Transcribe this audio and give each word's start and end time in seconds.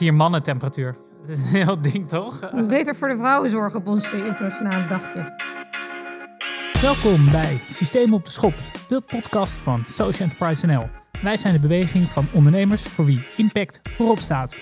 hier 0.00 0.14
mannentemperatuur. 0.14 0.96
Dat 1.20 1.28
is 1.28 1.42
een 1.42 1.64
heel 1.64 1.80
ding, 1.80 2.08
toch? 2.08 2.50
Beter 2.68 2.94
voor 2.94 3.08
de 3.08 3.16
vrouwen 3.16 3.50
zorgen 3.50 3.78
op 3.78 3.86
ons 3.86 4.12
internationale 4.12 4.86
dagje. 4.86 5.48
Welkom 6.80 7.30
bij 7.30 7.60
Systeem 7.68 8.14
op 8.14 8.24
de 8.24 8.30
Schop, 8.30 8.54
de 8.88 9.00
podcast 9.00 9.60
van 9.60 9.84
Social 9.86 10.28
Enterprise 10.28 10.66
NL. 10.66 10.88
Wij 11.22 11.36
zijn 11.36 11.54
de 11.54 11.60
beweging 11.60 12.08
van 12.08 12.26
ondernemers 12.32 12.82
voor 12.82 13.04
wie 13.04 13.26
impact 13.36 13.80
voorop 13.82 14.18
staat. 14.18 14.56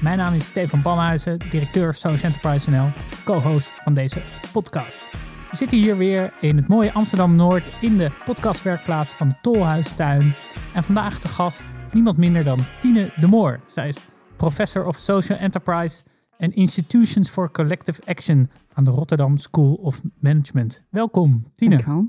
Mijn 0.00 0.18
naam 0.18 0.34
is 0.34 0.46
Stefan 0.46 0.82
Bamhuizen, 0.82 1.38
directeur 1.50 1.94
Social 1.94 2.32
Enterprise 2.32 2.70
NL, 2.70 2.90
co-host 3.24 3.68
van 3.82 3.94
deze 3.94 4.22
podcast. 4.52 5.02
We 5.50 5.56
zitten 5.56 5.78
hier 5.78 5.96
weer 5.96 6.32
in 6.40 6.56
het 6.56 6.68
mooie 6.68 6.92
Amsterdam-Noord 6.92 7.70
in 7.80 7.96
de 7.96 8.10
podcastwerkplaats 8.24 9.12
van 9.12 9.28
de 9.28 9.34
Tolhuistuin. 9.42 10.34
En 10.74 10.82
vandaag 10.82 11.18
de 11.18 11.28
gast 11.28 11.68
niemand 11.92 12.16
minder 12.16 12.44
dan 12.44 12.58
Tine 12.80 13.12
de 13.16 13.26
Moor. 13.26 13.60
Zij 13.66 13.88
is 13.88 14.00
Professor 14.44 14.84
of 14.86 14.96
Social 14.96 15.38
Enterprise 15.38 16.02
and 16.38 16.54
Institutions 16.54 17.30
for 17.30 17.50
Collective 17.50 18.02
Action 18.04 18.50
aan 18.72 18.84
de 18.84 18.90
Rotterdam 18.90 19.36
School 19.36 19.74
of 19.74 20.02
Management. 20.18 20.84
Welkom, 20.90 21.44
Tine. 21.54 21.70
Dankjewel. 21.70 22.08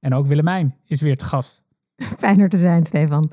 En 0.00 0.14
ook 0.14 0.26
Willemijn 0.26 0.76
is 0.86 1.00
weer 1.00 1.16
te 1.16 1.24
gast. 1.24 1.62
Fijn 2.18 2.40
er 2.40 2.48
te 2.48 2.56
zijn, 2.56 2.84
Stefan. 2.84 3.32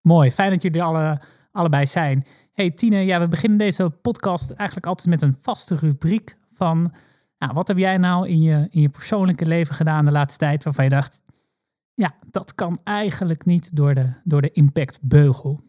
Mooi, 0.00 0.32
fijn 0.32 0.50
dat 0.50 0.62
jullie 0.62 0.82
alle, 0.82 1.20
allebei 1.52 1.86
zijn. 1.86 2.24
Hey 2.52 2.70
Tine, 2.70 2.96
ja, 2.96 3.20
we 3.20 3.28
beginnen 3.28 3.58
deze 3.58 3.90
podcast 3.90 4.50
eigenlijk 4.50 4.86
altijd 4.86 5.08
met 5.08 5.22
een 5.22 5.36
vaste 5.40 5.76
rubriek 5.76 6.36
van... 6.52 6.92
Nou, 7.38 7.52
wat 7.52 7.68
heb 7.68 7.78
jij 7.78 7.96
nou 7.96 8.28
in 8.28 8.42
je, 8.42 8.66
in 8.70 8.80
je 8.80 8.88
persoonlijke 8.88 9.46
leven 9.46 9.74
gedaan 9.74 10.04
de 10.04 10.12
laatste 10.12 10.38
tijd 10.38 10.64
waarvan 10.64 10.84
je 10.84 10.90
dacht... 10.90 11.22
Ja, 11.94 12.14
dat 12.30 12.54
kan 12.54 12.80
eigenlijk 12.84 13.44
niet 13.44 13.76
door 13.76 13.94
de, 13.94 14.12
door 14.24 14.40
de 14.40 14.52
impactbeugel. 14.52 15.60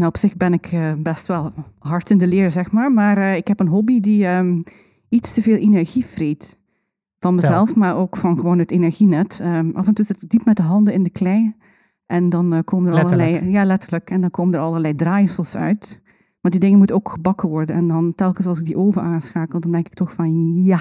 Nou, 0.00 0.12
op 0.12 0.18
zich 0.18 0.36
ben 0.36 0.52
ik 0.52 0.66
eh, 0.66 0.92
best 0.98 1.26
wel 1.26 1.52
hard 1.78 2.10
in 2.10 2.18
de 2.18 2.26
leer, 2.26 2.50
zeg 2.50 2.70
maar. 2.72 2.92
Maar 2.92 3.18
eh, 3.18 3.36
ik 3.36 3.48
heb 3.48 3.60
een 3.60 3.68
hobby 3.68 4.00
die 4.00 4.26
ehm, 4.26 4.62
iets 5.08 5.34
te 5.34 5.42
veel 5.42 5.56
energie 5.56 6.04
vreet. 6.04 6.58
Van 7.18 7.34
mezelf, 7.34 7.74
maar 7.74 7.96
ook 7.96 8.16
van 8.16 8.36
gewoon 8.36 8.58
het 8.58 8.70
energienet. 8.70 9.40
Ehm, 9.40 9.70
af 9.72 9.86
en 9.86 9.94
toe 9.94 10.04
zit 10.04 10.22
ik 10.22 10.30
diep 10.30 10.44
met 10.44 10.56
de 10.56 10.62
handen 10.62 10.94
in 10.94 11.02
de 11.02 11.10
klei. 11.10 11.54
En 12.06 12.28
dan 12.28 12.52
eh, 12.52 12.58
komen 12.64 12.88
er 12.88 12.94
Letterlijk. 12.94 13.28
allerlei... 13.28 13.52
Ja, 13.52 13.64
letterlijk. 13.64 14.10
En 14.10 14.20
dan 14.20 14.30
komen 14.30 14.54
er 14.54 14.60
allerlei 14.60 14.94
draaisels 14.94 15.56
uit. 15.56 16.00
Maar 16.40 16.50
die 16.50 16.60
dingen 16.60 16.78
moeten 16.78 16.96
ook 16.96 17.08
gebakken 17.08 17.48
worden. 17.48 17.76
En 17.76 17.88
dan 17.88 18.14
telkens 18.14 18.46
als 18.46 18.58
ik 18.58 18.64
die 18.64 18.78
oven 18.78 19.02
aanschakel, 19.02 19.60
dan 19.60 19.72
denk 19.72 19.86
ik 19.86 19.94
toch 19.94 20.12
van... 20.12 20.54
Ja, 20.54 20.80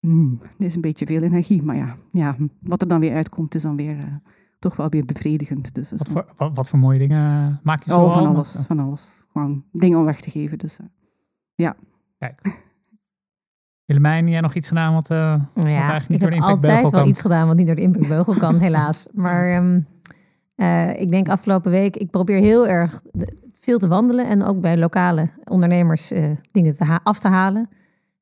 hmm, 0.00 0.38
dit 0.58 0.68
is 0.68 0.74
een 0.74 0.80
beetje 0.80 1.06
veel 1.06 1.22
energie. 1.22 1.62
Maar 1.62 1.76
ja, 1.76 1.96
ja 2.10 2.36
wat 2.60 2.82
er 2.82 2.88
dan 2.88 3.00
weer 3.00 3.14
uitkomt, 3.14 3.54
is 3.54 3.62
dan 3.62 3.76
weer... 3.76 4.20
toch 4.68 4.76
wel 4.76 4.88
weer 4.88 5.04
bevredigend. 5.04 5.74
Dus 5.74 5.90
Wat 5.90 6.08
voor, 6.08 6.26
wat, 6.36 6.56
wat 6.56 6.68
voor 6.68 6.78
mooie 6.78 6.98
dingen 6.98 7.60
maak 7.62 7.82
je 7.82 7.90
zo 7.90 8.04
Oh, 8.04 8.12
van 8.12 8.26
al? 8.26 8.34
alles, 8.34 8.56
van 8.66 8.78
alles. 8.78 9.02
Gewoon 9.32 9.64
dingen 9.72 9.98
om 9.98 10.04
weg 10.04 10.20
te 10.20 10.30
geven. 10.30 10.58
Dus 10.58 10.78
eh, 11.56 11.70
Kijk. 12.18 12.40
Willemijn, 13.84 14.28
jij 14.28 14.40
nog 14.40 14.54
iets 14.54 14.68
gedaan 14.68 14.94
wat, 14.94 15.10
eh, 15.10 15.16
Nou 15.18 15.40
wat 15.54 15.64
ja, 15.66 15.70
eigenlijk 15.72 16.08
niet 16.08 16.22
ik 16.22 16.24
door 16.24 16.30
heb 16.30 16.40
de 16.40 16.46
altijd 16.46 16.54
impactbeugel 16.64 16.90
wel 16.90 17.00
kan? 17.00 17.08
iets 17.10 17.20
gedaan 17.20 17.46
wat 17.46 17.56
niet 17.56 17.66
door 17.66 17.76
de 17.76 17.82
impactbeugel 17.82 18.34
kan, 18.34 18.58
helaas. 18.58 19.06
Maar 19.12 19.50
ehm, 19.52 19.80
eh, 20.54 21.00
ik 21.00 21.10
denk 21.10 21.28
afgelopen 21.28 21.70
week, 21.70 21.96
ik 21.96 22.10
probeer 22.10 22.40
heel 22.40 22.66
erg 22.68 23.02
veel 23.60 23.78
te 23.78 23.88
wandelen 23.88 24.28
en 24.28 24.44
ook 24.44 24.60
bij 24.60 24.78
lokale 24.78 25.28
ondernemers 25.44 26.10
eh, 26.10 26.30
dingen 26.52 26.76
te 26.76 26.98
af 27.02 27.18
te 27.18 27.28
halen. 27.28 27.68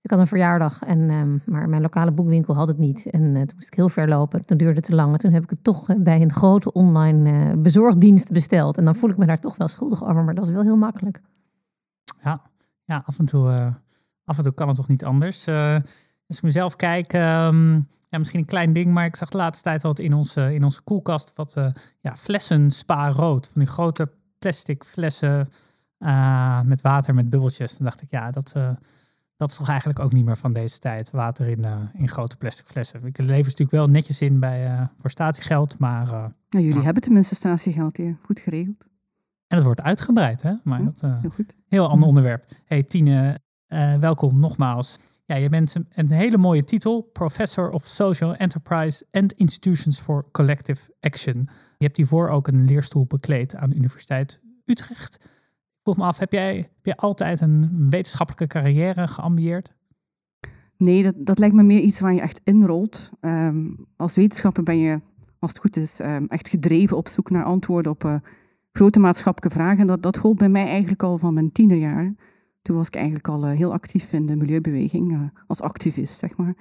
Ik 0.05 0.11
had 0.11 0.19
een 0.19 0.27
verjaardag, 0.27 0.83
en, 0.83 1.11
ehm, 1.11 1.39
maar 1.45 1.69
mijn 1.69 1.83
lokale 1.83 2.11
boekwinkel 2.11 2.55
had 2.55 2.69
het 2.69 2.79
niet. 2.79 3.11
En 3.11 3.23
eh, 3.23 3.43
toen 3.43 3.55
moest 3.55 3.67
ik 3.67 3.75
heel 3.75 3.89
ver 3.89 4.09
lopen. 4.09 4.45
Toen 4.45 4.57
duurde 4.57 4.75
het 4.75 4.85
te 4.85 4.95
lang. 4.95 5.13
En 5.13 5.19
toen 5.19 5.33
heb 5.33 5.43
ik 5.43 5.51
het 5.51 5.65
toch 5.65 5.89
eh, 5.89 5.97
bij 5.99 6.21
een 6.21 6.33
grote 6.33 6.73
online 6.73 7.31
eh, 7.31 7.59
bezorgdienst 7.59 8.33
besteld. 8.33 8.79
En 8.79 8.85
dan 8.85 8.95
voel 8.95 9.11
ik 9.11 9.17
me 9.17 9.27
daar 9.27 9.41
toch 9.41 9.57
wel 9.57 9.69
schuldig 9.69 10.05
over, 10.05 10.25
maar 10.25 10.35
dat 10.35 10.47
is 10.47 10.53
wel 10.53 10.63
heel 10.63 10.77
makkelijk. 10.77 11.21
Ja, 12.87 13.03
af 13.07 13.19
en 13.19 13.25
toe, 13.25 13.75
af 14.25 14.37
en 14.37 14.43
toe 14.43 14.55
kan 14.55 14.69
het 14.69 14.77
toch 14.77 14.89
niet 14.89 15.05
anders. 15.05 15.49
Als 16.27 16.37
ik 16.37 16.43
mezelf 16.43 16.77
kijk, 16.77 17.13
ehm, 17.13 17.75
ja, 18.09 18.19
misschien 18.19 18.41
een 18.41 18.47
klein 18.47 18.73
ding, 18.73 18.93
maar 18.93 19.05
ik 19.05 19.17
zag 19.17 19.29
de 19.29 19.37
laatste 19.37 19.63
tijd 19.63 19.83
wat 19.83 19.99
in 19.99 20.15
onze, 20.15 20.55
in 20.55 20.65
onze 20.65 20.83
koelkast 20.83 21.33
wat 21.37 21.55
ja, 22.01 22.17
flessen 22.17 22.71
spa 22.71 23.11
rood. 23.11 23.49
Van 23.49 23.61
die 23.61 23.71
grote 23.71 24.11
plastic 24.39 24.85
flessen 24.85 25.49
met 26.65 26.81
water 26.81 27.15
met 27.15 27.31
bubbeltjes. 27.31 27.77
Dan 27.77 27.87
dacht 27.87 28.03
ik, 28.03 28.11
ja, 28.11 28.31
dat, 28.31 28.55
dat 29.45 29.53
is 29.53 29.59
toch 29.59 29.69
eigenlijk 29.69 30.01
ook 30.01 30.13
niet 30.13 30.25
meer 30.25 30.37
van 30.37 30.53
deze 30.53 30.79
tijd. 30.79 31.11
Water 31.11 31.49
in, 31.49 31.65
eh, 31.65 31.81
in 31.93 32.09
grote 32.09 32.37
plastic 32.37 32.67
flessen. 32.67 33.05
Ik 33.05 33.19
lever 33.19 33.45
natuurlijk 33.45 33.71
wel 33.71 33.89
netjes 33.89 34.21
in 34.21 34.41
bij, 34.41 34.67
eh, 34.67 34.87
voor 34.97 35.11
statiegeld, 35.11 35.79
maar... 35.79 36.07
eh, 36.07 36.25
nou, 36.49 36.65
jullie 36.65 36.83
hebben 36.83 37.03
tenminste 37.03 37.35
statiegeld 37.35 37.97
hier. 37.97 38.17
Goed 38.23 38.41
geregeld. 38.41 38.85
en 39.47 39.57
het 39.57 39.63
wordt 39.65 39.81
uitgebreid, 39.81 40.43
hè? 40.43 40.53
Maar 40.63 40.85
dat, 40.85 41.01
Heel 41.01 41.31
goed. 41.31 41.55
Heel 41.69 41.89
ander 41.89 42.09
onderwerp. 42.09 42.45
Hey 42.65 42.83
Tine, 42.83 43.41
welkom 44.01 44.39
nogmaals. 44.39 44.99
Ja, 45.25 45.37
je 45.37 45.49
bent 45.49 45.75
een, 45.75 45.87
een 45.95 46.11
hele 46.11 46.39
mooie 46.39 46.65
titel. 46.65 47.03
Professor 47.13 47.71
of 47.71 47.85
Social 47.85 48.35
Enterprise 48.35 49.07
and 49.11 49.33
Institutions 49.33 50.01
for 50.01 50.31
Collective 50.31 50.95
Action. 51.01 51.49
Je 51.79 51.85
hebt 51.85 51.97
hiervoor 51.97 52.29
ook 52.29 52.47
een 52.47 52.65
leerstoel 52.65 53.07
bekleed 53.07 53.55
aan 53.55 53.71
de 53.71 53.77
Universiteit 53.77 54.41
Utrecht. 54.65 55.19
Vroeg 55.85 55.97
me 55.97 56.05
af, 56.05 56.19
heb 56.19 56.33
jij, 56.33 56.69
altijd 56.97 57.41
een 57.41 57.87
wetenschappelijke 57.91 58.47
carrière 58.47 59.09
geambieerd? 59.09 59.73
Nee, 60.77 61.03
dat, 61.03 61.15
dat 61.19 61.39
lijkt 61.39 61.55
me 61.55 61.63
meer 61.63 61.81
iets 61.81 62.01
waar 62.01 62.15
je 62.15 62.21
echt 62.21 62.41
inrolt. 62.45 63.11
Ehm, 63.21 63.71
als 63.97 64.15
wetenschapper 64.15 64.63
ben 64.63 64.79
je, 64.79 65.01
als 65.39 65.51
het 65.51 65.61
goed 65.61 65.77
is, 65.77 66.01
ehm, 66.01 66.25
echt 66.27 66.49
gedreven 66.49 66.97
op 66.97 67.09
zoek 67.09 67.31
naar 67.31 67.45
antwoorden 67.45 67.93
op 67.93 68.05
eh, 68.05 68.15
grote 68.73 69.01
maatschappelijke 69.01 69.59
vragen. 69.59 69.79
En 69.79 69.87
dat, 69.87 70.03
dat 70.03 70.19
gold 70.19 70.39
bij 70.39 70.49
mij 70.49 70.67
eigenlijk 70.67 71.03
al 71.03 71.19
van 71.19 71.35
mijn 71.35 71.53
tienerjaar. 71.53 72.15
Toen 72.63 72.77
was 72.77 72.87
ik 72.87 72.95
eigenlijk 72.95 73.29
al 73.29 73.45
eh, 73.45 73.57
heel 73.57 73.73
actief 73.73 74.13
in 74.13 74.27
de 74.27 74.37
milieubeweging, 74.37 75.13
eh, 75.13 75.21
als 75.47 75.61
activist, 75.61 76.19
zeg 76.19 76.37
maar. 76.37 76.55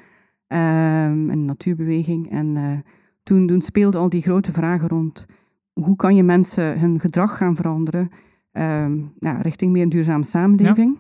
Ehm 0.48 1.30
in 1.30 1.40
de 1.40 1.46
natuurbeweging. 1.46 2.32
En 2.32 2.84
toen, 3.24 3.48
toen 3.48 3.62
speelden 3.62 4.02
al 4.02 4.10
die 4.10 4.22
grote 4.22 4.52
vragen 4.52 4.88
rond 4.88 5.26
hoe 5.74 5.96
kan 5.96 6.16
je 6.16 6.24
mensen 6.24 6.80
hun 6.80 7.00
gedrag 7.00 7.38
gaan 7.38 7.56
veranderen 7.56 8.10
ehm, 8.54 9.00
nou, 9.20 9.42
richting 9.42 9.72
meer 9.72 9.84
een 9.84 9.90
duurzame 9.90 10.24
samenleving. 10.24 10.98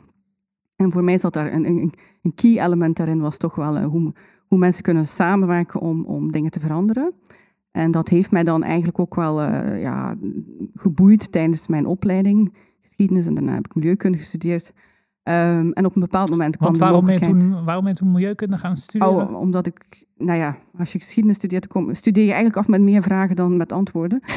En 0.76 0.92
voor 0.92 1.04
mij 1.04 1.18
zat 1.18 1.34
daar 1.34 1.54
een, 1.54 1.68
een, 1.68 1.94
een 2.22 2.36
key 2.36 2.64
element 2.66 2.98
daarin 2.98 3.20
was 3.20 3.38
toch 3.38 3.56
wel 3.56 3.78
eh, 3.78 3.86
hoe, 3.86 4.14
hoe 4.48 4.58
mensen 4.58 4.84
kunnen 4.84 5.08
samenwerken 5.08 5.80
om, 5.80 6.06
om 6.06 6.32
dingen 6.32 6.52
te 6.52 6.60
veranderen. 6.60 7.14
En 7.72 7.92
dat 7.92 8.10
heeft 8.10 8.32
mij 8.32 8.44
dan 8.44 8.64
eigenlijk 8.64 9.00
ook 9.00 9.16
wel 9.16 9.42
eh, 9.42 9.82
ja, 9.82 10.16
geboeid 10.74 11.32
tijdens 11.32 11.68
mijn 11.68 11.86
opleiding 11.86 12.54
geschiedenis 12.82 13.28
en 13.28 13.34
daarna 13.34 13.54
heb 13.54 13.66
ik 13.66 13.76
milieukunde 13.76 14.18
gestudeerd. 14.18 14.74
Ehm, 15.24 15.70
en 15.72 15.86
op 15.86 15.96
een 15.96 16.02
bepaald 16.02 16.30
moment 16.30 16.58
kwam 16.58 16.68
Want 16.68 16.80
de 16.80 16.86
waarom 16.86 17.06
ben, 17.06 17.14
je 17.14 17.20
toen, 17.20 17.64
waarom 17.64 17.84
ben 17.84 17.94
je 17.94 18.00
toen 18.00 18.12
milieukunde 18.12 18.58
gaan 18.58 18.76
studeren? 18.76 19.30
Oh, 19.30 19.40
omdat 19.40 19.66
ik, 19.66 20.06
nou 20.18 20.40
ja, 20.40 20.58
als 20.78 20.92
je 20.92 21.00
geschiedenis 21.00 21.38
studeert, 21.38 21.68
kom, 21.68 21.94
studeer 21.94 22.24
je 22.24 22.32
eigenlijk 22.32 22.58
af 22.58 22.68
met 22.68 22.82
meer 22.82 23.02
vragen 23.02 23.36
dan 23.36 23.58
met 23.58 23.72
antwoorden. 23.72 24.22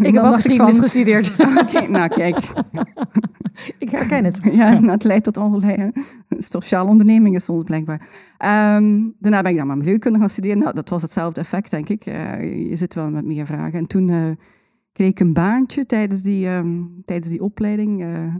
Ik 0.00 0.14
heb 0.14 0.24
ook 0.24 0.34
geschiedenis 0.34 0.78
gestudeerd. 0.78 1.34
Oké, 1.62 1.88
nou 1.88 2.08
kijk, 2.08 2.38
ik 3.84 3.90
herken 3.90 4.24
het. 4.24 4.40
ja, 4.52 4.72
nou, 4.72 4.90
het 4.90 5.04
leidt 5.04 5.24
tot 5.24 5.36
allerlei 5.38 5.74
eh, 5.74 6.02
sociale 6.38 6.88
ondernemingen 6.88 7.40
soms 7.40 7.62
blijkbaar. 7.62 8.08
Ehm, 8.38 9.06
daarna 9.18 9.42
ben 9.42 9.50
ik 9.50 9.56
dan 9.56 9.66
maar 9.66 9.76
milieukunde 9.76 10.18
gaan 10.18 10.30
studeren. 10.30 10.58
Nou, 10.58 10.74
dat 10.74 10.88
was 10.88 11.02
hetzelfde 11.02 11.40
effect, 11.40 11.70
denk 11.70 11.88
ik. 11.88 12.06
Eh, 12.06 12.68
je 12.70 12.76
zit 12.76 12.94
wel 12.94 13.10
met 13.10 13.24
meer 13.24 13.46
vragen. 13.46 13.78
En 13.78 13.86
toen 13.86 14.08
eh, 14.08 14.24
kreeg 14.92 15.10
ik 15.10 15.20
een 15.20 15.32
baantje 15.32 15.86
tijdens 15.86 16.22
die, 16.22 16.46
ehm, 16.46 16.82
tijdens 17.04 17.28
die 17.28 17.42
opleiding. 17.42 18.02
eh, 18.02 18.34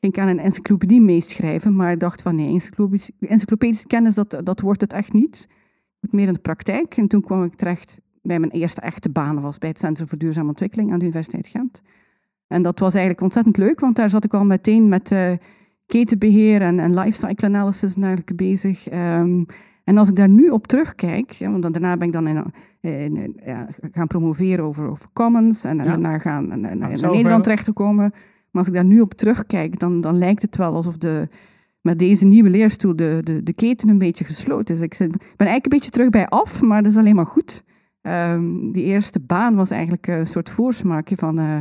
ging 0.00 0.12
ik 0.12 0.18
aan 0.18 0.28
een 0.28 0.38
encyclopedie 0.38 1.00
meeschrijven, 1.00 1.76
maar 1.76 1.92
ik 1.92 2.00
dacht 2.00 2.22
van 2.22 2.34
nee, 2.34 2.48
encyclopedische, 2.48 3.12
encyclopedische 3.20 3.86
kennis, 3.86 4.14
dat, 4.14 4.40
dat 4.44 4.60
wordt 4.60 4.80
het 4.80 4.92
echt 4.92 5.12
niet. 5.12 5.46
Ik 5.50 5.98
moet 6.00 6.12
meer 6.12 6.26
in 6.26 6.32
de 6.32 6.38
praktijk. 6.38 6.96
En 6.96 7.08
toen 7.08 7.20
kwam 7.20 7.44
ik 7.44 7.54
terecht 7.54 8.00
bij 8.22 8.38
mijn 8.38 8.52
eerste 8.52 8.80
echte 8.80 9.08
baan, 9.10 9.40
was 9.40 9.58
bij 9.58 9.68
het 9.68 9.78
Centrum 9.78 10.08
voor 10.08 10.18
Duurzame 10.18 10.48
Ontwikkeling 10.48 10.92
aan 10.92 10.98
de 10.98 11.04
Universiteit 11.04 11.46
Gent. 11.46 11.80
En 12.46 12.62
dat 12.62 12.78
was 12.78 12.92
eigenlijk 12.92 13.22
ontzettend 13.22 13.56
leuk, 13.56 13.80
want 13.80 13.96
daar 13.96 14.10
zat 14.10 14.24
ik 14.24 14.34
al 14.34 14.44
meteen 14.44 14.88
met 14.88 15.12
eh, 15.12 15.32
ketenbeheer 15.86 16.62
en, 16.62 16.78
en 16.78 16.94
lifecycle 16.94 17.46
analysis 17.48 17.94
en 17.94 18.00
dergelijke 18.00 18.34
bezig. 18.34 18.88
Ehm, 18.88 19.42
en 19.84 19.98
als 19.98 20.08
ik 20.08 20.16
daar 20.16 20.28
nu 20.28 20.48
op 20.48 20.66
terugkijk, 20.66 21.30
ja, 21.30 21.50
want 21.50 21.62
dan, 21.62 21.72
daarna 21.72 21.96
ben 21.96 22.06
ik 22.06 22.12
dan 22.12 22.26
in, 22.26 22.44
in- 22.80 23.16
in- 23.16 23.40
ja, 23.44 23.66
gaan 23.92 24.06
promoveren 24.06 24.64
over, 24.64 24.90
over 24.90 25.08
commons 25.12 25.64
en, 25.64 25.78
en 25.80 25.84
Ja. 25.84 25.90
daarna 25.90 26.18
gaan 26.18 26.48
naar, 26.48 26.76
naar, 26.76 26.90
Nederland 27.10 27.42
terecht 27.42 27.64
te 27.64 27.72
komen. 27.72 28.12
Maar 28.50 28.62
als 28.62 28.66
ik 28.68 28.74
daar 28.74 28.84
nu 28.84 29.00
op 29.00 29.14
terugkijk, 29.14 29.78
dan, 29.78 30.00
dan 30.00 30.18
lijkt 30.18 30.42
het 30.42 30.56
wel 30.56 30.74
alsof 30.74 30.98
de, 30.98 31.28
met 31.80 31.98
deze 31.98 32.24
nieuwe 32.24 32.50
leerstoel 32.50 32.96
de, 32.96 33.20
de, 33.24 33.42
de 33.42 33.52
keten 33.52 33.88
een 33.88 33.98
beetje 33.98 34.24
gesloten 34.24 34.74
is. 34.74 34.80
Ik 34.80 34.94
zit- 34.94 35.10
ben 35.10 35.18
eigenlijk 35.46 35.64
een 35.64 35.70
beetje 35.70 35.90
terug 35.90 36.10
bij 36.10 36.28
af, 36.28 36.62
maar 36.62 36.82
dat 36.82 36.92
is 36.92 36.98
alleen 36.98 37.14
maar 37.14 37.26
goed. 37.26 37.62
Ehm, 38.02 38.70
die 38.72 38.84
eerste 38.84 39.20
baan 39.20 39.54
was 39.54 39.70
eigenlijk 39.70 40.06
een 40.06 40.26
soort 40.26 40.50
voorsmaakje 40.50 41.16
van, 41.16 41.38
eh, 41.38 41.60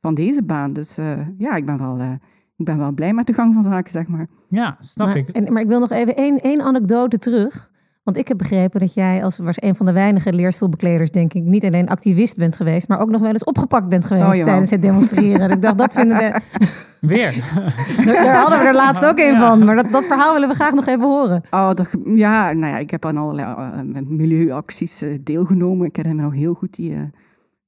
van 0.00 0.14
deze 0.14 0.42
baan. 0.42 0.72
Dus 0.72 0.98
eh, 0.98 1.20
ja, 1.38 1.54
ik 1.56 1.66
ben, 1.66 1.78
wel, 1.78 1.98
eh, 1.98 2.10
ik 2.56 2.64
ben 2.64 2.78
wel 2.78 2.92
blij 2.92 3.12
met 3.14 3.26
de 3.26 3.32
gang 3.32 3.54
van 3.54 3.62
zaken, 3.62 3.92
zeg 3.92 4.06
maar. 4.06 4.26
Ja, 4.48 4.76
snap 4.78 5.06
maar, 5.06 5.16
ik. 5.16 5.28
en- 5.28 5.52
maar 5.52 5.62
ik 5.62 5.68
wil 5.68 5.80
nog 5.80 5.90
even 5.90 6.16
één, 6.16 6.38
één 6.38 6.60
anekdote 6.62 7.18
terug. 7.18 7.70
Want 8.06 8.18
ik 8.18 8.28
heb 8.28 8.38
begrepen 8.38 8.80
dat 8.80 8.94
jij 8.94 9.24
als 9.24 9.38
was 9.38 9.62
een 9.62 9.74
van 9.74 9.86
de 9.86 9.92
weinige 9.92 10.32
leerstoelbekleders, 10.32 11.10
denk 11.10 11.32
ik, 11.34 11.42
niet 11.42 11.64
alleen 11.64 11.88
activist 11.88 12.36
bent 12.36 12.56
geweest, 12.56 12.88
maar 12.88 13.00
ook 13.00 13.10
nog 13.10 13.20
wel 13.20 13.30
eens 13.32 13.44
opgepakt 13.44 13.88
bent 13.88 14.04
geweest 14.04 14.38
Oh, 14.38 14.44
tijdens 14.44 14.70
het 14.70 14.82
demonstreren. 14.82 15.48
dus 15.48 15.56
ik 15.56 15.62
dacht, 15.62 15.78
dat 15.78 15.94
vinden 15.94 16.16
we. 16.16 16.40
Weer. 17.00 17.32
Daar 18.06 18.36
hadden 18.36 18.58
we 18.58 18.64
er 18.64 18.74
laatst 18.74 19.04
ook 19.04 19.18
een 19.18 19.24
Ja. 19.32 19.48
van. 19.48 19.64
Maar 19.64 19.76
dat, 19.76 19.90
dat 19.90 20.06
verhaal 20.06 20.32
willen 20.32 20.48
we 20.48 20.54
graag 20.54 20.72
nog 20.74 20.86
even 20.86 21.04
horen. 21.06 21.42
Oh, 21.50 21.72
dat, 21.74 21.90
ja, 22.04 22.52
nou 22.52 22.72
ja, 22.72 22.78
ik 22.78 22.90
heb 22.90 23.04
aan 23.04 23.16
allerlei 23.16 23.54
eh, 23.94 24.00
milieuacties 24.06 25.02
eh, 25.02 25.18
deelgenomen. 25.22 25.86
Ik 25.86 25.96
herinner 25.96 26.24
me 26.24 26.30
nog 26.30 26.38
heel 26.40 26.54
goed 26.54 26.74
die 26.74 26.92
eh, 26.94 27.00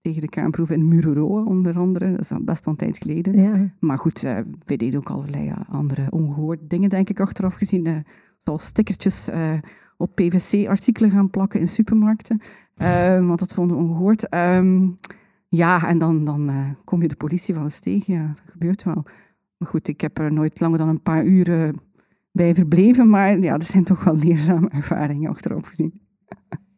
tegen 0.00 0.20
de 0.20 0.28
kernproeven 0.28 0.74
in 0.76 0.88
Mururoa, 0.88 1.42
onder 1.44 1.78
andere. 1.78 2.10
Dat 2.10 2.20
is 2.20 2.30
al 2.32 2.40
best 2.44 2.64
wel 2.64 2.74
een 2.78 2.80
tijd 2.86 2.98
geleden. 3.02 3.40
Ja. 3.42 3.52
Maar 3.80 3.98
goed, 3.98 4.24
eh 4.24 4.36
we 4.64 4.76
deden 4.76 5.00
ook 5.00 5.10
allerlei 5.10 5.52
andere 5.70 6.06
ongehoorde 6.10 6.66
dingen, 6.66 6.88
denk 6.90 7.08
ik, 7.10 7.20
achteraf 7.20 7.54
gezien. 7.54 7.86
eh, 7.86 7.92
zoals 8.38 8.64
stickertjes 8.64 9.28
eh, 9.28 9.40
op 9.98 10.14
PVC-artikelen 10.14 11.10
gaan 11.10 11.30
plakken 11.30 11.60
in 11.60 11.68
supermarkten. 11.68 12.40
Eh, 12.74 13.26
want 13.26 13.38
dat 13.38 13.52
vonden 13.54 13.76
we 13.76 13.82
ongehoord. 13.82 14.28
Ehm, 14.28 14.88
ja, 15.48 15.88
en 15.88 15.98
dan, 15.98 16.24
dan 16.24 16.48
eh, 16.48 16.70
kom 16.84 17.02
je 17.02 17.08
de 17.08 17.16
politie 17.16 17.54
van 17.54 17.64
eens 17.64 17.80
tegen. 17.80 18.14
Ja, 18.14 18.26
dat 18.26 18.42
gebeurt 18.50 18.82
wel. 18.84 19.04
Maar 19.56 19.68
goed, 19.68 19.88
ik 19.88 20.00
heb 20.00 20.18
er 20.18 20.32
nooit 20.32 20.60
langer 20.60 20.78
dan 20.78 20.88
een 20.88 21.02
paar 21.02 21.24
uren 21.24 21.80
bij 22.32 22.54
verbleven. 22.54 23.08
Maar 23.08 23.38
ja, 23.38 23.58
dat 23.58 23.66
zijn 23.66 23.84
toch 23.84 24.04
wel 24.04 24.16
leerzame 24.16 24.68
ervaringen 24.68 25.30
achteraf 25.30 25.66
gezien. 25.66 26.00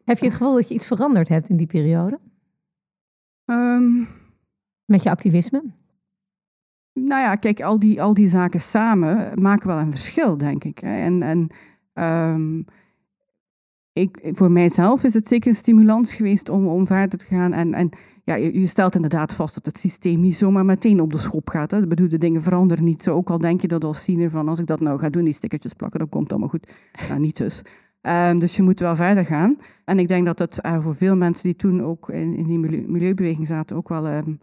Heb 0.03 0.17
je 0.17 0.25
het 0.25 0.35
gevoel 0.35 0.55
dat 0.55 0.67
je 0.67 0.73
iets 0.73 0.87
veranderd 0.87 1.29
hebt 1.29 1.49
in 1.49 1.57
die 1.57 1.67
periode? 1.67 2.19
Ehm, 3.45 4.03
Met 4.85 5.03
je 5.03 5.09
activisme? 5.09 5.63
Nou 6.93 7.21
ja, 7.21 7.35
kijk, 7.35 7.61
al 7.61 7.79
die, 7.79 8.01
al 8.01 8.13
die 8.13 8.27
zaken 8.27 8.61
samen 8.61 9.41
maken 9.41 9.67
wel 9.67 9.79
een 9.79 9.91
verschil, 9.91 10.37
denk 10.37 10.63
ik. 10.63 10.77
hè. 10.79 10.95
En, 10.95 11.21
en 11.21 11.47
ehm, 11.93 12.61
ik, 13.93 14.19
voor 14.31 14.51
mijzelf 14.51 15.03
is 15.03 15.13
het 15.13 15.27
zeker 15.27 15.49
een 15.49 15.55
stimulans 15.55 16.13
geweest 16.13 16.49
om, 16.49 16.67
om 16.67 16.87
verder 16.87 17.19
te 17.19 17.25
gaan. 17.25 17.53
En, 17.53 17.73
en 17.73 17.89
ja, 18.23 18.35
je, 18.35 18.59
je 18.59 18.67
stelt 18.67 18.95
inderdaad 18.95 19.33
vast 19.33 19.53
dat 19.53 19.65
het 19.65 19.77
systeem 19.77 20.19
niet 20.19 20.37
zomaar 20.37 20.65
meteen 20.65 21.01
op 21.01 21.11
de 21.11 21.17
schop 21.17 21.49
gaat. 21.49 21.71
Hè. 21.71 21.81
Ik 21.81 21.89
bedoel, 21.89 22.07
de 22.07 22.17
dingen 22.17 22.41
veranderen 22.41 22.83
niet 22.83 23.03
zo. 23.03 23.15
Ook 23.15 23.29
al 23.29 23.37
denk 23.37 23.61
je 23.61 23.67
dat 23.67 23.83
als 23.83 24.03
senior 24.03 24.29
van, 24.29 24.47
als 24.47 24.59
ik 24.59 24.65
dat 24.65 24.79
nou 24.79 24.99
ga 24.99 25.09
doen, 25.09 25.23
die 25.23 25.33
stickertjes 25.33 25.73
plakken, 25.73 25.99
dan 25.99 26.09
komt 26.09 26.23
het 26.23 26.31
allemaal 26.31 26.49
goed. 26.49 26.73
Nou, 27.07 27.19
niet 27.19 27.37
dus. 27.37 27.61
Ehm, 28.01 28.39
dus 28.39 28.55
je 28.55 28.61
moet 28.61 28.79
wel 28.79 28.95
verder 28.95 29.25
gaan. 29.25 29.57
En 29.85 29.99
ik 29.99 30.07
denk 30.07 30.25
dat 30.25 30.39
het 30.39 30.59
eh, 30.59 30.81
voor 30.81 30.95
veel 30.95 31.15
mensen 31.15 31.43
die 31.43 31.55
toen 31.55 31.83
ook 31.83 32.09
in, 32.09 32.35
in 32.35 32.45
die 32.45 32.59
milieu- 32.59 32.87
milieubeweging 32.87 33.47
zaten, 33.47 33.75
ook 33.75 33.89
wel 33.89 34.07
ehm, 34.07 34.33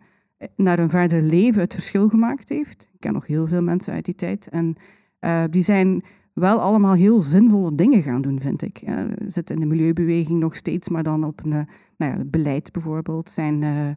naar 0.57 0.79
hun 0.79 0.91
verdere 0.91 1.23
leven 1.23 1.61
het 1.61 1.75
verschil 1.75 2.09
gemaakt 2.09 2.49
heeft. 2.49 2.89
Ik 2.93 3.01
ken 3.01 3.13
nog 3.13 3.27
heel 3.27 3.47
veel 3.47 3.63
mensen 3.63 3.93
uit 3.93 4.05
die 4.05 4.15
tijd. 4.15 4.49
En 4.49 4.77
eh, 5.19 5.45
die 5.51 5.63
zijn 5.63 6.03
wel 6.39 6.61
allemaal 6.61 6.95
heel 6.95 7.21
zinvolle 7.21 7.75
dingen 7.75 8.03
gaan 8.03 8.23
doen, 8.23 8.41
vind 8.41 8.63
ik. 8.63 8.83
We 9.19 9.31
zitten 9.31 9.55
in 9.55 9.61
de 9.61 9.67
milieubeweging 9.67 10.41
nog 10.41 10.57
steeds, 10.57 10.89
maar 10.89 11.03
dan 11.03 11.25
op 11.25 11.45
een 11.45 11.53
eh, 11.53 11.63
nou 11.97 12.19
ja, 12.19 12.25
beleid 12.25 12.73
bijvoorbeeld. 12.73 13.31
Zijn, 13.31 13.63
eh 13.63 13.89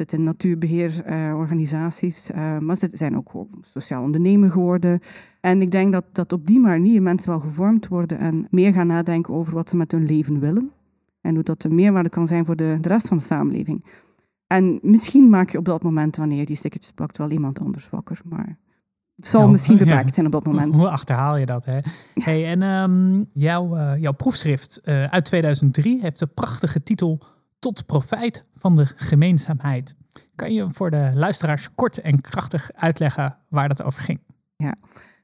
zitten 0.00 0.18
in 0.18 0.24
natuurbeheerorganisaties, 0.24 2.30
eh, 2.30 2.58
maar 2.58 2.76
ze 2.76 2.88
zijn 2.92 3.16
ook 3.16 3.32
sociaal 3.60 4.02
ondernemer 4.02 4.50
geworden. 4.50 5.00
En 5.40 5.62
ik 5.62 5.70
denk 5.70 5.92
dat, 5.92 6.04
dat 6.12 6.32
op 6.32 6.46
die 6.46 6.60
manier 6.60 7.02
mensen 7.02 7.30
wel 7.30 7.40
gevormd 7.40 7.88
worden 7.88 8.18
en 8.18 8.46
meer 8.50 8.72
gaan 8.72 8.86
nadenken 8.86 9.34
over 9.34 9.54
wat 9.54 9.68
ze 9.68 9.76
met 9.76 9.92
hun 9.92 10.06
leven 10.06 10.40
willen. 10.40 10.70
En 11.20 11.34
hoe 11.34 11.42
dat 11.42 11.64
een 11.64 11.74
meerwaarde 11.74 12.08
kan 12.08 12.26
zijn 12.26 12.44
voor 12.44 12.56
de, 12.56 12.78
de 12.80 12.88
rest 12.88 13.08
van 13.08 13.16
de 13.16 13.22
samenleving. 13.22 13.84
En 14.46 14.78
misschien 14.82 15.28
maak 15.28 15.50
je 15.50 15.58
op 15.58 15.64
dat 15.64 15.82
moment, 15.82 16.16
wanneer 16.16 16.38
je 16.38 16.46
die 16.46 16.56
stickertjes 16.56 16.92
plakt, 16.92 17.18
wel 17.18 17.30
iemand 17.30 17.60
anders 17.60 17.90
wakker. 17.90 18.20
Maar 18.24 18.56
zal 19.26 19.40
Nou, 19.40 19.52
misschien 19.52 19.78
ja. 19.78 19.84
beperkt 19.84 20.14
zijn 20.14 20.26
op 20.26 20.32
dat 20.32 20.44
moment. 20.44 20.76
Hoe 20.76 20.88
achterhaal 20.88 21.36
je 21.36 21.46
dat, 21.46 21.64
hè? 21.64 21.78
Hey, 22.14 22.46
en 22.46 22.62
ehm, 22.62 23.24
jouw, 23.32 23.76
eh, 23.76 24.00
jouw 24.00 24.12
proefschrift 24.12 24.80
eh, 24.80 25.04
uit 25.04 25.24
2003 25.24 26.00
heeft 26.00 26.18
de 26.18 26.26
prachtige 26.26 26.82
titel 26.82 27.20
Tot 27.58 27.86
profijt 27.86 28.44
van 28.54 28.76
de 28.76 28.86
gemeenzaamheid. 28.96 29.94
Kan 30.34 30.52
je 30.52 30.66
voor 30.70 30.90
de 30.90 31.10
luisteraars 31.14 31.74
kort 31.74 32.00
en 32.00 32.20
krachtig 32.20 32.70
uitleggen 32.74 33.36
waar 33.48 33.68
dat 33.68 33.82
over 33.82 34.02
ging? 34.02 34.20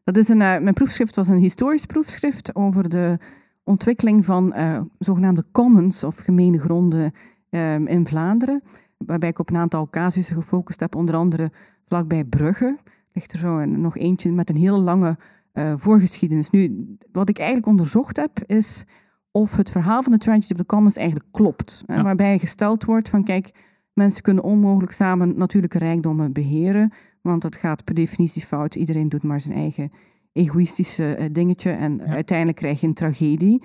Dat 0.04 0.16
is 0.16 0.28
een, 0.28 0.43
eh, 0.43 0.58
mijn 0.58 0.75
proefschrift 0.75 1.16
was 1.16 1.28
een 1.28 1.38
historisch 1.38 1.87
proefschrift 1.87 2.54
over 2.54 2.88
de 2.88 3.19
ontwikkeling 3.64 4.25
van 4.25 4.54
zogenaamde 4.98 5.44
commons 5.52 6.04
of 6.04 6.16
gemene 6.16 6.58
gronden 6.58 7.12
ehm, 7.50 7.87
in 7.87 8.06
Vlaanderen. 8.06 8.62
Waarbij 8.98 9.28
ik 9.28 9.38
op 9.38 9.50
een 9.50 9.56
aantal 9.56 9.88
casussen 9.90 10.37
gefocust 10.37 10.81
heb, 10.81 10.94
onder 10.94 11.14
andere 11.14 11.50
vlakbij 11.87 12.25
Brugge. 12.25 12.78
Ligt 13.17 13.33
er 13.33 13.39
zo 13.39 13.59
een, 13.59 13.81
nog 13.81 13.97
eentje 13.97 14.33
met 14.33 14.51
een 14.51 14.57
hele 14.57 14.79
lange 14.79 15.17
eh, 15.53 15.73
voorgeschiedenis. 15.77 16.51
Nu, 16.51 16.87
wat 17.13 17.29
ik 17.29 17.39
eigenlijk 17.39 17.69
onderzocht 17.69 18.17
heb, 18.17 18.43
is 18.47 18.85
of 19.31 19.57
het 19.57 19.71
verhaal 19.71 20.03
van 20.03 20.13
de 20.13 20.19
Tragedy 20.19 20.53
of 20.53 20.59
the 20.59 20.67
Commons 20.67 20.97
eigenlijk 20.97 21.27
klopt. 21.31 21.83
Ja. 21.87 22.03
Waarbij 22.03 22.39
gesteld 22.39 22.85
wordt 22.85 23.09
van, 23.09 23.25
kijk, 23.25 23.51
mensen 23.93 24.23
kunnen 24.23 24.45
onmogelijk 24.45 24.93
samen 24.93 25.37
natuurlijke 25.37 25.79
rijkdommen 25.79 26.33
beheren, 26.33 26.93
want 27.23 27.43
dat 27.43 27.57
gaat 27.57 27.85
per 27.85 27.95
definitie 27.95 28.43
fout. 28.43 28.75
Iedereen 28.75 29.09
doet 29.09 29.23
maar 29.23 29.41
zijn 29.41 29.57
eigen 29.57 29.91
egoïstische 30.33 31.15
eh, 31.15 31.29
dingetje 31.33 31.71
en 31.71 32.03
uiteindelijk 32.03 32.59
krijg 32.59 32.81
je 32.81 32.87
een 32.87 32.95
tragedie. 32.95 33.63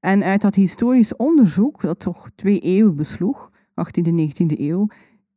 En 0.00 0.22
uit 0.22 0.40
dat 0.40 0.54
historisch 0.54 1.16
onderzoek, 1.16 1.80
dat 1.80 2.00
toch 2.00 2.30
twee 2.34 2.60
eeuwen 2.60 2.96
besloeg, 2.96 3.50
18e 3.70 4.06
en 4.06 4.30
19e 4.30 4.58
eeuw, 4.58 4.86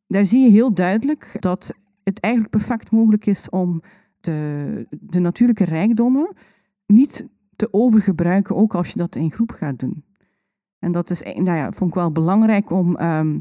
daar 0.07 0.25
zie 0.25 0.43
je 0.43 0.49
heel 0.49 0.73
duidelijk 0.73 1.35
dat 1.39 1.73
het 2.07 2.19
eigenlijk 2.19 2.53
perfect 2.53 2.91
mogelijk 2.91 3.25
is 3.25 3.49
om 3.49 3.81
de, 4.19 4.87
de 4.89 5.19
natuurlijke 5.19 5.65
rijkdommen 5.65 6.33
niet 6.85 7.27
te 7.55 7.73
overgebruiken, 7.73 8.55
ook 8.55 8.75
als 8.75 8.89
je 8.89 8.97
dat 8.97 9.15
in 9.15 9.31
groep 9.31 9.51
gaat 9.51 9.79
doen. 9.79 10.05
En 10.79 10.91
dat 10.91 11.09
is, 11.09 11.23
eh, 11.23 11.35
nou 11.35 11.57
ja, 11.57 11.71
vond 11.71 11.89
ik 11.89 11.95
wel 11.95 12.11
belangrijk 12.11 12.69
om 12.69 12.95
ehm, 12.95 13.39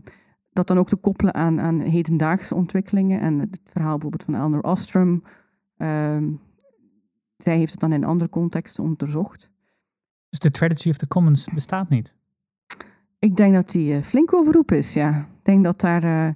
dat 0.53 0.67
dan 0.67 0.79
ook 0.79 0.89
te 0.89 0.97
koppelen 0.97 1.35
aan, 1.35 1.61
aan 1.61 1.81
hedendaagse 1.81 2.55
ontwikkelingen. 2.55 3.21
En 3.21 3.39
het 3.39 3.61
verhaal 3.65 3.93
bijvoorbeeld 3.93 4.25
van 4.25 4.35
Eleanor 4.35 4.63
Ostrom. 4.63 5.23
ehm, 5.77 6.31
zij 7.37 7.57
heeft 7.57 7.73
het 7.73 7.81
dan 7.81 7.93
in 7.93 8.05
andere 8.05 8.31
contexten 8.31 8.85
onderzocht. 8.85 9.51
Dus 10.29 10.39
de 10.39 10.51
Tragedy 10.51 10.89
of 10.89 10.97
the 10.97 11.09
Commons 11.09 11.49
bestaat 11.55 11.89
niet. 11.89 12.15
Ik 13.19 13.37
denk 13.37 13.55
dat 13.55 13.71
die 13.71 13.95
eh, 13.95 14.03
flink 14.03 14.35
overroep 14.35 14.73
is, 14.73 14.93
ja. 14.95 15.19
Ik 15.19 15.45
denk 15.45 15.65
dat 15.65 15.81
daar... 15.81 16.03
eh, 16.05 16.35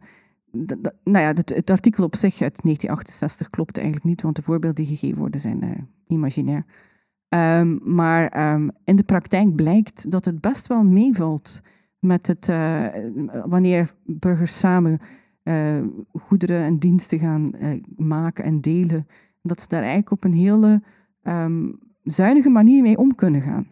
nou 1.05 1.25
ja, 1.25 1.33
het, 1.33 1.49
het 1.49 1.71
artikel 1.71 2.05
op 2.05 2.17
zich 2.17 2.33
uit 2.33 2.63
1968 2.63 3.51
klopt 3.51 3.77
eigenlijk 3.77 4.07
niet, 4.07 4.23
want 4.23 4.37
de 4.37 4.43
voorbeelden 4.43 4.85
die 4.85 4.97
gegeven 4.97 5.19
worden 5.19 5.41
zijn 5.41 5.63
eh, 5.63 5.71
imaginair. 6.07 6.65
Ehm, 7.29 7.95
maar 7.95 8.29
ehm, 8.29 8.69
in 8.85 8.97
de 8.97 9.03
praktijk 9.03 9.55
blijkt 9.55 10.11
dat 10.11 10.25
het 10.25 10.41
best 10.41 10.67
wel 10.67 10.83
meevalt 10.83 11.61
met 11.99 12.27
het, 12.27 12.49
eh, 12.49 12.87
wanneer 13.45 13.95
burgers 14.05 14.59
samen 14.59 14.99
eh, 15.43 15.83
goederen 16.13 16.65
en 16.65 16.79
diensten 16.79 17.19
gaan 17.19 17.53
maken 17.97 18.45
en 18.45 18.61
delen. 18.61 19.07
Dat 19.43 19.61
ze 19.61 19.69
daar 19.69 19.83
eigenlijk 19.83 20.11
op 20.11 20.25
een 20.25 20.35
hele 20.35 20.83
ehm, 21.23 21.73
zuinige 22.03 22.51
manier 22.51 22.83
mee 22.83 22.99
om 22.99 23.15
kunnen 23.15 23.41
gaan. 23.41 23.67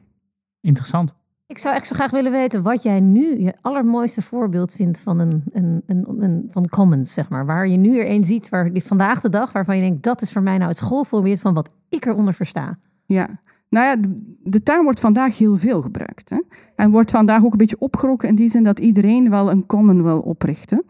Interessant. 0.61 1.17
Ik 1.49 1.59
zou 1.59 1.75
echt 1.75 1.87
zo 1.87 1.95
graag 1.95 2.11
willen 2.11 2.33
weten 2.33 2.63
wat 2.63 2.83
jij 2.83 3.01
nu 3.01 3.41
je 3.41 3.55
allermooiste 3.61 4.23
voorbeeld 4.23 4.73
vindt 4.73 5.01
van 5.01 5.19
een, 5.19 5.43
een, 5.53 5.83
een, 5.87 6.49
van 6.51 6.69
commons, 6.69 7.13
zeg 7.13 7.29
maar. 7.29 7.47
Waar 7.47 7.69
je 7.69 7.77
nu 7.77 7.99
er 7.99 8.11
een 8.11 8.25
ziet, 8.25 8.49
waar 8.49 8.73
die 8.73 8.85
vandaag 8.85 9.21
de 9.21 9.29
dag, 9.29 9.53
waarvan 9.53 9.77
je 9.77 9.83
denkt, 9.83 10.03
dat 10.03 10.23
is 10.23 10.33
voor 10.33 10.43
mij 10.43 10.57
nou 10.57 10.69
het 10.69 10.79
schoolvoorbeeld 10.79 11.41
van 11.41 11.55
wat 11.55 11.75
ik 11.89 12.07
eronder 12.07 12.35
versta. 12.35 12.79
Ja, 13.07 13.41
nou 13.69 13.87
ja, 13.87 13.97
de, 13.97 14.37
de 14.43 14.63
term 14.63 14.85
wordt 14.85 15.01
vandaag 15.01 15.39
heel 15.39 15.57
veel 15.57 15.83
gebruikt. 15.83 16.31
Hè? 16.31 16.43
En 16.77 16.91
wordt 16.91 17.11
vandaag 17.11 17.45
ook 17.45 17.53
een 17.53 17.59
beetje 17.59 17.79
opgerokken 17.79 18.29
in 18.29 18.35
die 18.35 18.49
zin 18.49 18.65
dat 18.65 18.79
iedereen 18.79 19.31
wel 19.31 19.51
een 19.51 19.67
common 19.67 20.03
wil 20.03 20.21
oprichten. 20.21 20.85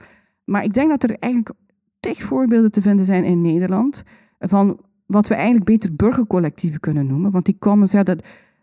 Maar 0.45 0.65
ik 0.65 0.75
denk 0.75 0.91
dat 0.91 1.03
er 1.03 1.17
eigenlijk 1.19 1.55
tig 2.01 2.23
voorbeelden 2.23 2.73
te 2.73 2.83
vinden 2.83 3.05
zijn 3.05 3.25
in 3.25 3.41
Nederland 3.41 4.03
van 4.39 4.81
wat 5.07 5.27
we 5.29 5.35
eigenlijk 5.35 5.65
beter 5.65 5.95
burgercollectieven 5.95 6.81
kunnen 6.81 7.07
noemen. 7.07 7.31
Want 7.31 7.45
die 7.45 7.57
commons, 7.59 7.93
ja, 7.93 8.03
dat, 8.03 8.23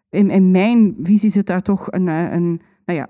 in, 0.10 0.30
in 0.30 0.52
mijn 0.52 0.96
visie 1.04 1.30
zit 1.30 1.48
daar 1.48 1.62
toch 1.62 1.92
een, 1.92 2.08
eh, 2.08 2.32
een, 2.32 2.62
nou 2.86 3.00
ja, 3.00 3.08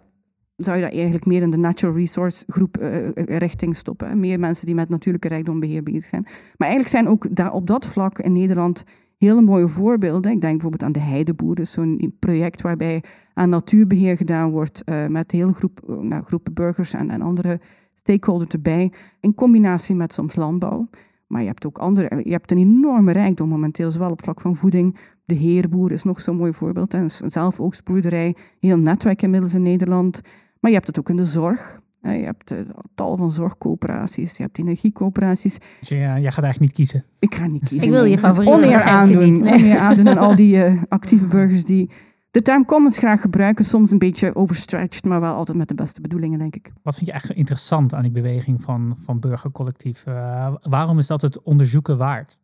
zou 0.55 0.77
je 0.77 0.83
dat 0.83 0.93
eigenlijk 0.93 1.25
meer 1.25 1.41
in 1.41 1.49
de 1.49 1.57
natural 1.57 1.95
resource 1.95 2.43
groep 2.47 2.77
eh, 2.77 3.07
eh, 3.07 3.37
richting 3.37 3.75
stoppen. 3.75 4.19
Meer 4.19 4.39
mensen 4.39 4.65
die 4.65 4.75
met 4.75 4.89
natuurlijke 4.89 5.27
rijkdombeheer 5.27 5.83
bezig 5.83 6.03
zijn. 6.03 6.21
Maar 6.57 6.67
eigenlijk 6.67 6.89
zijn 6.89 7.07
ook 7.07 7.35
daar 7.35 7.51
op 7.51 7.67
dat 7.67 7.85
vlak 7.85 8.19
in 8.19 8.31
Nederland 8.31 8.83
hele 9.17 9.41
mooie 9.41 9.67
voorbeelden. 9.67 10.31
Ik 10.31 10.41
denk 10.41 10.53
bijvoorbeeld 10.53 10.83
aan 10.83 10.91
de 10.91 10.99
Heideboer, 10.99 11.57
zo'n 11.61 12.15
project 12.19 12.61
waarbij 12.61 13.03
aan 13.33 13.49
natuurbeheer 13.49 14.17
gedaan 14.17 14.51
wordt 14.51 14.83
met 15.09 15.31
hele 15.31 15.53
groep, 15.53 15.81
nou, 16.01 16.23
groepen 16.23 16.53
burgers 16.53 16.93
en, 16.93 17.09
en 17.09 17.21
andere 17.21 17.59
stakeholders 17.93 18.51
erbij, 18.51 18.91
in 19.19 19.33
combinatie 19.33 19.95
met 19.95 20.13
soms 20.13 20.35
landbouw. 20.35 20.89
Maar 21.27 21.41
je 21.41 21.47
hebt 21.47 21.65
ook 21.65 21.77
andere, 21.77 22.21
je 22.23 22.31
hebt 22.31 22.51
een 22.51 22.57
enorme 22.57 23.11
rijkdom 23.11 23.49
momenteel, 23.49 23.91
zowel 23.91 24.11
op 24.11 24.23
vlak 24.23 24.41
van 24.41 24.55
voeding. 24.55 24.97
De 25.25 25.33
Heerboer 25.33 25.91
is 25.91 26.03
nog 26.03 26.21
zo'n 26.21 26.35
mooi 26.35 26.53
voorbeeld. 26.53 26.93
En 26.93 27.09
zelf 27.27 27.59
ook 27.59 27.75
spoederij, 27.75 28.35
heel 28.59 28.77
netwerk 28.77 29.21
inmiddels 29.21 29.53
in 29.53 29.61
Nederland. 29.61 30.21
Maar 30.59 30.71
je 30.71 30.77
hebt 30.77 30.87
het 30.87 30.99
ook 30.99 31.09
in 31.09 31.15
de 31.15 31.25
zorg. 31.25 31.83
Je 32.01 32.09
hebt 32.09 32.51
eh, 32.51 32.57
tal 32.95 33.17
van 33.17 33.31
zorgcoöperaties, 33.31 34.37
je 34.37 34.43
hebt 34.43 34.57
energiecoöperaties. 34.57 35.57
Dus 35.79 35.89
je, 35.89 35.95
jij 35.95 36.31
gaat 36.31 36.43
eigenlijk 36.43 36.59
niet 36.59 36.73
kiezen. 36.73 37.03
Ik 37.19 37.35
ga 37.35 37.47
niet 37.47 37.67
kiezen. 37.67 37.87
Ik 37.87 37.93
wil 37.93 38.03
je 38.03 38.09
nee. 38.09 38.17
Favoriete 38.17 38.55
oneer 38.55 38.77
referentie 38.77 39.15
aandoen. 39.15 39.33
niet, 39.33 39.43
nee. 39.43 39.53
Oneer 39.53 39.77
aandoen 39.77 40.09
aan 40.09 40.17
al 40.17 40.35
die 40.35 40.63
eh, 40.63 40.81
actieve 40.87 41.27
burgers 41.27 41.65
die 41.65 41.89
de 42.35 42.41
term 42.41 42.65
commons 42.65 42.97
graag 42.97 43.21
gebruiken, 43.21 43.65
soms 43.65 43.91
een 43.91 43.97
beetje 43.97 44.35
overstretched, 44.35 45.03
maar 45.03 45.21
wel 45.21 45.33
altijd 45.33 45.57
met 45.57 45.67
de 45.67 45.75
beste 45.75 46.01
bedoelingen, 46.01 46.39
denk 46.39 46.55
ik. 46.55 46.71
Wat 46.83 46.95
vind 46.95 47.05
je 47.05 47.11
eigenlijk 47.11 47.25
zo 47.25 47.39
interessant 47.39 47.93
aan 47.93 48.01
die 48.01 48.11
beweging 48.11 48.61
van, 48.61 48.95
van 48.99 49.19
burgercollectief? 49.19 50.05
Uh, 50.07 50.55
waarom 50.61 50.97
is 50.97 51.07
dat 51.07 51.21
het 51.21 51.41
onderzoeken 51.41 51.97
waard? 51.97 52.37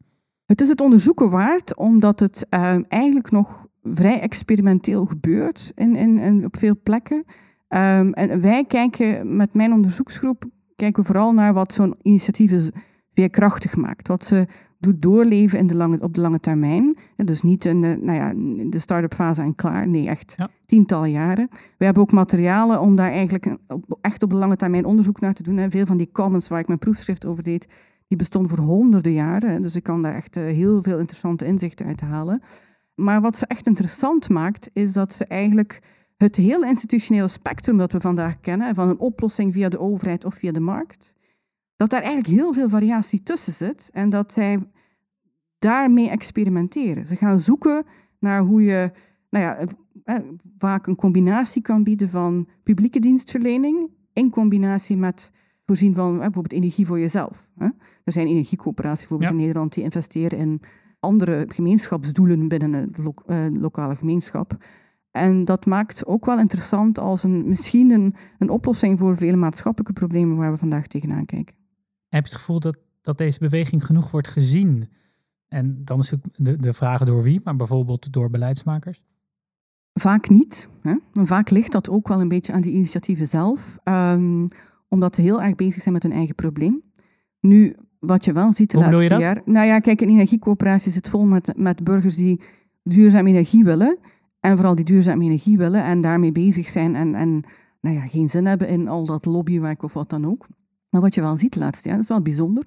Het 0.45 0.61
is 0.61 0.67
het 0.67 0.81
onderzoeken 0.81 1.29
waard 1.29 1.75
omdat 1.75 2.19
het 2.19 2.47
uh, 2.49 2.75
eigenlijk 2.87 3.31
nog 3.31 3.67
vrij 3.83 4.19
experimenteel 4.19 5.05
gebeurt 5.05 5.71
in, 5.75 5.95
in, 5.95 6.19
in 6.19 6.45
op 6.45 6.57
veel 6.57 6.75
plekken. 6.83 7.17
Um, 7.17 8.13
en 8.13 8.41
wij 8.41 8.65
kijken 8.65 9.35
met 9.35 9.53
mijn 9.53 9.73
onderzoeksgroep 9.73 10.45
kijken 10.75 11.01
we 11.01 11.07
vooral 11.07 11.33
naar 11.33 11.53
wat 11.53 11.73
zo'n 11.73 11.95
initiatief 12.01 12.69
veerkrachtig 13.13 13.75
maakt. 13.75 14.07
Wat 14.07 14.25
ze 14.25 14.47
doet 14.81 15.01
doorleven 15.01 15.59
in 15.59 15.67
de 15.67 15.75
lange, 15.75 15.99
op 16.01 16.13
de 16.13 16.21
lange 16.21 16.39
termijn. 16.39 16.97
dus 17.15 17.41
niet 17.41 17.65
in 17.65 17.81
de, 17.81 17.97
nou 18.01 18.17
ja, 18.17 18.33
de 18.69 18.79
start-up 18.79 19.13
fase 19.13 19.41
en 19.41 19.55
klaar. 19.55 19.87
Nee, 19.87 20.07
echt 20.07 20.35
tientallen 20.65 21.11
jaren. 21.11 21.49
We 21.77 21.85
hebben 21.85 22.03
ook 22.03 22.11
materialen 22.11 22.81
om 22.81 22.95
daar 22.95 23.11
eigenlijk 23.11 23.55
echt 24.01 24.23
op 24.23 24.29
de 24.29 24.35
lange 24.35 24.55
termijn 24.55 24.85
onderzoek 24.85 25.19
naar 25.19 25.33
te 25.33 25.43
doen. 25.43 25.57
En 25.57 25.71
veel 25.71 25.85
van 25.85 25.97
die 25.97 26.09
commons 26.11 26.47
waar 26.47 26.59
ik 26.59 26.67
mijn 26.67 26.79
proefschrift 26.79 27.25
over 27.25 27.43
deed, 27.43 27.67
die 28.07 28.17
bestonden 28.17 28.49
voor 28.55 28.65
honderden 28.65 29.13
jaren. 29.13 29.61
Dus 29.61 29.75
ik 29.75 29.83
kan 29.83 30.01
daar 30.01 30.15
echt 30.15 30.35
eh, 30.35 30.43
heel 30.43 30.81
veel 30.81 30.99
interessante 30.99 31.45
inzichten 31.45 31.85
uit 31.85 32.01
halen. 32.01 32.41
Maar 32.95 33.21
wat 33.21 33.37
ze 33.37 33.45
echt 33.45 33.67
interessant 33.67 34.29
maakt, 34.29 34.69
is 34.73 34.93
dat 34.93 35.13
ze 35.13 35.25
eigenlijk 35.25 35.81
het 36.17 36.35
hele 36.35 36.67
institutionele 36.67 37.27
spectrum 37.27 37.77
dat 37.77 37.91
we 37.91 37.99
vandaag 37.99 38.39
kennen, 38.39 38.75
van 38.75 38.89
een 38.89 38.99
oplossing 38.99 39.53
via 39.53 39.69
de 39.69 39.79
overheid 39.79 40.25
of 40.25 40.33
via 40.33 40.51
de 40.51 40.59
markt, 40.59 41.13
dat 41.81 41.89
daar 41.89 42.01
eigenlijk 42.01 42.39
heel 42.39 42.53
veel 42.53 42.69
variatie 42.69 43.23
tussen 43.23 43.53
zit 43.53 43.89
en 43.93 44.09
dat 44.09 44.33
zij 44.33 44.59
daarmee 45.59 46.09
experimenteren. 46.09 47.07
Ze 47.07 47.15
gaan 47.15 47.39
zoeken 47.39 47.85
naar 48.19 48.41
hoe 48.41 48.63
je 48.63 48.91
nou 49.29 49.45
ja, 49.45 49.57
eh, 50.03 50.15
vaak 50.57 50.87
een 50.87 50.95
combinatie 50.95 51.61
kan 51.61 51.83
bieden 51.83 52.09
van 52.09 52.47
publieke 52.63 52.99
dienstverlening 52.99 53.89
in 54.13 54.29
combinatie 54.29 54.97
met 54.97 55.31
voorzien 55.65 55.93
van 55.93 56.17
bijvoorbeeld 56.17 56.53
energie 56.53 56.85
voor 56.85 56.99
jezelf. 56.99 57.49
Er 58.03 58.11
zijn 58.11 58.27
energiecoöperaties 58.27 58.99
bijvoorbeeld 59.07 59.31
in 59.31 59.37
Nederland 59.37 59.73
die 59.73 59.83
investeren 59.83 60.39
in 60.39 60.61
andere 60.99 61.45
gemeenschapsdoelen 61.47 62.47
binnen 62.47 62.91
de 62.91 63.13
eh, 63.25 63.45
lokale 63.51 63.95
gemeenschap. 63.95 64.57
En 65.11 65.45
dat 65.45 65.65
maakt 65.65 66.05
ook 66.05 66.25
wel 66.25 66.39
interessant 66.39 66.99
als 66.99 67.23
een, 67.23 67.47
misschien 67.47 67.91
een, 67.91 68.15
een 68.37 68.49
oplossing 68.49 68.99
voor 68.99 69.17
vele 69.17 69.37
maatschappelijke 69.37 69.93
problemen 69.93 70.37
waar 70.37 70.51
we 70.51 70.57
vandaag 70.57 70.87
tegenaan 70.87 71.25
kijken. 71.25 71.59
Heb 72.11 72.25
je 72.25 72.31
het 72.31 72.39
gevoel 72.39 72.59
dat, 72.59 72.77
dat 73.01 73.17
deze 73.17 73.39
beweging 73.39 73.85
genoeg 73.85 74.11
wordt 74.11 74.27
gezien? 74.27 74.89
En 75.47 75.81
dan 75.83 75.99
is 75.99 76.13
ook 76.13 76.19
de, 76.35 76.57
de 76.57 76.73
vraag 76.73 77.03
door 77.03 77.23
wie, 77.23 77.41
maar 77.43 77.55
bijvoorbeeld 77.55 78.13
door 78.13 78.29
beleidsmakers? 78.29 79.03
Vaak 79.93 80.29
niet. 80.29 80.67
Hè? 80.81 80.95
Vaak 81.13 81.49
ligt 81.49 81.71
dat 81.71 81.89
ook 81.89 82.07
wel 82.07 82.21
een 82.21 82.27
beetje 82.27 82.53
aan 82.53 82.61
die 82.61 82.73
initiatieven 82.73 83.27
zelf, 83.27 83.77
um, 83.83 84.47
omdat 84.87 85.15
ze 85.15 85.21
heel 85.21 85.41
erg 85.41 85.55
bezig 85.55 85.81
zijn 85.81 85.93
met 85.93 86.03
hun 86.03 86.11
eigen 86.11 86.35
probleem. 86.35 86.81
Nu, 87.39 87.75
wat 87.99 88.25
je 88.25 88.33
wel 88.33 88.53
ziet 88.53 88.71
de 88.71 88.77
Hoe 88.77 88.91
laatste 88.91 89.17
jaar... 89.17 89.41
Nou 89.45 89.67
ja, 89.67 89.79
kijk, 89.79 90.01
een 90.01 90.09
energiecoöperatie 90.09 90.91
zit 90.91 91.09
vol 91.09 91.25
met, 91.25 91.57
met 91.57 91.83
burgers 91.83 92.15
die 92.15 92.41
duurzame 92.83 93.29
energie 93.29 93.63
willen. 93.63 93.97
En 94.39 94.55
vooral 94.55 94.75
die 94.75 94.85
duurzame 94.85 95.23
energie 95.23 95.57
willen 95.57 95.83
en 95.83 96.01
daarmee 96.01 96.31
bezig 96.31 96.69
zijn 96.69 96.95
en, 96.95 97.15
en 97.15 97.43
nou 97.81 97.95
ja, 97.95 98.07
geen 98.07 98.29
zin 98.29 98.45
hebben 98.45 98.67
in 98.67 98.87
al 98.87 99.05
dat 99.05 99.25
lobbywerk 99.25 99.83
of 99.83 99.93
wat 99.93 100.09
dan 100.09 100.25
ook. 100.25 100.47
Maar 100.91 101.01
wat 101.01 101.15
je 101.15 101.21
wel 101.21 101.37
ziet 101.37 101.53
de 101.53 101.59
laatste 101.59 101.87
jaar, 101.87 101.97
dat 101.97 102.03
is 102.03 102.11
wel 102.11 102.21
bijzonder. 102.21 102.63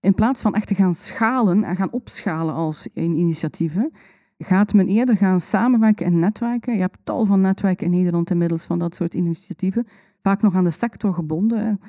In 0.00 0.14
plaats 0.14 0.42
van 0.42 0.54
echt 0.54 0.66
te 0.66 0.74
gaan 0.74 0.94
schalen 0.94 1.64
en 1.64 1.76
gaan 1.76 1.92
opschalen 1.92 2.54
als 2.54 2.88
in 2.92 3.16
initiatieven, 3.16 3.92
gaat 4.38 4.74
men 4.74 4.88
eerder 4.88 5.16
gaan 5.16 5.40
samenwerken 5.40 6.06
en 6.06 6.18
netwerken. 6.18 6.74
Je 6.74 6.80
hebt 6.80 6.98
tal 7.04 7.24
van 7.24 7.40
netwerken 7.40 7.86
in 7.86 7.92
Nederland 7.92 8.30
inmiddels 8.30 8.64
van 8.64 8.78
dat 8.78 8.94
soort 8.94 9.14
initiatieven. 9.14 9.86
Vaak 10.22 10.42
nog 10.42 10.54
aan 10.54 10.64
de 10.64 10.70
sector 10.70 11.14
gebonden. 11.14 11.80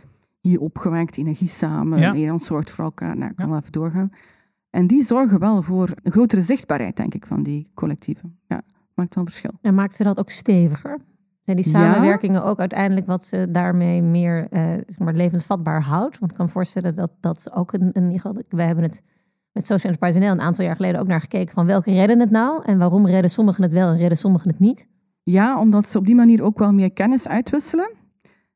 Hier 0.41 0.59
opgewerkt, 0.59 1.17
energie 1.17 1.47
samen, 1.47 1.99
ja. 1.99 2.11
Nederland 2.11 2.43
zorgt 2.43 2.71
voor 2.71 2.83
elkaar. 2.83 3.17
Nou, 3.17 3.31
ik 3.31 3.35
kan 3.35 3.49
wel 3.49 3.59
even 3.59 3.71
doorgaan. 3.71 4.11
En 4.69 4.87
die 4.87 5.03
zorgen 5.03 5.39
wel 5.39 5.61
voor 5.61 5.89
een 6.03 6.11
grotere 6.11 6.41
zichtbaarheid, 6.41 6.97
denk 6.97 7.13
ik, 7.13 7.25
van 7.25 7.43
die 7.43 7.71
collectieven. 7.73 8.39
Ja, 8.47 8.61
maakt 8.95 9.15
wel 9.15 9.23
een 9.23 9.29
verschil. 9.29 9.51
En 9.61 9.75
maakt 9.75 9.95
ze 9.95 10.03
dat 10.03 10.19
ook 10.19 10.29
steviger? 10.29 10.99
Zijn 11.43 11.57
die 11.57 11.65
samenwerkingen 11.65 12.43
ook 12.43 12.59
uiteindelijk 12.59 13.07
wat 13.07 13.25
ze 13.25 13.51
daarmee 13.51 14.01
meer 14.01 14.47
uh, 14.51 14.69
zeg 14.69 14.99
maar, 14.99 15.13
levensvatbaar 15.13 15.81
houdt? 15.81 16.19
Want 16.19 16.31
ik 16.31 16.37
kan 16.37 16.45
me 16.45 16.51
voorstellen 16.51 16.95
dat 16.95 17.11
dat 17.19 17.51
ook 17.53 17.73
een, 17.73 17.89
een... 17.93 18.21
We 18.49 18.61
hebben 18.61 18.83
het 18.83 19.01
met 19.51 19.65
Social 19.65 19.91
Enterprise 19.91 20.19
NL 20.19 20.31
een 20.31 20.41
aantal 20.41 20.65
jaar 20.65 20.75
geleden 20.75 20.99
ook 20.99 21.07
naar 21.07 21.21
gekeken 21.21 21.53
van 21.53 21.65
welke 21.65 21.91
redden 21.91 22.19
het 22.19 22.31
nou? 22.31 22.63
En 22.65 22.77
waarom 22.77 23.07
redden 23.07 23.31
sommigen 23.31 23.63
het 23.63 23.71
wel 23.71 23.89
en 23.89 23.97
redden 23.97 24.17
sommigen 24.17 24.49
het 24.49 24.59
niet? 24.59 24.87
Ja, 25.23 25.59
omdat 25.59 25.87
ze 25.87 25.97
op 25.97 26.05
die 26.05 26.15
manier 26.15 26.43
ook 26.43 26.59
wel 26.59 26.73
meer 26.73 26.91
kennis 26.91 27.27
uitwisselen. 27.27 27.91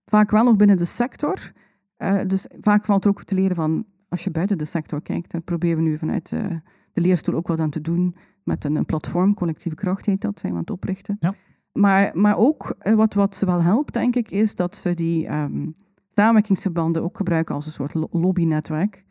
Vaak 0.05 0.31
wel 0.31 0.43
nog 0.43 0.55
binnen 0.55 0.77
de 0.77 0.85
sector. 0.85 1.51
Uh, 1.97 2.19
dus 2.27 2.47
vaak 2.59 2.85
valt 2.85 3.03
er 3.03 3.09
ook 3.09 3.23
te 3.23 3.35
leren 3.35 3.55
van, 3.55 3.85
als 4.09 4.23
je 4.23 4.31
buiten 4.31 4.57
de 4.57 4.65
sector 4.65 5.01
kijkt, 5.01 5.31
daar 5.31 5.41
proberen 5.41 5.77
we 5.77 5.89
nu 5.89 5.97
vanuit 5.97 6.31
uh, 6.31 6.45
de 6.93 7.01
leerstoel 7.01 7.35
ook 7.35 7.47
wat 7.47 7.59
aan 7.59 7.69
te 7.69 7.81
doen 7.81 8.15
met 8.43 8.63
een, 8.63 8.75
een, 8.75 8.85
platform, 8.85 9.33
collectieve 9.33 9.77
kracht 9.77 10.05
heet 10.05 10.21
dat, 10.21 10.39
zijn 10.39 10.51
we 10.51 10.57
aan 10.57 10.63
het 10.63 10.73
oprichten. 10.73 11.17
Ja. 11.19 11.35
Maar, 11.79 12.11
maar 12.13 12.37
ook 12.37 12.75
uh, 12.83 12.93
wat, 12.93 13.13
wat 13.13 13.39
wel 13.45 13.61
helpt, 13.61 13.93
denk 13.93 14.15
ik, 14.15 14.31
is 14.31 14.55
dat 14.55 14.75
ze 14.75 14.93
die 14.93 15.31
um, 15.31 15.75
samenwerkingsverbanden 16.15 17.03
ook 17.03 17.17
gebruiken 17.17 17.55
als 17.55 17.65
een 17.65 17.71
soort 17.71 17.93
lobbynetwerk 18.11 19.05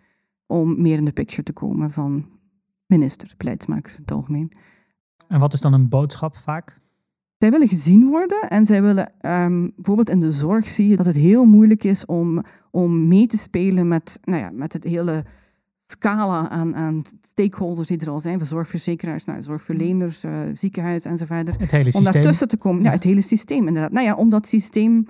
om 0.46 0.82
meer 0.82 0.96
in 0.96 1.04
de 1.04 1.12
picture 1.12 1.42
te 1.42 1.52
komen 1.52 1.90
van 1.90 2.26
minister, 2.86 3.34
beleidsmakers 3.36 3.94
in 3.94 4.00
het 4.00 4.12
algemeen. 4.12 4.52
En 5.28 5.40
wat 5.40 5.52
is 5.52 5.60
dan 5.60 5.72
een 5.72 5.88
boodschap 5.88 6.36
vaak? 6.36 6.80
Zij 7.38 7.50
willen 7.50 7.68
gezien 7.68 8.08
worden 8.08 8.48
en 8.48 8.66
zij 8.66 8.82
willen, 8.82 9.12
um, 9.20 9.72
bijvoorbeeld 9.74 10.10
in 10.10 10.20
de 10.20 10.32
zorg 10.32 10.68
zie 10.68 10.88
je 10.88 10.96
dat 10.96 11.06
het 11.06 11.16
heel 11.16 11.44
moeilijk 11.44 11.84
is 11.84 12.06
om, 12.06 12.42
om 12.70 13.08
mee 13.08 13.26
te 13.26 13.38
spelen 13.38 13.88
met, 13.88 14.20
nou 14.24 14.42
ja, 14.42 14.50
met 14.50 14.72
het 14.72 14.84
hele 14.84 15.24
scala 15.86 16.48
aan, 16.48 16.74
aan 16.74 17.02
stakeholders 17.20 17.88
die 17.88 18.00
er 18.00 18.10
al 18.10 18.20
zijn, 18.20 18.46
zorgverzekeraars, 18.46 19.24
nou, 19.24 19.42
zorgverleners, 19.42 20.24
uh, 20.24 20.38
ziekenhuis 20.52 21.04
enzovoort. 21.04 21.58
Het 21.58 21.70
hele 21.70 21.84
om 21.84 21.90
systeem. 21.90 22.06
Om 22.06 22.12
daartussen 22.12 22.48
te 22.48 22.56
komen. 22.56 22.82
Ja. 22.82 22.90
het 22.90 23.04
hele 23.04 23.20
systeem 23.20 23.66
inderdaad. 23.66 23.92
Nou 23.92 24.06
ja, 24.06 24.14
om 24.14 24.28
dat 24.28 24.46
systeem 24.46 25.06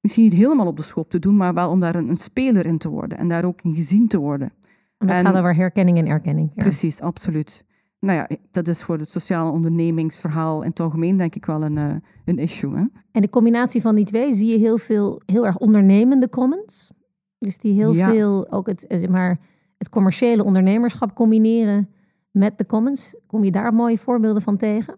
misschien 0.00 0.24
niet 0.24 0.32
helemaal 0.32 0.66
op 0.66 0.76
de 0.76 0.82
schop 0.82 1.10
te 1.10 1.18
doen, 1.18 1.36
maar 1.36 1.54
wel 1.54 1.70
om 1.70 1.80
daar 1.80 1.94
een, 1.94 2.08
een 2.08 2.16
speler 2.16 2.66
in 2.66 2.78
te 2.78 2.88
worden 2.88 3.18
en 3.18 3.28
daar 3.28 3.44
ook 3.44 3.62
in 3.62 3.74
gezien 3.74 4.08
te 4.08 4.18
worden. 4.18 4.52
En 4.98 5.06
dat 5.06 5.16
gaat 5.16 5.36
over 5.36 5.54
herkenning 5.54 5.98
en 5.98 6.06
erkenning. 6.06 6.50
Ja. 6.54 6.62
Precies, 6.62 7.00
absoluut. 7.00 7.64
Nou 7.98 8.18
ja, 8.18 8.36
dat 8.50 8.68
is 8.68 8.82
voor 8.82 8.98
het 8.98 9.10
sociale 9.10 9.50
ondernemingsverhaal 9.50 10.62
in 10.62 10.68
het 10.68 10.80
algemeen 10.80 11.16
denk 11.16 11.34
ik 11.34 11.44
wel 11.44 11.62
een, 11.62 11.76
uh, 11.76 11.94
een 12.24 12.38
issue. 12.38 12.74
Hè? 12.74 12.84
En 13.12 13.20
de 13.20 13.28
combinatie 13.28 13.80
van 13.80 13.94
die 13.94 14.04
twee 14.04 14.34
zie 14.34 14.50
je 14.50 14.58
heel 14.58 14.78
veel, 14.78 15.22
heel 15.26 15.46
erg 15.46 15.58
ondernemende 15.58 16.28
commons. 16.28 16.90
Dus 17.38 17.58
die 17.58 17.72
heel 17.72 17.94
veel 17.94 18.50
ook 18.50 18.66
het, 18.66 18.86
eh, 18.86 18.98
zeg 18.98 19.08
maar, 19.08 19.38
het 19.82 19.90
commerciële 19.90 20.44
ondernemerschap 20.44 21.14
combineren 21.14 21.88
met 22.30 22.58
de 22.58 22.66
commons. 22.66 23.16
Kom 23.26 23.44
je 23.44 23.50
daar 23.50 23.74
mooie 23.74 23.98
voorbeelden 23.98 24.42
van 24.42 24.56
tegen? 24.56 24.96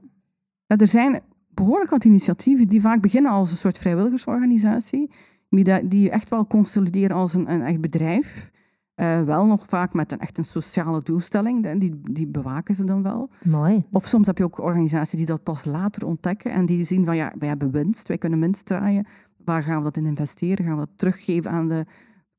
Ja, 0.66 0.76
er 0.76 0.86
zijn 0.86 1.20
behoorlijk 1.48 1.90
wat 1.90 2.04
initiatieven 2.04 2.68
die 2.68 2.80
vaak 2.80 3.00
beginnen 3.00 3.32
als 3.32 3.50
een 3.50 3.56
soort 3.56 3.78
vrijwilligersorganisatie. 3.78 5.10
Die, 5.48 5.88
die 5.88 6.10
echt 6.10 6.30
wel 6.30 6.46
consolideren 6.46 7.16
als 7.16 7.34
een, 7.34 7.52
een 7.52 7.62
echt 7.62 7.80
bedrijf. 7.80 8.50
Uh, 8.96 9.22
wel 9.22 9.46
nog 9.46 9.66
vaak 9.66 9.92
met 9.92 10.12
een 10.12 10.18
echt 10.18 10.38
een 10.38 10.44
sociale 10.44 11.02
doelstelling. 11.02 11.78
Die, 11.78 12.00
die 12.02 12.26
bewaken 12.26 12.74
ze 12.74 12.84
dan 12.84 13.02
wel. 13.02 13.30
Mooi. 13.42 13.84
Of 13.90 14.06
soms 14.06 14.26
heb 14.26 14.38
je 14.38 14.44
ook 14.44 14.58
organisaties 14.58 15.18
die 15.18 15.26
dat 15.26 15.42
pas 15.42 15.64
later 15.64 16.06
ontdekken 16.06 16.50
en 16.50 16.66
die 16.66 16.84
zien 16.84 17.04
van 17.04 17.16
ja, 17.16 17.32
wij 17.38 17.48
hebben 17.48 17.70
winst, 17.70 18.08
wij 18.08 18.18
kunnen 18.18 18.40
winst 18.40 18.66
draaien. 18.66 19.06
Waar 19.44 19.62
gaan 19.62 19.78
we 19.78 19.84
dat 19.84 19.96
in 19.96 20.06
investeren? 20.06 20.64
Gaan 20.64 20.74
we 20.74 20.86
dat 20.86 20.98
teruggeven 20.98 21.50
aan 21.50 21.68
de 21.68 21.86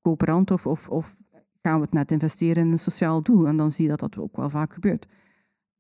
coöperant 0.02 0.52
of, 0.52 0.66
of, 0.68 0.90
of 0.90 1.16
gaan 1.66 1.80
we 1.80 1.86
het 1.86 1.94
net 1.94 2.12
investeren 2.12 2.66
in 2.66 2.72
een 2.72 2.80
sociaal 2.80 3.22
doel? 3.22 3.48
En 3.48 3.58
dan 3.58 3.72
zie 3.72 3.84
je 3.84 3.90
dat 3.90 4.00
dat 4.00 4.18
ook 4.18 4.38
wel 4.38 4.50
vaak 4.50 4.74
gebeurt. 4.74 5.08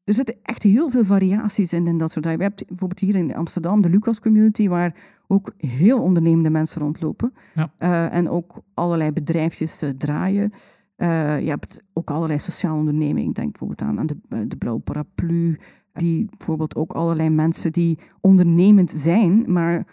Er 0.03 0.13
zitten 0.13 0.35
echt 0.43 0.63
heel 0.63 0.89
veel 0.89 1.05
variaties 1.05 1.73
in, 1.73 1.87
in 1.87 1.97
dat 1.97 2.11
soort 2.11 2.23
dingen. 2.23 2.39
We 2.39 2.45
hebben 2.45 2.65
bijvoorbeeld 2.67 2.99
hier 2.99 3.15
in 3.15 3.35
Amsterdam 3.35 3.81
de 3.81 3.89
Lucas 3.89 4.19
Community, 4.19 4.67
waar 4.67 4.95
ook 5.27 5.53
heel 5.57 6.01
ondernemende 6.01 6.49
mensen 6.49 6.81
rondlopen. 6.81 7.33
Ja. 7.53 7.71
Uh, 7.79 8.13
en 8.13 8.29
ook 8.29 8.61
allerlei 8.73 9.11
bedrijfjes 9.11 9.83
uh, 9.83 9.89
draaien. 9.89 10.51
Uh, 10.97 11.41
je 11.41 11.49
hebt 11.49 11.83
ook 11.93 12.09
allerlei 12.09 12.39
sociale 12.39 12.77
ondernemingen. 12.77 13.33
Denk 13.33 13.51
bijvoorbeeld 13.51 13.81
aan, 13.81 13.99
aan 13.99 14.07
de, 14.07 14.47
de 14.47 14.57
Blauwe 14.57 14.81
Paraplu. 14.81 15.59
Die 15.93 16.29
bijvoorbeeld 16.37 16.75
ook 16.75 16.91
allerlei 16.91 17.29
mensen 17.29 17.71
die 17.71 17.99
ondernemend 18.21 18.91
zijn, 18.91 19.51
maar 19.51 19.85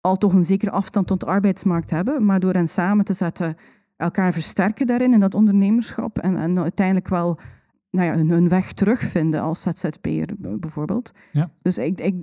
al 0.00 0.16
toch 0.16 0.32
een 0.32 0.44
zekere 0.44 0.70
afstand 0.70 1.06
tot 1.06 1.20
de 1.20 1.26
arbeidsmarkt 1.26 1.90
hebben. 1.90 2.24
Maar 2.24 2.40
door 2.40 2.52
hen 2.52 2.68
samen 2.68 3.04
te 3.04 3.12
zetten, 3.12 3.56
elkaar 3.96 4.32
versterken 4.32 4.86
daarin, 4.86 5.12
in 5.12 5.20
dat 5.20 5.34
ondernemerschap. 5.34 6.18
En, 6.18 6.36
en 6.36 6.58
uiteindelijk 6.58 7.08
wel 7.08 7.38
nou 7.90 8.06
ja, 8.06 8.26
hun, 8.26 8.48
weg 8.48 8.72
terugvinden 8.72 9.40
als 9.40 9.62
ZZP'er 9.62 10.28
bijvoorbeeld. 10.38 11.12
Ja. 11.32 11.50
Dus 11.62 11.78
ik, 11.78 12.00
ik, 12.00 12.14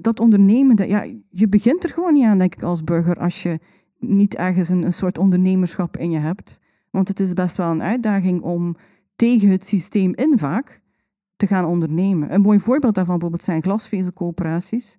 dat 0.00 0.20
ondernemen, 0.20 0.76
dat, 0.76 0.88
ja, 0.88 1.06
je 1.30 1.48
begint 1.48 1.84
er 1.84 1.90
gewoon 1.90 2.12
niet 2.12 2.24
aan, 2.24 2.38
denk 2.38 2.54
ik, 2.54 2.62
als 2.62 2.84
burger, 2.84 3.18
als 3.18 3.42
je 3.42 3.58
niet 3.98 4.34
ergens 4.34 4.68
een, 4.68 4.82
een 4.82 4.92
soort 4.92 5.18
ondernemerschap 5.18 5.96
in 5.96 6.10
je 6.10 6.18
hebt. 6.18 6.60
Want 6.90 7.08
het 7.08 7.20
is 7.20 7.32
best 7.32 7.56
wel 7.56 7.70
een 7.70 7.82
uitdaging 7.82 8.42
om 8.42 8.76
tegen 9.16 9.48
het 9.48 9.66
systeem 9.66 10.14
in 10.14 10.38
vaak 10.38 10.80
te 11.36 11.46
gaan 11.46 11.64
ondernemen. 11.64 12.34
Een 12.34 12.40
mooi 12.40 12.60
voorbeeld 12.60 12.94
daarvan 12.94 13.14
bijvoorbeeld 13.14 13.48
zijn 13.48 13.62
glasvezelcoöperaties. 13.62 14.96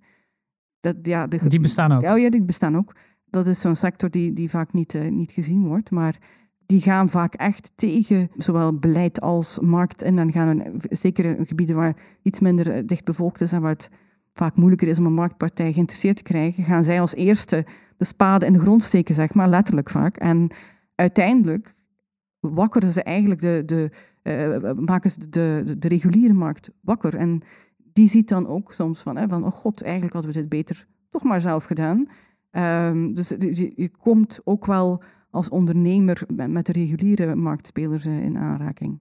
Dat, 0.79 0.95
ja, 1.01 1.27
de, 1.27 1.47
Die 1.47 1.59
bestaan 1.59 1.91
ook. 1.91 2.03
Oh 2.03 2.19
ja, 2.19 2.29
die 2.29 2.41
bestaan 2.41 2.77
ook. 2.77 2.95
Dat 3.31 3.47
is 3.47 3.61
zo'n 3.61 3.75
sector 3.75 4.09
die, 4.09 4.33
die 4.33 4.50
vaak 4.50 4.73
niet, 4.73 4.95
eh, 4.95 5.09
niet 5.09 5.31
gezien 5.31 5.67
wordt. 5.67 5.91
Maar 5.91 6.17
die 6.65 6.81
gaan 6.81 7.09
vaak 7.09 7.33
echt 7.33 7.71
tegen 7.75 8.29
zowel 8.35 8.79
beleid 8.79 9.21
als 9.21 9.59
markt. 9.59 10.01
En 10.01 10.31
gaan 10.31 10.47
een, 10.47 10.81
zeker 10.89 11.25
in 11.25 11.45
gebieden 11.45 11.75
waar 11.75 11.95
iets 12.21 12.39
minder 12.39 12.71
eh, 12.71 12.83
dicht 12.85 13.05
bevolkt 13.05 13.41
is 13.41 13.53
en 13.53 13.61
waar 13.61 13.71
het 13.71 13.89
vaak 14.33 14.55
moeilijker 14.55 14.88
is 14.88 14.97
om 14.97 15.05
een 15.05 15.13
marktpartij 15.13 15.73
geïnteresseerd 15.73 16.17
te 16.17 16.23
krijgen, 16.23 16.63
gaan 16.63 16.83
zij 16.83 17.01
als 17.01 17.15
eerste 17.15 17.65
de 17.97 18.05
spade 18.05 18.45
in 18.45 18.53
de 18.53 18.59
grond 18.59 18.83
steken, 18.83 19.15
zeg 19.15 19.33
maar, 19.33 19.50
letterlijk 19.50 19.89
vaak. 19.89 20.17
En 20.17 20.51
uiteindelijk 20.95 21.73
wakkeren 22.39 22.91
ze 22.91 23.03
eigenlijk 23.03 23.41
de, 23.41 23.63
de, 23.65 23.91
uh, 24.63 24.73
maken 24.85 25.09
ze 25.09 25.19
de, 25.19 25.61
de, 25.65 25.77
de, 25.79 25.88
reguliere 25.88 26.33
markt 26.33 26.69
wakker. 26.81 27.15
En 27.15 27.41
die 27.77 28.07
ziet 28.07 28.29
dan 28.29 28.47
ook 28.47 28.73
soms 28.73 29.01
van, 29.01 29.17
hè, 29.17 29.27
van 29.27 29.45
oh 29.45 29.51
god, 29.51 29.81
eigenlijk 29.81 30.13
hadden 30.13 30.31
we 30.31 30.39
dit 30.39 30.50
beter 30.50 30.88
toch 31.09 31.23
maar 31.23 31.41
zelf 31.41 31.63
gedaan. 31.63 32.07
Um, 32.51 33.13
dus 33.13 33.29
je, 33.29 33.72
je, 33.75 33.89
komt 33.89 34.39
ook 34.43 34.65
wel 34.65 35.03
als 35.29 35.50
ondernemer 35.50 36.24
met, 36.36 36.50
met 36.50 36.65
de 36.65 36.72
reguliere 36.72 37.36
marktspelers 37.36 38.05
uh, 38.05 38.24
in 38.24 38.38
aanraking. 38.38 39.00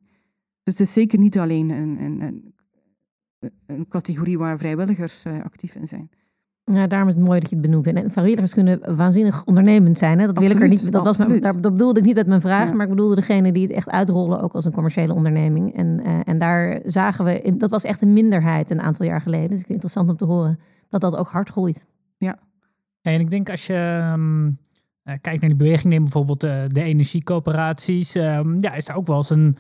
Dus 0.62 0.78
het 0.78 0.80
is 0.80 0.92
zeker 0.92 1.18
niet 1.18 1.38
alleen 1.38 1.70
een, 1.70 2.00
een, 2.00 2.20
een, 2.20 2.54
een 3.66 3.88
categorie 3.88 4.38
waar 4.38 4.58
vrijwilligers 4.58 5.24
uh, 5.24 5.40
actief 5.42 5.74
in 5.74 5.88
zijn. 5.88 6.10
Ja, 6.64 6.86
daarom 6.86 7.08
is 7.08 7.14
het 7.14 7.24
mooi 7.24 7.40
dat 7.40 7.50
je 7.50 7.56
het 7.56 7.64
benoemt. 7.64 7.86
En 7.86 8.10
vrijwilligers 8.10 8.54
kunnen 8.54 8.96
waanzinnig 8.96 9.44
ondernemend 9.44 9.98
zijn. 9.98 10.18
Hè? 10.18 10.26
Dat 10.26 10.38
wil 10.38 10.50
ik 10.50 10.60
er 10.60 10.68
niet. 10.68 10.92
Dat, 10.92 11.04
was 11.04 11.16
mijn, 11.16 11.40
dat 11.40 11.60
bedoelde 11.60 12.00
ik 12.00 12.06
niet 12.06 12.14
met 12.14 12.26
mijn 12.26 12.40
vraag, 12.40 12.68
ja. 12.68 12.74
maar 12.74 12.84
ik 12.84 12.90
bedoelde 12.90 13.14
degene 13.14 13.52
die 13.52 13.62
het 13.62 13.72
echt 13.72 13.90
uitrollen, 13.90 14.40
ook 14.40 14.52
als 14.52 14.64
een 14.64 14.72
commerciële 14.72 15.14
onderneming. 15.14 15.74
En, 15.74 16.00
uh, 16.00 16.18
en 16.24 16.38
daar 16.38 16.80
zagen 16.84 17.24
we, 17.24 17.54
dat 17.56 17.70
was 17.70 17.84
echt 17.84 18.02
een 18.02 18.12
minderheid 18.12 18.70
een 18.70 18.80
aantal 18.80 19.06
jaar 19.06 19.20
geleden. 19.20 19.48
Dus 19.48 19.60
ik 19.60 19.66
vind 19.66 19.82
het 19.82 19.92
interessant 19.92 20.10
om 20.10 20.16
te 20.16 20.34
horen 20.34 20.58
dat 20.88 21.00
dat 21.00 21.16
ook 21.16 21.28
hard 21.28 21.48
groeit. 21.48 21.86
Ja. 22.16 22.38
En 23.02 23.20
ik 23.20 23.30
denk 23.30 23.50
als 23.50 23.66
je 23.66 24.10
um, 24.12 24.58
kijkt 25.04 25.40
naar 25.40 25.50
die 25.50 25.56
beweging, 25.56 25.92
neem 25.92 26.02
bijvoorbeeld 26.02 26.44
uh, 26.44 26.62
de 26.66 26.82
energiecoöperaties. 26.82 28.14
Um, 28.14 28.60
ja, 28.60 28.74
is 28.74 28.84
daar 28.84 28.96
ook 28.96 29.06
wel 29.06 29.16
eens 29.16 29.30
een 29.30 29.56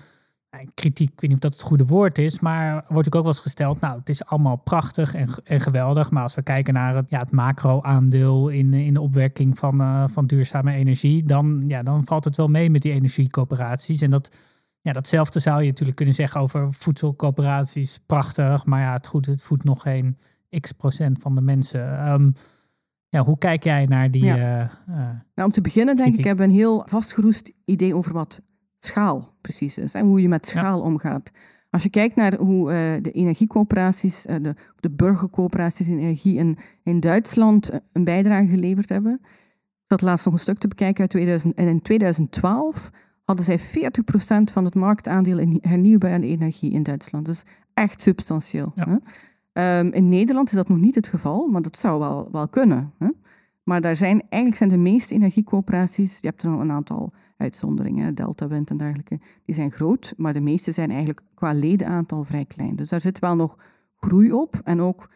kritiek, 0.74 1.12
ik 1.12 1.20
weet 1.20 1.30
niet 1.30 1.44
of 1.44 1.50
dat 1.50 1.52
het 1.52 1.62
goede 1.62 1.86
woord 1.86 2.18
is, 2.18 2.40
maar 2.40 2.84
wordt 2.88 3.06
ook 3.06 3.22
wel 3.22 3.26
eens 3.26 3.40
gesteld, 3.40 3.80
nou, 3.80 3.98
het 3.98 4.08
is 4.08 4.24
allemaal 4.24 4.56
prachtig 4.56 5.14
en, 5.14 5.28
en 5.44 5.60
geweldig, 5.60 6.10
maar 6.10 6.22
als 6.22 6.34
we 6.34 6.42
kijken 6.42 6.74
naar 6.74 6.96
het, 6.96 7.10
ja, 7.10 7.18
het 7.18 7.30
macro-aandeel 7.30 8.48
in, 8.48 8.74
in 8.74 8.94
de 8.94 9.00
opwekking 9.00 9.58
van, 9.58 10.08
van 10.10 10.26
duurzame 10.26 10.72
energie, 10.72 11.24
dan, 11.24 11.64
ja, 11.66 11.78
dan 11.78 12.04
valt 12.04 12.24
het 12.24 12.36
wel 12.36 12.48
mee 12.48 12.70
met 12.70 12.82
die 12.82 12.92
energiecoöperaties. 12.92 14.02
En 14.02 14.10
dat, 14.10 14.36
ja, 14.80 14.92
datzelfde 14.92 15.38
zou 15.38 15.60
je 15.60 15.68
natuurlijk 15.68 15.96
kunnen 15.96 16.14
zeggen 16.14 16.40
over 16.40 16.72
voedselcoöperaties, 16.72 18.00
prachtig, 18.06 18.64
maar 18.64 18.80
ja, 18.80 18.92
het, 18.92 19.06
goed, 19.06 19.26
het 19.26 19.42
voedt 19.42 19.64
nog 19.64 19.82
geen 19.82 20.18
x 20.60 20.72
procent 20.72 21.18
van 21.18 21.34
de 21.34 21.40
mensen. 21.40 22.10
Um, 22.12 22.32
ja, 23.10 23.24
hoe 23.24 23.38
kijk 23.38 23.62
jij 23.62 23.86
naar 23.86 24.10
die... 24.10 24.24
Ja. 24.24 24.36
Uh, 24.36 24.70
uh, 24.88 24.96
nou, 25.34 25.48
om 25.48 25.50
te 25.50 25.60
beginnen 25.60 25.96
denk 25.96 26.16
ik, 26.16 26.24
hebben 26.24 26.46
we 26.46 26.52
een 26.52 26.58
heel 26.58 26.82
vastgeroest 26.86 27.52
idee 27.64 27.94
over 27.94 28.12
wat 28.12 28.42
schaal 28.78 29.36
precies 29.40 29.78
is 29.78 29.94
en 29.94 30.06
hoe 30.06 30.22
je 30.22 30.28
met 30.28 30.46
schaal 30.46 30.78
ja. 30.78 30.84
omgaat. 30.84 31.30
Als 31.70 31.82
je 31.82 31.90
kijkt 31.90 32.16
naar 32.16 32.34
hoe 32.34 32.72
uh, 32.72 33.02
de 33.02 33.10
energiecoöperaties, 33.10 34.26
uh, 34.26 34.36
de, 34.42 34.54
de 34.80 34.90
burgercoöperaties 34.90 35.88
in 35.88 35.98
energie 35.98 36.36
in, 36.36 36.58
in 36.82 37.00
Duitsland 37.00 37.70
een 37.92 38.04
bijdrage 38.04 38.46
geleverd 38.46 38.88
hebben. 38.88 39.20
Dat 39.86 40.00
laatst 40.00 40.24
nog 40.24 40.34
een 40.34 40.40
stuk 40.40 40.58
te 40.58 40.68
bekijken 40.68 41.00
uit 41.00 41.10
2000. 41.10 41.54
En 41.54 41.68
in 41.68 41.82
2012 41.82 42.90
hadden 43.24 43.44
zij 43.44 43.58
40% 43.60 43.62
van 44.52 44.64
het 44.64 44.74
marktaandeel 44.74 45.38
in 45.38 45.58
hernieuwbare 45.60 46.26
energie 46.26 46.72
in 46.72 46.82
Duitsland. 46.82 47.26
Dus 47.26 47.42
echt 47.74 48.02
substantieel. 48.02 48.72
Ja. 48.74 49.00
Um, 49.52 49.92
in 49.92 50.08
Nederland 50.08 50.48
is 50.48 50.54
dat 50.54 50.68
nog 50.68 50.78
niet 50.78 50.94
het 50.94 51.06
geval, 51.06 51.46
maar 51.46 51.62
dat 51.62 51.76
zou 51.76 51.98
wel, 51.98 52.28
wel 52.32 52.48
kunnen. 52.48 52.92
Hè? 52.98 53.08
Maar 53.62 53.80
daar 53.80 53.96
zijn, 53.96 54.22
eigenlijk 54.28 54.56
zijn 54.56 54.68
de 54.70 54.90
meeste 54.90 55.14
energiecoöperaties, 55.14 56.18
je 56.20 56.26
hebt 56.26 56.42
er 56.42 56.50
al 56.50 56.60
een 56.60 56.70
aantal 56.70 57.12
uitzonderingen, 57.36 58.14
Delta 58.14 58.48
Wind 58.48 58.70
en 58.70 58.76
dergelijke, 58.76 59.20
die 59.44 59.54
zijn 59.54 59.70
groot, 59.70 60.14
maar 60.16 60.32
de 60.32 60.40
meeste 60.40 60.72
zijn 60.72 60.90
eigenlijk 60.90 61.20
qua 61.34 61.52
ledenaantal 61.52 62.24
vrij 62.24 62.44
klein. 62.44 62.76
Dus 62.76 62.88
daar 62.88 63.00
zit 63.00 63.18
wel 63.18 63.36
nog 63.36 63.56
groei 63.96 64.32
op 64.32 64.60
en 64.64 64.80
ook 64.80 65.10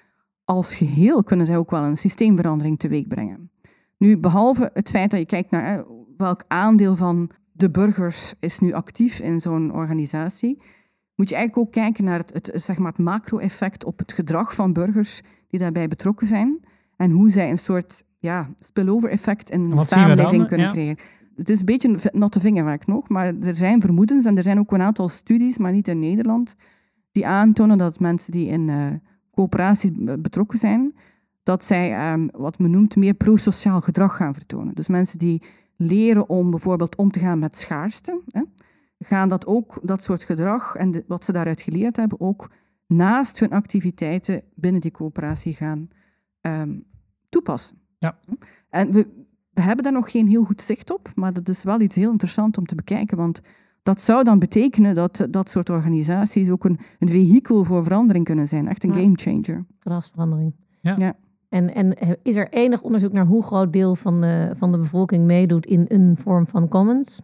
als 0.44 0.74
geheel 0.74 1.22
kunnen 1.22 1.46
zij 1.46 1.56
ook 1.56 1.70
wel 1.70 1.82
een 1.82 1.96
systeemverandering 1.96 2.78
teweeg 2.78 3.06
brengen. 3.06 3.50
Nu, 3.96 4.18
behalve 4.18 4.70
het 4.74 4.90
feit 4.90 5.10
dat 5.10 5.20
je 5.20 5.26
kijkt 5.26 5.50
naar 5.50 5.84
welk 6.16 6.44
aandeel 6.48 6.96
van 6.96 7.30
de 7.52 7.70
burgers 7.70 8.34
is 8.40 8.58
nu 8.58 8.72
actief 8.72 9.20
in 9.20 9.40
zo'n 9.40 9.72
organisatie, 9.72 10.62
moet 11.14 11.28
je 11.28 11.34
eigenlijk 11.34 11.66
ook 11.66 11.72
kijken 11.72 12.04
naar 12.04 12.18
het, 12.18 12.32
het, 12.32 12.62
zeg 12.62 12.78
maar 12.78 12.90
het 12.90 13.00
macro-effect 13.00 13.84
op 13.84 13.98
het 13.98 14.12
gedrag 14.12 14.54
van 14.54 14.72
burgers 14.72 15.20
die 15.48 15.60
daarbij 15.60 15.88
betrokken 15.88 16.26
zijn 16.26 16.60
en 16.96 17.10
hoe 17.10 17.30
zij 17.30 17.50
een 17.50 17.58
soort 17.58 18.04
ja, 18.18 18.48
spillover-effect 18.58 19.50
in 19.50 19.70
de 19.70 19.84
samenleving 19.84 20.46
kunnen 20.46 20.66
ja. 20.66 20.72
creëren 20.72 20.98
het 21.36 21.48
is 21.48 21.58
een 21.58 21.64
beetje 21.64 21.88
een 21.88 22.18
natte 22.20 22.40
vingerwerk 22.40 22.86
nog, 22.86 23.08
maar 23.08 23.34
er 23.40 23.56
zijn 23.56 23.80
vermoedens 23.80 24.24
en 24.24 24.36
er 24.36 24.42
zijn 24.42 24.58
ook 24.58 24.72
een 24.72 24.82
aantal 24.82 25.08
studies, 25.08 25.58
maar 25.58 25.72
niet 25.72 25.88
in 25.88 25.98
Nederland, 25.98 26.56
die 27.12 27.26
aantonen 27.26 27.78
dat 27.78 28.00
mensen 28.00 28.32
die 28.32 28.46
in 28.46 28.68
uh, 28.68 28.86
coöperaties 29.32 29.90
betrokken 30.18 30.58
zijn, 30.58 30.94
dat 31.42 31.64
zij 31.64 32.12
um, 32.12 32.28
wat 32.32 32.58
men 32.58 32.70
noemt 32.70 32.96
meer 32.96 33.14
prosociaal 33.14 33.80
gedrag 33.80 34.16
gaan 34.16 34.34
vertonen. 34.34 34.74
Dus 34.74 34.88
mensen 34.88 35.18
die 35.18 35.42
leren 35.76 36.28
om 36.28 36.50
bijvoorbeeld 36.50 36.96
om 36.96 37.10
te 37.10 37.18
gaan 37.18 37.38
met 37.38 37.56
schaarste, 37.56 38.20
hè, 38.30 38.42
gaan 39.04 39.28
dat 39.28 39.46
ook, 39.46 39.80
dat 39.82 40.02
soort 40.02 40.22
gedrag 40.22 40.76
en 40.76 40.90
de, 40.90 41.04
wat 41.06 41.24
ze 41.24 41.32
daaruit 41.32 41.60
geleerd 41.60 41.96
hebben, 41.96 42.20
ook 42.20 42.50
naast 42.86 43.38
hun 43.38 43.50
activiteiten 43.50 44.42
binnen 44.54 44.80
die 44.80 44.90
coöperatie 44.90 45.54
gaan 45.54 45.88
um, 46.40 46.84
toepassen. 47.28 47.76
Ja. 47.98 48.18
En 48.68 48.92
we, 48.92 49.06
we 49.52 49.62
hebben 49.62 49.84
daar 49.84 49.92
nog 49.92 50.10
geen 50.10 50.28
heel 50.28 50.44
goed 50.44 50.60
zicht 50.60 50.92
op, 50.92 51.12
maar 51.14 51.32
dat 51.32 51.48
is 51.48 51.62
wel 51.62 51.80
iets 51.80 51.96
heel 51.96 52.10
interessants 52.10 52.58
om 52.58 52.66
te 52.66 52.74
bekijken, 52.74 53.16
want 53.16 53.40
dat 53.82 54.00
zou 54.00 54.24
dan 54.24 54.38
betekenen 54.38 54.94
dat 54.94 55.26
dat 55.30 55.50
soort 55.50 55.70
organisaties 55.70 56.50
ook 56.50 56.64
een, 56.64 56.78
een 56.98 57.08
vehikel 57.08 57.64
voor 57.64 57.84
verandering 57.84 58.24
kunnen 58.24 58.48
zijn, 58.48 58.68
echt 58.68 58.84
een 58.84 58.94
ja. 58.94 59.02
gamechanger. 59.02 59.64
Gedragsverandering. 59.78 60.54
Ja. 60.80 60.94
ja. 60.98 61.16
En, 61.48 61.74
en 61.74 62.18
is 62.22 62.36
er 62.36 62.48
enig 62.48 62.82
onderzoek 62.82 63.12
naar 63.12 63.26
hoe 63.26 63.42
groot 63.42 63.72
deel 63.72 63.96
van 63.96 64.20
de, 64.20 64.50
van 64.54 64.72
de 64.72 64.78
bevolking 64.78 65.24
meedoet 65.24 65.66
in 65.66 65.84
een 65.88 66.16
vorm 66.16 66.46
van 66.46 66.68
commons? 66.68 67.20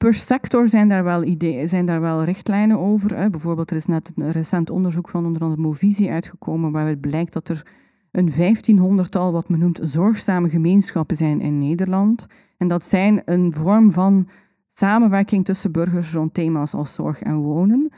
Per 0.00 0.14
sector 0.14 0.68
zijn 0.68 0.88
daar 0.88 1.04
wel, 1.04 1.24
ideeën, 1.24 1.68
zijn 1.68 1.86
daar 1.86 2.00
wel 2.00 2.24
richtlijnen 2.24 2.78
over. 2.78 3.16
Hè. 3.16 3.30
Bijvoorbeeld, 3.30 3.70
er 3.70 3.76
is 3.76 3.86
net 3.86 4.12
een 4.14 4.30
recent 4.30 4.70
onderzoek 4.70 5.08
van 5.08 5.26
onder 5.26 5.42
andere 5.42 5.60
Movisie 5.60 6.10
uitgekomen, 6.10 6.72
waaruit 6.72 7.00
blijkt 7.00 7.32
dat 7.32 7.48
er 7.48 7.66
een 8.10 8.32
vijftienhonderdtal 8.32 9.32
wat 9.32 9.48
men 9.48 9.58
noemt 9.58 9.80
zorgzame 9.82 10.48
gemeenschappen 10.48 11.16
zijn 11.16 11.40
in 11.40 11.58
Nederland. 11.58 12.26
En 12.56 12.68
dat 12.68 12.84
zijn 12.84 13.22
een 13.24 13.52
vorm 13.52 13.92
van 13.92 14.28
samenwerking 14.68 15.44
tussen 15.44 15.72
burgers 15.72 16.12
rond 16.12 16.34
thema's 16.34 16.74
als 16.74 16.94
zorg 16.94 17.22
en 17.22 17.36
wonen. 17.36 17.92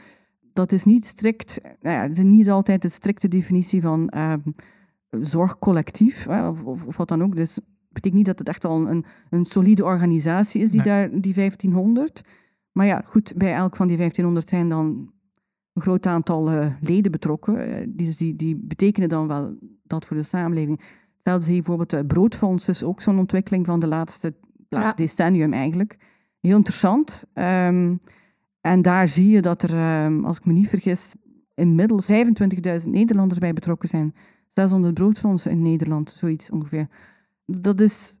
Dat 0.53 0.71
is 0.71 0.83
niet 0.83 1.05
strikt, 1.05 1.59
nou 1.81 1.95
ja, 1.95 2.03
is 2.03 2.17
niet 2.17 2.49
altijd 2.49 2.81
de 2.81 2.89
strikte 2.89 3.27
definitie 3.27 3.81
van 3.81 4.13
uh, 4.15 4.33
zorgcollectief, 5.09 6.27
of, 6.27 6.63
of, 6.63 6.97
wat 6.97 7.07
dan 7.07 7.23
ook. 7.23 7.35
Dus 7.35 7.59
betekent 7.93 8.13
niet 8.13 8.25
dat 8.25 8.39
het 8.39 8.47
echt 8.47 8.65
al 8.65 8.87
een, 8.87 9.05
een 9.29 9.45
solide 9.45 9.83
organisatie 9.83 10.61
is, 10.61 10.71
die, 10.71 10.81
nee. 10.81 10.89
daar, 10.89 11.21
die 11.21 11.33
1500. 11.33 12.21
Maar 12.71 12.85
ja, 12.85 13.01
goed, 13.05 13.33
bij 13.35 13.53
elk 13.53 13.75
van 13.75 13.87
die 13.87 13.97
1500 13.97 14.49
zijn 14.49 14.69
dan 14.69 15.11
een 15.73 15.81
groot 15.81 16.05
aantal 16.05 16.51
uh, 16.51 16.65
leden 16.79 17.11
betrokken. 17.11 17.69
Uh, 17.69 17.75
die, 17.87 18.15
die, 18.15 18.35
die 18.35 18.55
betekenen 18.55 19.09
dan 19.09 19.27
wel 19.27 19.57
dat 19.83 20.05
voor 20.05 20.17
de 20.17 20.23
samenleving. 20.23 20.81
Hetzelfde 21.15 21.45
zie 21.45 21.55
je 21.55 21.61
bijvoorbeeld 21.61 21.89
de 21.89 22.05
broodfonds, 22.05 22.67
is 22.67 22.83
ook 22.83 23.01
zo'n 23.01 23.19
ontwikkeling 23.19 23.65
van 23.65 23.79
de 23.79 23.87
laatste, 23.87 24.33
laatste 24.69 25.01
ja. 25.01 25.07
decennium 25.07 25.53
eigenlijk. 25.53 25.97
Heel 26.39 26.57
interessant. 26.57 27.25
Um, 27.33 27.99
en 28.61 28.81
daar 28.81 29.07
zie 29.07 29.29
je 29.29 29.41
dat 29.41 29.63
er, 29.63 30.05
um, 30.05 30.25
als 30.25 30.37
ik 30.37 30.45
me 30.45 30.53
niet 30.53 30.69
vergis, 30.69 31.13
inmiddels 31.55 32.11
25.000 32.11 32.89
Nederlanders 32.89 33.39
bij 33.39 33.53
betrokken 33.53 33.89
zijn. 33.89 34.15
600 34.49 34.93
broodfondsen 34.93 35.51
in 35.51 35.61
Nederland, 35.61 36.11
zoiets 36.11 36.49
ongeveer. 36.49 36.87
Dat 37.45 37.79
is 37.79 38.17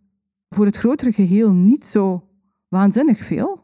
voor 0.49 0.65
het 0.65 0.77
grotere 0.77 1.11
geheel 1.11 1.51
niet 1.51 1.85
zo 1.85 2.27
waanzinnig 2.67 3.21
veel. 3.21 3.63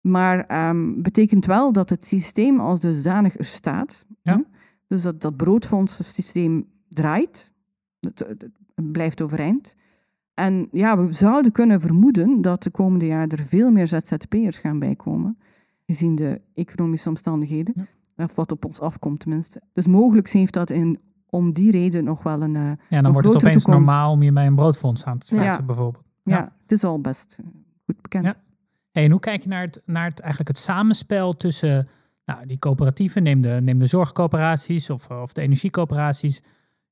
Maar 0.00 0.68
um, 0.68 1.02
betekent 1.02 1.46
wel 1.46 1.72
dat 1.72 1.90
het 1.90 2.04
systeem 2.04 2.60
als 2.60 2.80
dusdanig 2.80 3.38
er 3.38 3.44
staat. 3.44 4.06
Ja. 4.22 4.36
Hè? 4.36 4.42
Dus 4.86 5.02
dat 5.02 5.20
dat 5.20 5.36
broodfondssysteem 5.36 6.66
draait. 6.88 7.52
Het, 8.00 8.26
blijft 8.74 9.20
overeind. 9.20 9.76
En 10.34 10.68
ja, 10.72 10.98
we 10.98 11.12
zouden 11.12 11.52
kunnen 11.52 11.80
vermoeden 11.80 12.42
dat 12.42 12.62
de 12.62 12.70
komende 12.70 13.06
jaren 13.06 13.28
er 13.28 13.42
veel 13.42 13.70
meer 13.70 13.88
ZZP'ers 13.88 14.58
gaan 14.58 14.78
bijkomen. 14.78 15.38
Gezien 15.86 16.14
de 16.14 16.40
economische 16.54 17.08
omstandigheden. 17.08 17.74
Ja. 18.16 18.24
Of 18.24 18.34
wat 18.34 18.52
op 18.52 18.64
ons 18.64 18.80
afkomt 18.80 19.20
tenminste. 19.20 19.62
Dus 19.72 19.86
mogelijk 19.86 20.30
heeft 20.30 20.52
dat 20.52 20.70
in, 20.70 20.98
om 21.34 21.52
die 21.52 21.70
reden 21.70 22.04
nog 22.04 22.22
wel 22.22 22.42
een. 22.42 22.54
Uh, 22.54 22.72
ja, 22.88 23.02
dan 23.02 23.12
wordt 23.12 23.28
het 23.28 23.36
opeens 23.36 23.62
toekomst. 23.62 23.86
normaal 23.86 24.10
om 24.10 24.22
je 24.22 24.32
bij 24.32 24.46
een 24.46 24.54
broodfonds 24.54 25.04
aan 25.04 25.18
te 25.18 25.26
sluiten, 25.26 25.60
ja. 25.60 25.66
bijvoorbeeld. 25.66 26.04
Ja. 26.22 26.36
ja. 26.36 26.52
het 26.62 26.72
is 26.72 26.84
al 26.84 27.00
best 27.00 27.38
goed 27.84 28.02
bekend. 28.02 28.24
Ja. 28.24 28.34
Hey, 28.92 29.04
en 29.04 29.10
hoe 29.10 29.20
kijk 29.20 29.42
je 29.42 29.48
naar 29.48 29.62
het, 29.62 29.82
naar 29.86 30.04
het, 30.08 30.20
eigenlijk 30.20 30.50
het 30.50 30.58
samenspel 30.58 31.36
tussen 31.36 31.88
Nou, 32.24 32.46
die 32.46 32.58
coöperatieven, 32.58 33.22
neem 33.22 33.40
de, 33.40 33.60
neem 33.62 33.78
de 33.78 33.86
zorgcoöperaties 33.86 34.90
of, 34.90 35.08
of 35.08 35.32
de 35.32 35.42
energiecoöperaties. 35.42 36.42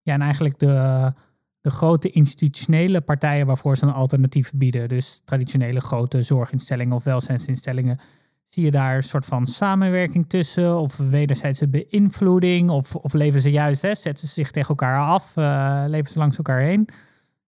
Ja, 0.03 0.15
en 0.15 0.21
eigenlijk 0.21 0.59
de, 0.59 1.13
de 1.61 1.71
grote 1.71 2.11
institutionele 2.11 3.01
partijen 3.01 3.47
waarvoor 3.47 3.77
ze 3.77 3.87
een 3.87 3.93
alternatief 3.93 4.53
bieden. 4.55 4.89
Dus 4.89 5.23
traditionele 5.25 5.81
grote 5.81 6.23
zorginstellingen 6.23 6.97
of 6.97 7.05
welzijnsinstellingen. 7.05 8.01
Zie 8.55 8.65
je 8.65 8.71
daar 8.71 8.97
een 8.97 9.03
soort 9.03 9.25
van 9.25 9.47
samenwerking 9.47 10.29
tussen? 10.29 10.79
Of 10.79 10.97
wederzijdse 10.97 11.69
beïnvloeding? 11.69 12.71
Of, 12.71 12.95
of 12.95 13.13
leven 13.13 13.41
ze 13.41 13.51
juist, 13.51 13.83
hè, 13.83 13.95
zetten 13.95 14.29
ze 14.29 14.35
zich 14.35 14.51
tegen 14.51 14.69
elkaar 14.69 15.01
af? 15.01 15.37
Uh, 15.37 15.85
leven 15.87 16.11
ze 16.11 16.19
langs 16.19 16.37
elkaar 16.37 16.61
heen? 16.61 16.89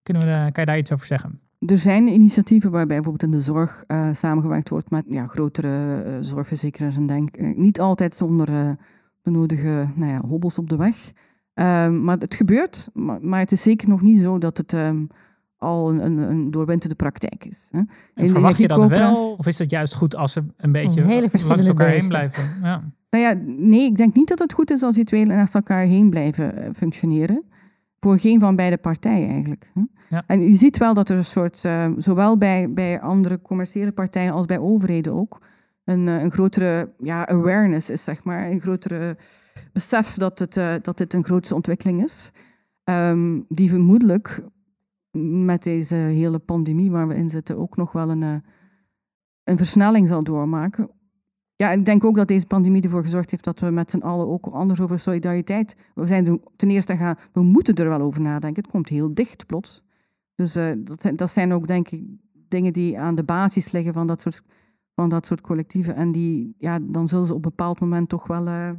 Kunnen 0.03 0.23
we, 0.23 0.33
kan 0.33 0.65
je 0.65 0.65
daar 0.65 0.79
iets 0.79 0.93
over 0.93 1.07
zeggen? 1.07 1.41
Er 1.59 1.79
zijn 1.79 2.09
initiatieven 2.09 2.71
waarbij 2.71 2.97
bijvoorbeeld 2.97 3.33
in 3.33 3.39
de 3.39 3.45
zorg 3.45 3.85
uh, 3.89 4.15
samengewerkt 4.15 4.69
wordt 4.69 4.91
met 4.91 5.05
ja, 5.09 5.27
grotere 5.27 6.19
zorgverzekeraars 6.21 6.97
en 6.97 7.07
denk 7.07 7.57
niet 7.57 7.81
altijd 7.81 8.15
zonder 8.15 8.47
de 9.23 9.31
nodige 9.31 9.89
nou 9.95 10.13
ja, 10.13 10.21
hobbels 10.21 10.59
op 10.59 10.69
de 10.69 10.77
weg. 10.77 11.13
Um, 11.55 12.05
maar 12.05 12.19
het 12.19 12.35
gebeurt, 12.35 12.91
maar, 13.21 13.41
het 13.41 13.53
is 13.53 13.63
zeker 13.63 13.89
nog 13.89 14.03
niet 14.03 14.21
zo 14.21 14.39
dat 14.39 14.57
het 14.57 14.73
um, 14.73 15.09
al 15.63 15.91
een, 15.91 16.05
een, 16.05 16.19
een 16.19 16.51
doorwinterde 16.51 16.95
praktijk 16.95 17.45
is. 17.45 17.69
Hè. 17.71 17.81
En 18.15 18.29
verwacht 18.29 18.59
je 18.59 18.69
dat 18.69 18.85
wel? 18.85 19.35
Of 19.39 19.47
is 19.47 19.59
het 19.59 19.71
juist 19.71 19.95
goed 19.95 20.17
als 20.17 20.33
ze 20.33 20.45
een 20.57 20.73
beetje 20.73 21.01
een 21.01 21.31
langs 21.47 21.67
elkaar 21.67 21.89
heen 21.89 22.09
blijven? 22.09 22.45
Ja. 22.63 22.83
Nou 23.11 23.25
ja, 23.25 23.35
nee, 23.47 23.85
ik 23.85 23.97
denk 23.97 24.15
niet 24.15 24.29
dat 24.29 24.39
het 24.39 24.53
goed 24.53 24.71
is 24.71 24.83
als 24.83 24.95
die 24.95 25.05
twee 25.05 25.27
naast 25.27 25.55
elkaar 25.55 25.85
heen 25.85 26.11
blijven 26.11 26.75
functioneren. 26.75 27.43
Voor 28.01 28.19
geen 28.19 28.41
van 28.41 28.57
beide 28.57 28.77
partijen 28.77 29.29
eigenlijk. 29.29 29.71
Hè. 29.75 29.83
Ja. 30.09 30.25
En 30.27 30.41
je 30.41 30.55
ziet 30.55 30.79
wel 30.79 30.95
dat 30.95 31.09
er 31.09 31.17
een 31.17 31.25
soort, 31.25 31.63
uh, 31.67 31.87
zowel 31.97 32.39
bij, 32.39 32.73
bij 32.73 33.01
andere 33.01 33.41
commerciële 33.43 33.93
partijen 33.93 34.33
als 34.33 34.47
bij 34.47 34.59
overheden 34.59 35.13
ook, 35.13 35.41
een, 35.85 36.07
een 36.07 36.31
grotere 36.31 36.93
ja, 36.99 37.29
awareness 37.29 37.91
is, 37.91 38.05
zeg 38.05 38.25
maar. 38.25 38.51
Een 38.51 38.61
grotere 38.61 39.17
besef 39.73 40.15
dat, 40.15 40.39
het, 40.39 40.57
uh, 40.57 40.75
dat 40.83 40.99
dit 40.99 41.15
een 41.15 41.25
grootste 41.25 41.55
ontwikkeling 41.55 42.05
is. 42.05 42.33
Um, 42.85 43.45
die 43.49 43.69
vermoedelijk 43.69 44.45
met 45.21 45.63
deze 45.63 45.95
hele 45.95 46.39
pandemie 46.39 46.91
waar 46.91 47.09
we 47.09 47.15
in 47.15 47.31
zitten 47.31 47.59
ook 47.59 47.77
nog 47.77 47.93
wel 47.93 48.11
een, 48.11 48.23
uh, 48.23 48.37
een 49.45 49.57
versnelling 49.57 50.09
zal 50.09 50.25
doormaken. 50.25 50.91
Ja, 51.57 51.71
ik 51.71 51.85
denk 51.85 52.05
ook 52.05 52.17
dat 52.17 52.29
deze 52.29 52.47
pandemie 52.47 52.83
ervoor 52.83 53.03
gezorgd 53.03 53.31
heeft 53.31 53.45
dat 53.45 53.61
we 53.61 53.71
met 53.71 53.91
z'n 53.91 53.99
allen 53.99 54.29
ook 54.29 54.47
anders 54.47 54.81
over 54.81 54.99
solidariteit. 54.99 55.77
We 55.95 56.07
zijn 56.07 56.41
ten 56.57 56.71
eerste 56.71 56.97
gaan, 56.97 57.19
we 57.33 57.43
moeten 57.43 57.75
er 57.75 57.89
wel 57.89 58.01
over 58.01 58.21
nadenken. 58.21 58.63
Het 58.63 58.73
komt 58.73 58.89
heel 58.89 59.15
dicht 59.15 59.47
plots. 59.47 59.83
Dus 60.35 60.57
uh, 60.57 60.73
dat, 60.79 61.11
dat 61.17 61.31
zijn 61.31 61.53
ook, 61.53 61.67
denk 61.67 61.89
ik, 61.89 62.05
dingen 62.49 62.73
die 62.73 62.99
aan 62.99 63.15
de 63.15 63.25
basis 63.25 63.71
liggen 63.71 63.93
van 63.93 64.07
dat 64.07 64.21
soort, 64.21 64.43
van 64.95 65.09
dat 65.09 65.27
soort 65.27 65.41
collectieven. 65.41 65.95
En 65.95 66.13
die, 66.13 66.55
ja, 66.59 66.79
dan 66.83 67.09
zullen 67.09 67.27
ze 67.27 67.35
op 67.35 67.45
een 67.45 67.51
bepaald 67.51 67.81
moment 67.81 68.09
toch 68.09 68.27
wel 68.27 68.47
uh, 68.47 68.71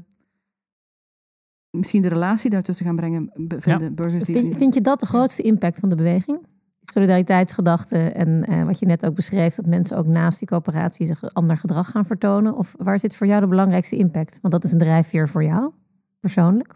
misschien 1.77 2.01
de 2.01 2.07
relatie 2.07 2.49
daartussen 2.49 2.85
gaan 2.85 2.95
brengen, 2.95 3.31
vinden 3.47 3.87
ja. 3.87 3.89
burgers. 3.89 4.23
Die 4.23 4.35
vind, 4.35 4.57
vind 4.57 4.73
je 4.73 4.81
dat 4.81 4.99
de 4.99 5.05
grootste 5.05 5.41
impact 5.41 5.79
van 5.79 5.89
de 5.89 5.95
beweging? 5.95 6.45
Solidariteitsgedachte 6.81 7.97
en 7.97 8.45
uh, 8.49 8.63
wat 8.63 8.79
je 8.79 8.85
net 8.85 9.05
ook 9.05 9.15
beschreef, 9.15 9.55
dat 9.55 9.65
mensen 9.65 9.97
ook 9.97 10.05
naast 10.05 10.39
die 10.39 10.47
coöperatie 10.47 11.05
zich 11.05 11.33
ander 11.33 11.57
gedrag 11.57 11.89
gaan 11.89 12.05
vertonen? 12.05 12.55
Of 12.55 12.75
waar 12.77 12.99
zit 12.99 13.15
voor 13.15 13.27
jou 13.27 13.41
de 13.41 13.47
belangrijkste 13.47 13.95
impact? 13.95 14.39
Want 14.41 14.53
dat 14.53 14.63
is 14.63 14.71
een 14.71 14.79
drijfveer 14.79 15.29
voor 15.29 15.43
jou, 15.43 15.71
persoonlijk. 16.19 16.75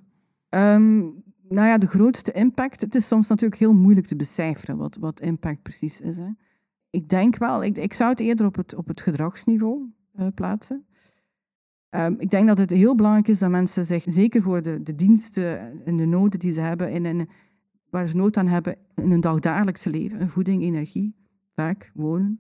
Um, 0.50 1.24
nou 1.50 1.68
ja, 1.68 1.78
de 1.78 1.88
grootste 1.88 2.32
impact. 2.32 2.82
Het 2.82 2.96
is 2.96 3.08
soms 3.08 3.28
natuurlijk 3.28 3.60
heel 3.60 3.74
moeilijk 3.74 4.08
te 4.08 4.16
becijferen 4.16 4.78
wat, 4.78 4.98
wat 5.00 5.20
impact 5.20 5.62
precies 5.62 6.02
is. 6.02 6.18
Hè. 6.18 6.30
Ik 6.90 7.10
denk 7.10 7.38
wel, 7.38 7.64
ik, 7.64 7.78
ik 7.78 7.94
zou 7.94 8.10
het 8.10 8.20
eerder 8.20 8.46
op 8.46 8.56
het, 8.56 8.76
op 8.76 8.88
het 8.88 9.02
gedragsniveau 9.02 9.92
uh, 10.20 10.28
plaatsen. 10.36 10.86
Um, 11.90 12.16
ik 12.20 12.30
denk 12.30 12.48
dat 12.48 12.58
het 12.58 12.70
heel 12.70 12.96
belangrijk 12.96 13.28
is 13.28 13.40
dat 13.40 13.50
mensen 13.50 13.86
zich, 13.86 14.04
zeker 14.08 14.42
voor 14.42 14.62
de, 14.62 14.84
de 14.84 14.96
diensten 14.96 15.86
en 15.86 15.98
de 15.98 16.06
noden 16.06 16.40
die 16.40 16.52
ze 16.52 16.60
hebben, 16.60 16.92
in 16.92 17.06
een, 17.06 17.30
waar 17.90 18.08
ze 18.08 18.16
nood 18.16 18.38
aan 18.38 18.48
hebben 18.48 18.76
in 18.96 19.12
hun 19.12 19.22
dagdagelijkse 19.22 19.90
leven, 19.90 20.30
voeding, 20.30 20.64
energie, 20.64 21.16
werk, 21.54 21.92
wonen, 21.94 22.38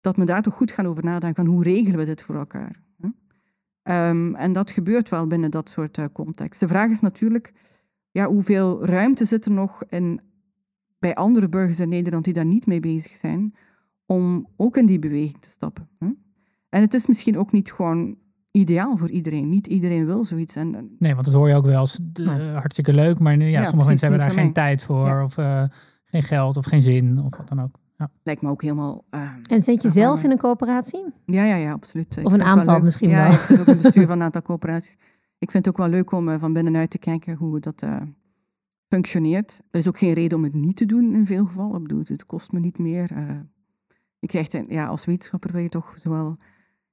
dat 0.00 0.16
men 0.16 0.26
daar 0.26 0.42
toch 0.42 0.54
goed 0.54 0.70
gaan 0.70 0.86
over 0.86 1.04
nadenken 1.04 1.44
van 1.44 1.54
hoe 1.54 1.62
regelen 1.62 1.98
we 1.98 2.04
dit 2.04 2.22
voor 2.22 2.34
elkaar. 2.34 2.80
Um, 3.84 4.34
en 4.34 4.52
dat 4.52 4.70
gebeurt 4.70 5.08
wel 5.08 5.26
binnen 5.26 5.50
dat 5.50 5.70
soort 5.70 5.98
uh, 5.98 6.04
context. 6.12 6.60
De 6.60 6.68
vraag 6.68 6.90
is 6.90 7.00
natuurlijk, 7.00 7.52
ja, 8.10 8.26
hoeveel 8.26 8.86
ruimte 8.86 9.24
zit 9.24 9.44
er 9.44 9.50
nog 9.50 9.84
in, 9.84 10.20
bij 10.98 11.14
andere 11.14 11.48
burgers 11.48 11.80
in 11.80 11.88
Nederland 11.88 12.24
die 12.24 12.32
daar 12.32 12.44
niet 12.44 12.66
mee 12.66 12.80
bezig 12.80 13.12
zijn, 13.12 13.54
om 14.06 14.48
ook 14.56 14.76
in 14.76 14.86
die 14.86 14.98
beweging 14.98 15.40
te 15.40 15.50
stappen. 15.50 15.88
En 16.68 16.80
het 16.80 16.94
is 16.94 17.06
misschien 17.06 17.38
ook 17.38 17.52
niet 17.52 17.72
gewoon 17.72 18.16
ideaal 18.52 18.96
voor 18.96 19.10
iedereen. 19.10 19.48
Niet 19.48 19.66
iedereen 19.66 20.06
wil 20.06 20.24
zoiets. 20.24 20.56
En, 20.56 20.96
nee, 20.98 21.14
want 21.14 21.26
dat 21.26 21.34
hoor 21.34 21.48
je 21.48 21.54
ook 21.54 21.64
wel 21.64 21.80
eens 21.80 22.00
uh, 22.20 22.54
hartstikke 22.54 22.92
leuk, 22.94 23.18
maar 23.18 23.38
ja, 23.38 23.46
ja 23.46 23.64
sommige 23.64 23.88
mensen 23.88 24.08
hebben 24.08 24.26
daar 24.28 24.36
geen 24.36 24.52
tijd 24.52 24.82
voor, 24.82 25.06
ja. 25.06 25.24
of 25.24 25.36
uh, 25.36 25.64
geen 26.04 26.22
geld, 26.22 26.56
of 26.56 26.64
geen 26.64 26.82
zin, 26.82 27.18
of 27.24 27.36
wat 27.36 27.48
dan 27.48 27.62
ook. 27.62 27.80
Ja. 27.98 28.10
Lijkt 28.22 28.42
me 28.42 28.48
ook 28.48 28.62
helemaal. 28.62 29.04
Uh, 29.10 29.30
en 29.50 29.62
zit 29.62 29.82
je 29.82 29.88
zelf 29.88 30.24
in 30.24 30.30
een 30.30 30.38
coöperatie? 30.38 31.04
Ja, 31.26 31.44
ja, 31.44 31.56
ja, 31.56 31.72
absoluut. 31.72 32.20
Of 32.22 32.32
een 32.32 32.42
aantal 32.42 32.80
misschien 32.80 33.08
ja, 33.08 33.16
wel. 33.16 33.26
Ja, 33.26 33.32
ik 33.32 33.40
zit 33.40 33.60
ook 33.60 33.66
in 33.66 33.72
het 33.72 33.82
bestuur 33.82 34.06
van 34.06 34.16
een 34.16 34.22
aantal 34.22 34.42
coöperaties. 34.42 34.96
Ik 35.38 35.50
vind 35.50 35.64
het 35.64 35.68
ook 35.68 35.80
wel 35.80 35.88
leuk 35.88 36.12
om 36.12 36.38
van 36.38 36.52
binnenuit 36.52 36.90
te 36.90 36.98
kijken 36.98 37.36
hoe 37.36 37.60
dat 37.60 37.84
functioneert. 38.88 39.60
Er 39.70 39.78
is 39.78 39.88
ook 39.88 39.98
geen 39.98 40.12
reden 40.12 40.38
om 40.38 40.44
het 40.44 40.54
niet 40.54 40.76
te 40.76 40.86
doen 40.86 41.14
in 41.14 41.26
veel 41.26 41.46
gevallen. 41.46 41.76
Ik 41.76 41.82
bedoel, 41.82 42.02
het 42.04 42.26
kost 42.26 42.52
me 42.52 42.60
niet 42.60 42.78
meer. 42.78 43.10
je 44.18 44.26
krijgt, 44.26 44.58
ja, 44.68 44.86
als 44.86 45.04
wetenschapper 45.04 45.52
wil 45.52 45.62
je 45.62 45.68
toch 45.68 45.96
zowel 46.02 46.36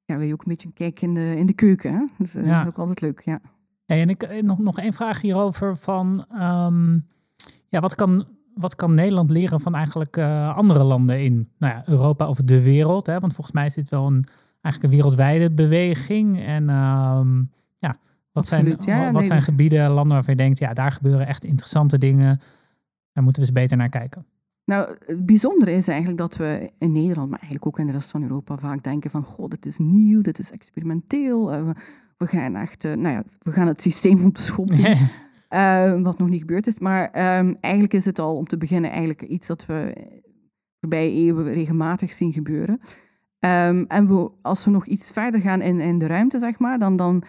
ja, 0.10 0.18
wil 0.18 0.28
je 0.28 0.34
ook 0.34 0.42
een 0.42 0.52
beetje 0.52 0.68
een 0.68 0.74
kijk 0.74 1.02
in 1.02 1.14
de, 1.14 1.36
in 1.38 1.46
de 1.46 1.54
keuken. 1.54 1.94
Hè? 1.94 2.06
Dus, 2.18 2.36
uh, 2.36 2.46
ja. 2.46 2.52
Dat 2.52 2.62
is 2.62 2.68
ook 2.68 2.78
altijd 2.78 3.02
leuk, 3.02 3.22
ja. 3.26 3.40
Hey, 3.86 4.02
en 4.02 4.10
ik 4.10 4.42
nog, 4.42 4.60
nog 4.60 4.80
één 4.80 4.94
vraag 4.94 5.22
hierover 5.22 5.78
van... 5.78 6.26
Um, 6.42 7.08
ja, 7.68 7.80
wat 7.80 7.96
kan, 7.96 8.28
wat 8.54 8.76
kan 8.76 8.94
Nederland 8.94 9.30
leren 9.30 9.60
van 9.60 9.76
eigenlijk 9.76 10.18
uh, 10.18 10.56
andere 10.56 10.84
landen 10.84 11.24
in 11.24 11.50
nou 11.58 11.74
ja, 11.74 11.84
Europa 11.86 12.28
of 12.28 12.38
de 12.38 12.64
wereld? 12.64 13.06
Hè? 13.06 13.20
Want 13.20 13.34
volgens 13.34 13.56
mij 13.56 13.66
is 13.66 13.74
dit 13.74 13.90
wel 13.90 14.08
een, 14.08 14.26
eigenlijk 14.62 14.84
een 14.84 15.00
wereldwijde 15.00 15.52
beweging. 15.52 16.42
En 16.42 16.70
um, 16.70 17.52
ja, 17.76 17.98
wat, 18.32 18.52
Absoluut, 18.52 18.84
zijn, 18.84 18.98
ja, 18.98 19.04
wat 19.06 19.14
nee, 19.14 19.24
zijn 19.24 19.38
dus... 19.38 19.48
gebieden, 19.48 19.90
landen 19.90 20.14
waarvan 20.14 20.34
je 20.36 20.42
denkt... 20.42 20.60
ja, 20.60 20.74
daar 20.74 20.92
gebeuren 20.92 21.28
echt 21.28 21.44
interessante 21.44 21.98
dingen. 21.98 22.40
Daar 23.12 23.24
moeten 23.24 23.42
we 23.42 23.48
eens 23.48 23.60
beter 23.60 23.78
naar 23.78 23.90
kijken. 23.90 24.26
Nou, 24.70 24.96
het 25.06 25.26
bijzondere 25.26 25.72
is 25.72 25.88
eigenlijk 25.88 26.18
dat 26.18 26.36
we 26.38 26.72
in 26.78 26.92
Nederland, 26.92 27.30
maar 27.30 27.40
eigenlijk 27.40 27.68
ook 27.68 27.80
in 27.80 27.86
de 27.86 27.92
rest 27.92 28.12
van 28.12 28.22
Europa, 28.22 28.58
vaak 28.58 28.84
denken 28.84 29.12
van, 29.12 29.24
goh, 29.24 29.50
dit 29.50 29.66
is 29.66 29.78
nieuw, 29.78 30.22
dit 30.22 30.40
is 30.40 30.52
experimenteel. 30.52 31.54
Uh, 31.54 31.70
we, 32.18 32.28
gaan 32.28 32.56
echt, 32.56 32.86
uh, 32.86 32.94
nou 32.94 33.16
ja, 33.16 33.24
we 33.40 33.52
gaan 33.52 33.68
het 33.68 33.82
systeem 33.82 34.24
op 34.26 34.36
de 34.36 34.42
schop 34.42 34.68
doen. 34.68 34.96
uh, 35.50 36.02
wat 36.08 36.18
nog 36.18 36.30
niet 36.30 36.40
gebeurd 36.40 36.68
is. 36.68 36.80
Maar 36.80 37.04
um, 37.40 37.58
eigenlijk 37.62 37.94
is 37.94 38.06
het 38.06 38.20
al 38.20 38.36
om 38.36 38.46
te 38.46 38.58
beginnen 38.58 38.90
eigenlijk 38.90 39.22
iets 39.22 39.48
dat 39.48 39.66
we 39.66 39.94
voorbij 40.80 41.12
eeuwen 41.12 41.54
regelmatig 41.54 42.12
zien 42.12 42.34
gebeuren. 42.34 42.80
Um, 43.40 43.86
en 43.88 44.08
we, 44.08 44.32
als 44.42 44.66
we 44.66 44.72
nog 44.72 44.86
iets 44.86 45.12
verder 45.12 45.42
gaan 45.42 45.62
in, 45.62 45.80
in 45.80 45.98
de 45.98 46.08
ruimte, 46.08 46.40
zeg 46.40 46.60
maar, 46.60 46.80
dan, 46.80 46.96
dan, 46.96 47.24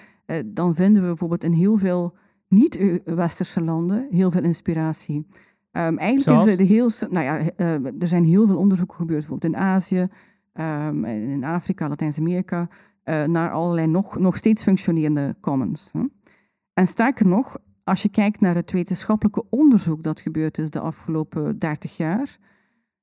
dan 0.45 0.75
vinden 0.75 1.03
we 1.03 1.09
bijvoorbeeld 1.09 1.45
in 1.45 1.53
heel 1.53 1.77
veel 1.77 2.17
niet-westerse 2.49 3.61
landen 3.61 4.07
heel 4.11 4.31
veel 4.31 4.43
inspiratie. 4.43 5.27
Um, 5.73 5.99
eigenlijk 5.99 6.47
is 6.47 6.51
het 6.51 6.69
heel. 6.69 6.91
Nou 7.11 7.25
ja, 7.25 7.41
uh, 7.41 7.87
er 8.01 8.09
zijn 8.09 8.25
heel 8.25 8.47
veel 8.47 8.57
onderzoeken 8.57 8.97
gebeurd, 8.97 9.19
bijvoorbeeld 9.21 9.55
in 9.55 9.61
Azië, 9.61 10.09
um, 10.55 11.05
in 11.05 11.45
Afrika, 11.45 11.89
Latijns-Amerika, 11.89 12.69
uh, 13.05 13.25
naar 13.25 13.51
allerlei 13.51 13.87
nog, 13.87 14.19
nog 14.19 14.37
steeds 14.37 14.63
functionerende 14.63 15.37
commons. 15.41 15.91
Hè. 15.93 16.03
En 16.75 16.87
sterker 16.87 17.27
nog, 17.27 17.57
als 17.85 18.03
je 18.03 18.09
kijkt 18.09 18.41
naar 18.41 18.55
het 18.55 18.73
wetenschappelijke 18.73 19.45
onderzoek 19.51 20.03
dat 20.03 20.21
gebeurd 20.21 20.59
is 20.59 20.71
de 20.71 20.81
afgelopen 20.81 21.59
30 21.59 21.97
jaar, 21.97 22.39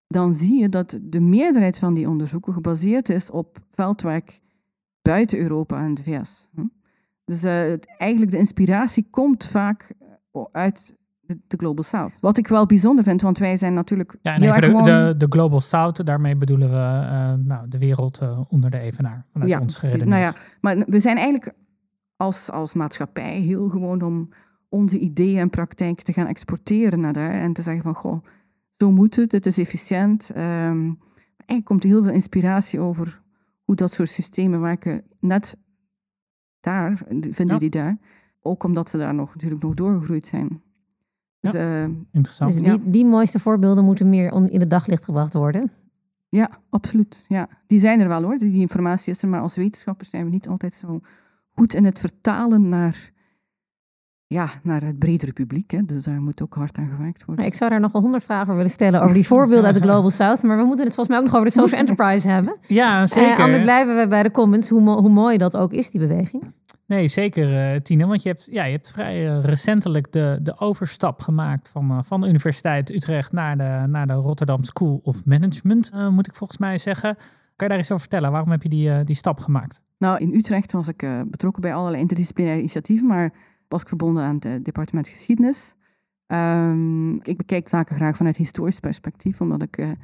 dan 0.08 0.34
zie 0.34 0.62
je 0.62 0.70
dat 0.70 1.00
de 1.02 1.20
meerderheid 1.20 1.78
van 1.78 1.94
die 1.94 2.10
onderzoeken 2.10 2.54
gebaseerd 2.54 3.10
is 3.10 3.30
op 3.30 3.60
veldwerk 3.72 4.42
buiten 5.02 5.40
Europa 5.40 5.84
en 5.84 5.94
de 5.94 6.04
VS. 6.04 6.48
Hè. 6.56 6.64
Dus 7.26 7.44
uh, 7.44 7.74
eigenlijk 7.98 8.32
de 8.32 8.38
inspiratie 8.38 9.08
komt 9.10 9.46
vaak 9.46 9.92
uit 10.52 10.96
de, 11.28 11.40
de, 11.48 11.58
Global 11.58 11.84
South. 11.84 12.14
Wat 12.22 12.38
ik 12.38 12.48
wel 12.48 12.66
bijzonder 12.66 13.04
vind, 13.04 13.22
want 13.22 13.38
wij 13.38 13.58
zijn 13.58 13.74
natuurlijk. 13.74 14.18
Ja, 14.22 14.36
en 14.36 14.42
even 14.42 14.62
de, 14.62 14.66
gewoon... 14.66 14.84
de, 14.84 15.14
de, 15.18 15.26
Global 15.30 15.60
South, 15.60 16.06
daarmee 16.06 16.36
bedoelen 16.36 16.70
we 16.70 16.76
uh, 16.76 17.34
nou, 17.34 17.68
de 17.68 17.78
wereld 17.78 18.22
uh, 18.22 18.40
onder 18.50 18.70
de 18.70 18.80
evenaar. 18.80 19.26
Vanuit 19.32 19.52
ja, 19.52 19.60
ons 19.60 19.78
geredeneerd. 19.78 20.10
Nou 20.10 20.22
ja, 20.22 20.34
maar 20.62 20.86
we 20.88 21.00
zijn 21.00 21.18
eigenlijk 21.18 21.54
als, 22.16 22.52
als 22.52 22.74
maatschappij 22.74 23.40
heel 23.40 23.70
gewoon 23.70 24.02
om 24.02 24.30
onze 24.70 25.00
ideeën 25.00 25.38
en 25.38 25.50
praktijk 25.50 26.02
te 26.02 26.14
gaan 26.14 26.28
exporteren 26.28 27.00
naar 27.00 27.14
daar 27.14 27.32
en 27.32 27.54
te 27.54 27.62
zeggen 27.62 27.84
van 27.84 27.96
goh, 27.96 28.26
zo 28.78 28.92
moet 28.92 29.16
het, 29.16 29.32
het 29.32 29.46
is 29.46 29.58
efficiënt. 29.58 30.30
Um, 30.30 31.00
eigenlijk 31.36 31.66
komt 31.66 31.84
er 31.84 31.90
heel 31.90 32.04
veel 32.04 32.14
inspiratie 32.14 32.80
over 32.80 33.22
hoe 33.64 33.76
dat 33.76 33.92
soort 33.92 34.10
systemen 34.10 34.62
werken. 34.62 35.04
Net 35.20 35.58
daar 36.60 37.02
vinden 37.22 37.48
ja. 37.48 37.58
die 37.58 37.70
daar. 37.70 37.98
Ook 38.42 38.64
omdat 38.64 38.90
ze 38.90 38.98
daar 38.98 39.14
nog 39.14 39.34
natuurlijk 39.34 39.64
nog 39.64 39.74
doorgegroeid 39.74 40.28
zijn. 40.28 40.62
Dus, 41.40 41.52
ja, 41.52 41.84
uh, 41.84 41.90
interessant. 42.12 42.54
Dus 42.54 42.62
die, 42.62 42.90
die 42.90 43.06
mooiste 43.06 43.40
voorbeelden 43.40 43.84
moeten 43.84 44.10
meer 44.10 44.34
in 44.34 44.60
het 44.60 44.70
daglicht 44.70 45.06
gebracht 45.06 45.34
worden. 45.34 45.72
Ja, 46.30 46.50
absoluut. 46.70 47.26
Ja. 47.28 47.50
Die 47.68 47.80
zijn 47.80 48.00
er 48.00 48.08
wel 48.08 48.24
hoor. 48.24 48.38
Die 48.38 48.60
informatie 48.60 49.14
is 49.14 49.22
er, 49.22 49.28
maar 49.28 49.42
als 49.42 49.56
wetenschappers 49.56 50.10
zijn 50.10 50.24
we 50.24 50.30
niet 50.30 50.48
altijd 50.48 50.74
zo 50.74 51.00
goed 51.54 51.74
in 51.74 51.86
het 51.86 52.00
vertalen 52.00 52.70
naar, 52.70 53.12
ja, 54.28 54.50
naar 54.64 54.82
het 54.82 55.00
bredere 55.00 55.34
publiek. 55.34 55.72
Hè. 55.72 55.86
Dus 55.86 56.04
daar 56.04 56.22
moet 56.22 56.42
ook 56.42 56.54
hard 56.54 56.78
aan 56.78 56.90
gewerkt 56.90 57.26
worden. 57.26 57.46
Ik 57.46 57.54
zou 57.54 57.70
daar 57.70 57.80
nog 57.80 57.92
wel 57.92 58.02
honderd 58.02 58.24
vragen 58.24 58.44
over 58.44 58.56
willen 58.56 58.72
stellen 58.72 59.02
over 59.02 59.14
die 59.14 59.28
voorbeelden 59.34 59.66
uit 59.66 59.76
de 59.76 59.82
Global 59.82 60.10
South. 60.10 60.44
Maar 60.44 60.58
we 60.58 60.64
moeten 60.64 60.86
het 60.86 60.96
volgens 60.96 61.08
mij 61.08 61.18
ook 61.18 61.24
nog 61.24 61.34
over 61.34 61.48
de 61.48 61.62
social 61.62 61.80
enterprise 61.88 62.28
hebben. 62.28 62.58
Ja, 62.68 63.08
zeker. 63.08 63.38
Uh, 63.38 63.44
anders 63.44 63.64
blijven 63.64 63.98
we 63.98 64.08
bij 64.08 64.24
de 64.24 64.32
comments, 64.32 64.70
hoe, 64.70 64.90
hoe 64.90 65.10
mooi 65.10 65.38
dat 65.38 65.58
ook 65.58 65.74
is, 65.74 65.90
die 65.90 66.00
beweging. 66.08 66.44
Nee, 66.86 67.08
zeker 67.08 67.74
uh, 67.74 67.80
Tine. 67.80 68.06
Want 68.06 68.24
je 68.24 68.30
hebt, 68.30 68.48
ja, 68.52 68.64
je 68.64 68.72
hebt 68.72 68.92
vrij 68.92 69.38
uh, 69.38 69.44
recentelijk 69.44 70.12
de, 70.12 70.40
de 70.42 70.60
overstap 70.60 71.22
gemaakt 71.22 71.70
van, 71.70 71.92
uh, 71.92 71.98
van 72.02 72.22
de 72.22 72.28
Universiteit 72.28 72.92
Utrecht 72.92 73.32
naar 73.32 73.58
de, 73.58 73.84
naar 73.88 74.08
de 74.08 74.14
Rotterdam 74.14 74.64
School 74.64 75.00
of 75.04 75.26
Management, 75.26 75.92
moet 76.10 76.28
ik 76.28 76.36
volgens 76.36 76.60
mij 76.60 76.78
zeggen. 76.78 77.16
Kan 77.56 77.68
je 77.68 77.74
daar 77.74 77.78
eens 77.78 77.92
over 77.92 78.08
vertellen? 78.08 78.32
Waarom 78.32 78.52
heb 78.52 78.64
je 78.64 78.70
die, 78.70 79.04
die 79.04 79.16
stap 79.16 79.40
gemaakt? 79.40 79.82
Nou, 79.98 80.20
in 80.20 80.34
Utrecht 80.34 80.72
was 80.72 80.88
ik 80.88 81.06
betrokken 81.28 81.62
bij 81.62 81.74
allerlei 81.74 82.02
interdisciplinaire 82.02 82.62
initiatieven, 82.62 83.08
maar 83.08 83.34
was 83.68 83.82
ik 83.82 83.88
verbonden 83.88 84.24
aan 84.24 84.38
het 84.40 84.66
departement 84.66 85.08
geschiedenis. 85.08 85.76
Um, 86.28 87.22
ik 87.24 87.38
bekijk 87.38 87.70
zaken 87.70 87.96
graag 87.96 88.18
vanuit 88.18 88.38
historisch 88.38 88.80
perspectief, 88.80 89.42
omdat 89.42 89.62
ik 89.62 89.96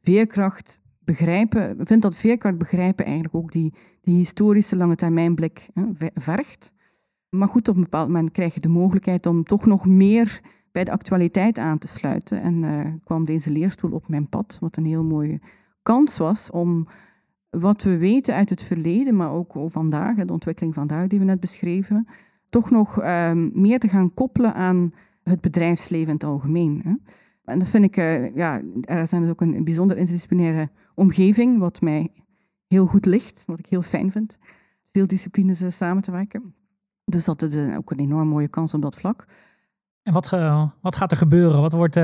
veerkracht 0.00 0.80
begrijpen, 0.98 1.76
vind 1.86 2.02
dat 2.02 2.14
veerkracht 2.14 2.58
begrijpen 2.58 3.04
eigenlijk 3.04 3.34
ook 3.34 3.52
die, 3.52 3.74
die 4.00 4.16
historische 4.16 4.76
lange 4.76 4.94
termijnblik 4.94 5.68
hè, 5.74 6.10
vergt. 6.14 6.72
Maar 7.28 7.48
goed, 7.48 7.68
op 7.68 7.76
een 7.76 7.82
bepaald 7.82 8.08
moment 8.08 8.30
krijg 8.30 8.54
je 8.54 8.60
de 8.60 8.68
mogelijkheid 8.68 9.26
om 9.26 9.44
toch 9.44 9.66
nog 9.66 9.86
meer 9.86 10.40
bij 10.72 10.84
de 10.84 10.90
actualiteit 10.90 11.58
aan 11.58 11.78
te 11.78 11.88
sluiten. 11.88 12.42
En 12.42 12.62
uh, 12.62 12.80
kwam 13.04 13.24
deze 13.24 13.50
leerstoel 13.50 13.90
op 13.90 14.08
mijn 14.08 14.28
pad, 14.28 14.58
wat 14.60 14.76
een 14.76 14.86
heel 14.86 15.04
mooie 15.04 15.40
kans 15.82 16.18
was 16.18 16.50
om 16.50 16.88
wat 17.50 17.82
we 17.82 17.98
weten 17.98 18.34
uit 18.34 18.50
het 18.50 18.62
verleden, 18.62 19.16
maar 19.16 19.32
ook 19.32 19.54
vandaag, 19.66 20.16
de 20.16 20.32
ontwikkeling 20.32 20.74
vandaag 20.74 21.06
die 21.06 21.18
we 21.18 21.24
net 21.24 21.40
beschreven, 21.40 22.08
toch 22.48 22.70
nog 22.70 23.02
um, 23.04 23.50
meer 23.54 23.78
te 23.78 23.88
gaan 23.88 24.14
koppelen 24.14 24.54
aan 24.54 24.92
het 25.22 25.40
bedrijfsleven 25.40 26.08
in 26.08 26.14
het 26.14 26.24
algemeen. 26.24 26.80
Hè. 26.84 26.92
En 27.44 27.58
dat 27.58 27.68
vind 27.68 27.84
ik, 27.84 27.96
uh, 27.96 28.34
ja, 28.34 28.60
zijn 29.04 29.22
we 29.22 29.28
ook 29.28 29.40
een 29.40 29.64
bijzonder 29.64 29.96
interdisciplinaire 29.96 30.68
omgeving, 30.94 31.58
wat 31.58 31.80
mij 31.80 32.12
heel 32.66 32.86
goed 32.86 33.06
ligt, 33.06 33.42
wat 33.46 33.58
ik 33.58 33.66
heel 33.66 33.82
fijn 33.82 34.10
vind. 34.10 34.36
Veel 34.92 35.06
disciplines 35.06 35.62
uh, 35.62 35.70
samen 35.70 36.02
te 36.02 36.10
werken. 36.10 36.54
Dus 37.04 37.24
dat 37.24 37.42
is 37.42 37.54
uh, 37.54 37.76
ook 37.76 37.90
een 37.90 37.98
enorm 37.98 38.28
mooie 38.28 38.48
kans 38.48 38.74
op 38.74 38.82
dat 38.82 38.96
vlak. 38.96 39.26
En 40.02 40.12
wat, 40.12 40.28
wat 40.80 40.96
gaat 40.96 41.10
er 41.10 41.16
gebeuren? 41.16 41.60
Wat 41.60 41.72
wordt, 41.72 41.94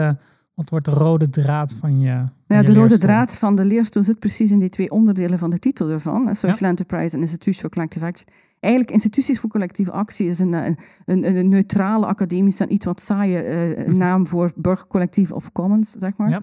wat 0.55 0.69
wordt 0.69 0.85
de 0.85 0.91
rode 0.91 1.31
draad 1.31 1.73
van 1.73 2.01
je. 2.01 2.13
Van 2.47 2.57
ja, 2.57 2.59
je 2.59 2.67
de 2.67 2.75
rode 2.75 2.99
draad 2.99 3.33
van 3.33 3.57
de 3.57 3.65
leerstoel 3.65 4.05
zit 4.05 4.19
precies 4.19 4.51
in 4.51 4.59
die 4.59 4.69
twee 4.69 4.91
onderdelen 4.91 5.39
van 5.39 5.51
de 5.51 5.59
titel 5.59 5.89
ervan: 5.89 6.35
Social 6.35 6.59
ja. 6.61 6.69
Enterprise 6.69 7.17
en 7.17 7.23
Instituties 7.23 7.61
for 7.61 7.71
Collective 7.71 8.05
Action. 8.05 8.29
Eigenlijk, 8.65 8.93
instituties 8.93 9.41
voor 9.41 9.51
collectieve 9.51 9.91
actie 9.91 10.29
is 10.29 10.39
een, 10.39 10.53
een, 10.53 10.79
een, 11.05 11.37
een 11.37 11.49
neutrale, 11.49 12.07
academische 12.07 12.65
en 12.65 12.73
iets 12.73 12.85
wat 12.85 13.01
saaie 13.01 13.77
uh, 13.77 13.95
naam 13.95 14.27
voor 14.27 14.53
burgercollectief 14.57 15.33
of 15.33 15.53
commons, 15.53 15.91
zeg 15.91 16.17
maar. 16.17 16.31
Ja. 16.31 16.43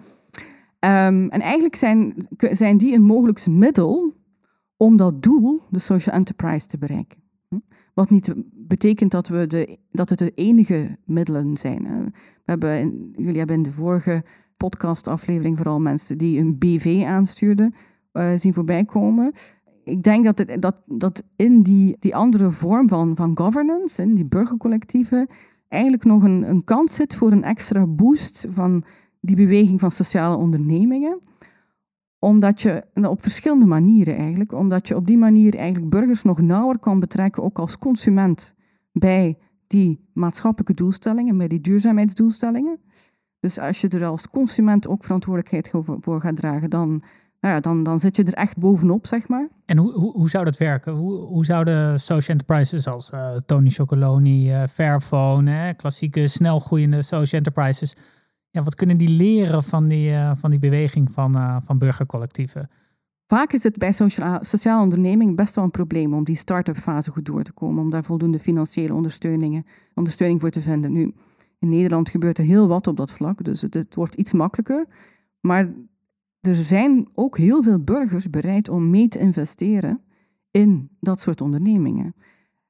Um, 1.08 1.30
en 1.30 1.42
eigenlijk 1.42 1.76
zijn, 1.76 2.14
zijn 2.38 2.78
die 2.78 2.96
een 2.96 3.02
mogelijk 3.02 3.48
middel 3.48 4.14
om 4.78 4.98
dat 4.98 5.24
doel, 5.24 5.62
de 5.70 5.80
social 5.80 6.16
enterprise, 6.16 6.68
te 6.68 6.78
bereiken. 6.78 7.20
Wat 7.94 8.10
niet 8.10 8.34
betekent 8.54 9.12
dat, 9.12 9.28
we 9.28 9.48
de, 9.48 9.78
dat 9.92 10.10
het 10.10 10.20
de 10.20 10.32
enige 10.36 10.98
middelen 11.06 11.58
zijn. 11.58 11.84
We 11.84 12.12
hebben 12.46 12.80
in, 12.80 13.14
jullie 13.18 13.38
hebben 13.38 13.56
in 13.56 13.64
de 13.64 13.72
vorige 13.72 14.24
podcastaflevering 14.58 15.58
vooral 15.58 15.80
mensen 15.80 16.18
die 16.18 16.40
een 16.40 16.58
BV 16.58 17.04
aanstuurden 17.06 17.74
uh, 18.14 18.32
zien 18.36 18.54
voorbij 18.54 18.86
komen 18.86 19.34
ik 19.84 20.04
denk 20.04 20.26
dat, 20.26 20.38
het, 20.38 20.62
dat, 20.62 20.76
dat 20.86 21.24
in 21.36 21.62
die, 21.62 21.98
die 22.00 22.16
andere 22.16 22.52
vorm 22.52 22.88
van, 22.88 23.16
van 23.16 23.38
governance, 23.38 24.02
in 24.02 24.16
die 24.16 24.26
burgercollectieven, 24.26 25.28
eigenlijk 25.68 26.04
nog 26.04 26.24
een, 26.24 26.50
een 26.50 26.64
kans 26.64 26.96
zit 26.96 27.16
voor 27.16 27.32
een 27.32 27.44
extra 27.44 27.88
boost 27.88 28.46
van 28.48 28.84
die 29.20 29.36
beweging 29.36 29.80
van 29.80 29.92
sociale 29.92 30.36
ondernemingen. 30.36 31.20
Omdat 32.20 32.62
je, 32.62 32.84
op 32.94 33.22
verschillende 33.22 33.66
manieren 33.66 34.18
eigenlijk, 34.18 34.52
omdat 34.52 34.88
je 34.88 34.96
op 34.96 35.08
die 35.08 35.18
manier 35.18 35.56
eigenlijk 35.56 35.90
burgers 35.90 36.24
nog 36.24 36.42
nauwer 36.42 36.80
kan 36.80 37.00
betrekken, 37.00 37.44
ook 37.44 37.60
als 37.60 37.78
consument, 37.78 38.56
bij 38.92 39.38
die 39.68 40.10
maatschappelijke 40.14 40.74
doelstellingen, 40.74 41.38
bij 41.38 41.48
die 41.48 41.62
duurzaamheidsdoelstellingen. 41.62 42.80
Dus 43.40 43.60
als 43.60 43.82
je 43.82 43.88
er 43.88 44.06
als 44.06 44.30
consument 44.30 44.88
ook 44.88 45.04
verantwoordelijkheid 45.04 45.72
voor 46.00 46.22
gaat 46.22 46.36
dragen, 46.36 46.70
dan 46.70 47.04
nou 47.42 47.54
ja, 47.54 47.60
dan, 47.60 47.84
dan 47.84 48.00
zit 48.00 48.16
je 48.16 48.24
er 48.24 48.34
echt 48.34 48.58
bovenop, 48.58 49.08
zeg 49.08 49.28
maar. 49.28 49.50
En 49.66 49.78
hoe, 49.78 49.92
hoe, 49.94 50.12
hoe 50.12 50.30
zou 50.30 50.46
dat 50.46 50.58
werken? 50.58 50.94
Hoe, 50.94 51.20
hoe 51.20 51.46
zouden 51.46 52.00
social 52.00 52.38
enterprises 52.38 52.88
als 52.88 53.12
uh, 53.12 53.36
Tony 53.46 53.70
Chocoloni, 53.70 54.54
uh, 54.54 54.68
Fairphone, 54.68 55.52
hè, 55.52 55.74
klassieke 55.74 56.28
snelgroeiende 56.28 57.02
social 57.02 57.42
enterprises, 57.42 57.96
ja, 58.50 58.64
wat 58.64 58.76
kunnen 58.76 58.98
die 58.98 59.10
leren 59.10 59.64
van 59.64 59.88
die, 59.88 60.12
uh, 60.12 60.32
van 60.36 60.50
die 60.50 60.60
beweging 60.60 61.12
van, 61.12 61.62
van 61.64 61.78
burgercollectieven? 61.78 62.70
Vaak 63.28 63.54
is 63.54 63.64
het 63.64 63.78
bij 63.78 63.92
sociaal, 63.92 64.40
sociale 64.42 64.84
onderneming 64.84 65.36
best 65.36 65.56
wel 65.56 65.64
een 65.64 65.72
probleem 65.72 66.14
om 66.14 66.24
die 66.24 66.36
start-up 66.36 66.78
fase 66.78 67.12
goed 67.12 67.26
door 67.26 67.44
te 67.44 67.52
komen, 67.52 67.84
om 67.84 67.90
daar 67.90 68.04
voldoende 68.04 68.40
financiële 68.40 68.94
ondersteuningen, 68.94 69.66
ondersteuning 69.94 70.42
voor 70.42 70.50
te 70.50 70.62
vinden. 70.62 70.92
Nu, 70.92 71.14
in 71.60 71.70
Nederland 71.70 72.10
gebeurt 72.10 72.38
er 72.38 72.46
heel 72.46 72.68
wat 72.68 72.88
op 72.88 72.98
dat 72.98 73.12
vlak, 73.12 73.44
dus 73.44 73.62
het, 73.62 73.74
het 73.74 73.96
wordt 73.96 74.16
iets 74.16 74.34
makkelijker. 74.34 74.86
Maar 75.40 75.74
er 76.42 76.56
zijn 76.56 77.08
ook 77.14 77.38
heel 77.38 77.64
veel 77.64 77.84
burgers 77.84 78.30
bereid 78.30 78.70
om 78.70 78.90
mee 78.90 79.08
te 79.08 79.20
investeren 79.20 80.02
in 80.52 80.90
dat 81.00 81.20
soort 81.20 81.42
ondernemingen. 81.42 82.16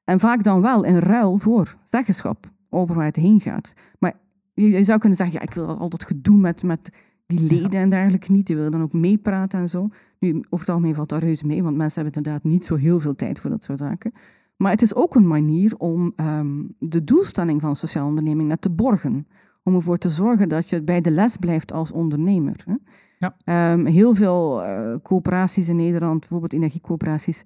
En 0.04 0.20
vaak 0.20 0.44
dan 0.44 0.60
wel 0.60 0.84
in 0.84 0.96
ruil 0.96 1.38
voor 1.38 1.76
zeggenschap 1.84 2.50
over 2.68 2.94
waar 2.94 3.04
het 3.04 3.16
heen 3.16 3.40
gaat. 3.40 3.74
Maar 3.98 4.12
je, 4.54 4.84
zou 4.84 4.98
kunnen 4.98 5.18
zeggen, 5.18 5.36
ja, 5.36 5.42
ik 5.42 5.54
wil 5.54 5.66
al 5.66 5.88
dat 5.88 6.04
gedoe 6.04 6.36
met, 6.36 6.62
met 6.62 6.90
die 7.26 7.40
leden 7.40 7.80
en 7.80 7.90
dergelijke 7.90 8.32
niet. 8.32 8.46
Die 8.46 8.56
willen 8.56 8.70
dan 8.70 8.82
ook 8.82 8.92
meepraten 8.92 9.60
en 9.60 9.68
zo. 9.68 9.88
Nu, 10.18 10.36
over 10.36 10.58
het 10.58 10.68
algemeen 10.68 10.94
valt 10.94 11.08
dat 11.08 11.22
reuze 11.22 11.46
mee, 11.46 11.62
want 11.62 11.76
mensen 11.76 12.02
hebben 12.02 12.22
inderdaad 12.22 12.52
niet 12.52 12.64
zo 12.64 12.74
heel 12.74 13.00
veel 13.00 13.14
tijd 13.14 13.40
voor 13.40 13.50
dat 13.50 13.64
soort 13.64 13.78
zaken. 13.78 14.12
Maar 14.56 14.70
het 14.70 14.82
is 14.82 14.94
ook 14.94 15.14
een 15.14 15.26
manier 15.26 15.76
om 15.76 16.12
um, 16.16 16.74
de 16.78 17.04
doelstelling 17.04 17.60
van 17.60 17.70
een 17.70 17.76
sociale 17.76 18.08
onderneming 18.08 18.48
net 18.48 18.60
te 18.60 18.70
borgen. 18.70 19.26
Om 19.62 19.74
ervoor 19.74 19.98
te 19.98 20.10
zorgen 20.10 20.48
dat 20.48 20.70
je 20.70 20.82
bij 20.82 21.00
de 21.00 21.10
les 21.10 21.36
blijft 21.36 21.72
als 21.72 21.92
ondernemer. 21.92 22.56
Hè. 22.64 22.74
Ja. 23.22 23.72
Um, 23.72 23.86
heel 23.86 24.14
veel 24.14 24.64
uh, 24.64 24.94
coöperaties 25.02 25.68
in 25.68 25.76
Nederland, 25.76 26.20
bijvoorbeeld 26.20 26.52
energiecoöperaties, 26.52 27.42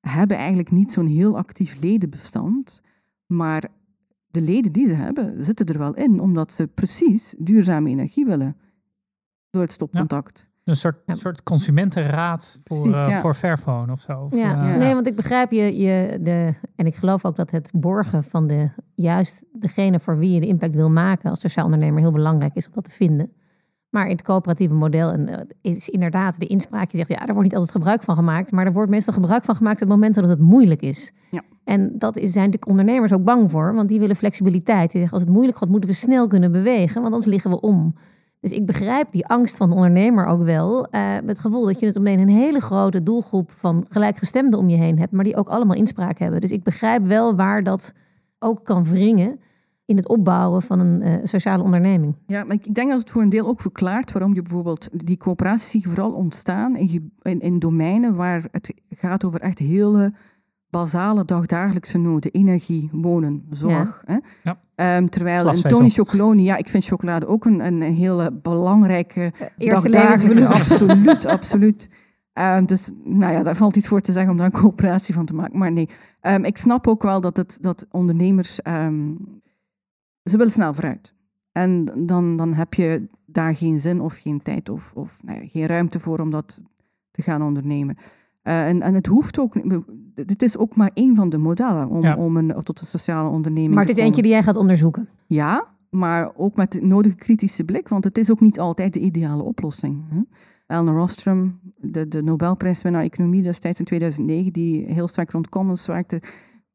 hebben 0.00 0.36
eigenlijk 0.36 0.70
niet 0.70 0.92
zo'n 0.92 1.06
heel 1.06 1.36
actief 1.36 1.80
ledenbestand. 1.80 2.82
Maar 3.26 3.64
de 4.30 4.40
leden 4.40 4.72
die 4.72 4.86
ze 4.86 4.94
hebben, 4.94 5.44
zitten 5.44 5.66
er 5.66 5.78
wel 5.78 5.94
in, 5.94 6.20
omdat 6.20 6.52
ze 6.52 6.66
precies 6.66 7.34
duurzame 7.38 7.90
energie 7.90 8.26
willen. 8.26 8.56
Door 9.50 9.62
het 9.62 9.72
stopcontact. 9.72 10.38
Ja. 10.38 10.46
Een 10.64 10.76
soort, 10.76 11.02
ja. 11.06 11.14
soort 11.14 11.42
consumentenraad 11.42 12.58
voor, 12.64 12.82
Precies, 12.82 13.02
uh, 13.02 13.08
ja. 13.08 13.20
voor 13.20 13.34
Fairphone 13.34 13.92
of 13.92 14.00
zo. 14.00 14.20
Of, 14.20 14.34
Ja, 14.34 14.72
uh, 14.72 14.78
nee, 14.78 14.94
want 14.94 15.06
ik 15.06 15.16
begrijp 15.16 15.50
je, 15.50 15.78
je 15.78 16.18
de, 16.22 16.54
en 16.76 16.86
ik 16.86 16.94
geloof 16.94 17.24
ook 17.24 17.36
dat 17.36 17.50
het 17.50 17.70
borgen 17.74 18.24
van 18.24 18.46
de, 18.46 18.70
juist 18.94 19.44
degene 19.52 20.00
voor 20.00 20.18
wie 20.18 20.32
je 20.32 20.40
de 20.40 20.46
impact 20.46 20.74
wil 20.74 20.90
maken 20.90 21.30
als 21.30 21.40
sociaal 21.40 21.64
ondernemer 21.64 22.00
heel 22.00 22.12
belangrijk 22.12 22.54
is 22.54 22.66
om 22.66 22.74
dat 22.74 22.84
te 22.84 22.90
vinden. 22.90 23.32
Maar 23.90 24.04
in 24.04 24.16
het 24.16 24.22
coöperatieve 24.22 24.74
model 24.74 25.12
en, 25.12 25.28
uh, 25.28 25.36
is 25.72 25.88
inderdaad 25.88 26.40
de 26.40 26.46
inspraak. 26.46 26.90
Je 26.90 26.96
zegt, 26.96 27.08
ja, 27.08 27.20
er 27.20 27.26
wordt 27.26 27.42
niet 27.42 27.54
altijd 27.54 27.70
gebruik 27.70 28.02
van 28.02 28.14
gemaakt. 28.14 28.52
Maar 28.52 28.66
er 28.66 28.72
wordt 28.72 28.90
meestal 28.90 29.14
gebruik 29.14 29.44
van 29.44 29.56
gemaakt 29.56 29.82
op 29.82 29.88
momenten 29.88 30.22
dat 30.22 30.30
het 30.30 30.40
moeilijk 30.40 30.82
is. 30.82 31.12
Ja. 31.30 31.42
En 31.64 31.98
dat 31.98 32.20
zijn 32.22 32.50
de 32.50 32.58
ondernemers 32.66 33.12
ook 33.12 33.24
bang 33.24 33.50
voor. 33.50 33.74
Want 33.74 33.88
die 33.88 34.00
willen 34.00 34.16
flexibiliteit. 34.16 34.90
Die 34.90 35.00
zeggen, 35.00 35.12
als 35.12 35.22
het 35.22 35.32
moeilijk 35.32 35.58
gaat, 35.58 35.68
moeten 35.68 35.90
we 35.90 35.96
snel 35.96 36.26
kunnen 36.26 36.52
bewegen. 36.52 36.94
Want 36.94 37.06
anders 37.06 37.26
liggen 37.26 37.50
we 37.50 37.60
om. 37.60 37.94
Dus 38.40 38.50
ik 38.50 38.66
begrijp 38.66 39.12
die 39.12 39.26
angst 39.26 39.56
van 39.56 39.68
de 39.68 39.74
ondernemer 39.74 40.26
ook 40.26 40.42
wel. 40.42 40.86
Uh, 40.90 41.12
met 41.14 41.28
het 41.28 41.38
gevoel 41.38 41.66
dat 41.66 41.80
je 41.80 41.86
het 41.86 41.96
omheen 41.96 42.18
een 42.18 42.28
hele 42.28 42.60
grote 42.60 43.02
doelgroep 43.02 43.50
van 43.50 43.86
gelijkgestemden 43.88 44.58
om 44.58 44.68
je 44.68 44.76
heen 44.76 44.98
hebt. 44.98 45.12
Maar 45.12 45.24
die 45.24 45.36
ook 45.36 45.48
allemaal 45.48 45.76
inspraak 45.76 46.18
hebben. 46.18 46.40
Dus 46.40 46.50
ik 46.50 46.62
begrijp 46.62 47.06
wel 47.06 47.36
waar 47.36 47.62
dat 47.62 47.94
ook 48.38 48.64
kan 48.64 48.84
wringen 48.84 49.40
in 49.88 49.96
het 49.96 50.08
opbouwen 50.08 50.62
van 50.62 50.80
een 50.80 51.02
uh, 51.02 51.14
sociale 51.22 51.62
onderneming. 51.62 52.14
Ja, 52.26 52.44
maar 52.44 52.56
ik 52.62 52.74
denk 52.74 52.90
dat 52.90 53.00
het 53.00 53.10
voor 53.10 53.22
een 53.22 53.28
deel 53.28 53.46
ook 53.46 53.60
verklaart 53.60 54.12
waarom 54.12 54.34
je 54.34 54.42
bijvoorbeeld 54.42 54.88
die 54.92 55.16
coöperaties 55.16 55.84
vooral 55.84 56.12
ontstaan 56.12 56.76
in, 56.76 57.12
in, 57.22 57.40
in 57.40 57.58
domeinen 57.58 58.14
waar 58.14 58.44
het 58.50 58.74
gaat 58.90 59.24
over 59.24 59.40
echt 59.40 59.58
hele 59.58 60.12
basale 60.70 61.24
dagdagelijkse 61.24 61.98
noden, 61.98 62.30
energie, 62.30 62.88
wonen, 62.92 63.46
zorg. 63.50 64.02
Ja. 64.06 64.20
Hè? 64.42 64.52
Ja. 64.74 64.96
Um, 64.96 65.08
terwijl 65.08 65.48
een 65.48 65.62
Tony 65.62 65.90
Chocoloni, 65.90 66.42
ja, 66.42 66.56
ik 66.56 66.68
vind 66.68 66.84
chocolade 66.84 67.26
ook 67.26 67.44
een, 67.44 67.66
een, 67.66 67.80
een 67.82 67.94
hele 67.94 68.32
belangrijke 68.32 69.32
Eerste 69.58 69.90
dagdagelijkse, 69.90 70.46
absoluut, 70.60 71.26
absoluut. 71.26 71.88
Um, 72.34 72.66
dus 72.66 72.90
nou 73.04 73.32
ja, 73.32 73.42
daar 73.42 73.56
valt 73.56 73.76
iets 73.76 73.88
voor 73.88 74.00
te 74.00 74.12
zeggen 74.12 74.30
om 74.30 74.36
daar 74.36 74.46
een 74.46 74.60
coöperatie 74.60 75.14
van 75.14 75.26
te 75.26 75.34
maken. 75.34 75.58
Maar 75.58 75.72
nee, 75.72 75.88
um, 76.22 76.44
ik 76.44 76.56
snap 76.56 76.86
ook 76.86 77.02
wel 77.02 77.20
dat, 77.20 77.36
het, 77.36 77.58
dat 77.60 77.86
ondernemers 77.90 78.60
ze 80.28 80.36
willen 80.36 80.52
snel 80.52 80.74
vooruit. 80.74 81.14
En 81.52 81.84
dan, 82.06 82.36
dan 82.36 82.54
heb 82.54 82.74
je 82.74 83.06
daar 83.26 83.56
geen 83.56 83.80
zin 83.80 84.00
of 84.00 84.16
geen 84.16 84.42
tijd 84.42 84.68
of, 84.68 84.92
of 84.94 85.18
nou 85.22 85.40
ja, 85.40 85.48
geen 85.48 85.66
ruimte 85.66 86.00
voor 86.00 86.18
om 86.18 86.30
dat 86.30 86.62
te 87.10 87.22
gaan 87.22 87.42
ondernemen. 87.42 87.96
Uh, 88.42 88.68
en, 88.68 88.82
en 88.82 88.94
het 88.94 89.06
hoeft 89.06 89.38
ook 89.38 89.54
het 90.14 90.42
is 90.42 90.56
ook 90.56 90.76
maar 90.76 90.90
één 90.94 91.14
van 91.14 91.28
de 91.28 91.38
modellen 91.38 91.88
om, 91.88 92.12
om 92.12 92.36
een, 92.36 92.62
tot 92.62 92.80
een 92.80 92.86
sociale 92.86 93.28
onderneming 93.28 93.74
maar 93.74 93.84
het 93.84 93.98
is 93.98 94.04
eentje 94.04 94.22
die 94.22 94.30
jij 94.30 94.42
gaat 94.42 94.56
onderzoeken? 94.56 95.08
Ja, 95.26 95.66
maar 95.90 96.30
ook 96.36 96.56
met 96.56 96.72
de 96.72 96.82
nodige 96.82 97.14
kritische 97.14 97.64
blik, 97.64 97.88
want 97.88 98.04
het 98.04 98.18
is 98.18 98.30
ook 98.30 98.40
niet 98.40 98.60
altijd 98.60 98.92
de 98.92 99.00
ideale 99.00 99.42
oplossing. 99.42 100.04
Hè? 100.10 100.80
Rostrom, 100.80 101.58
de, 101.76 102.08
de 102.08 102.22
Nobelprijswinnaar 102.22 103.02
economie 103.02 103.42
destijds 103.42 103.78
in 103.78 103.84
2009, 103.84 104.52
die 104.52 104.84
heel 104.84 105.08
sterk 105.08 105.30
rond 105.30 105.48
commons 105.48 105.86
werkte, 105.86 106.22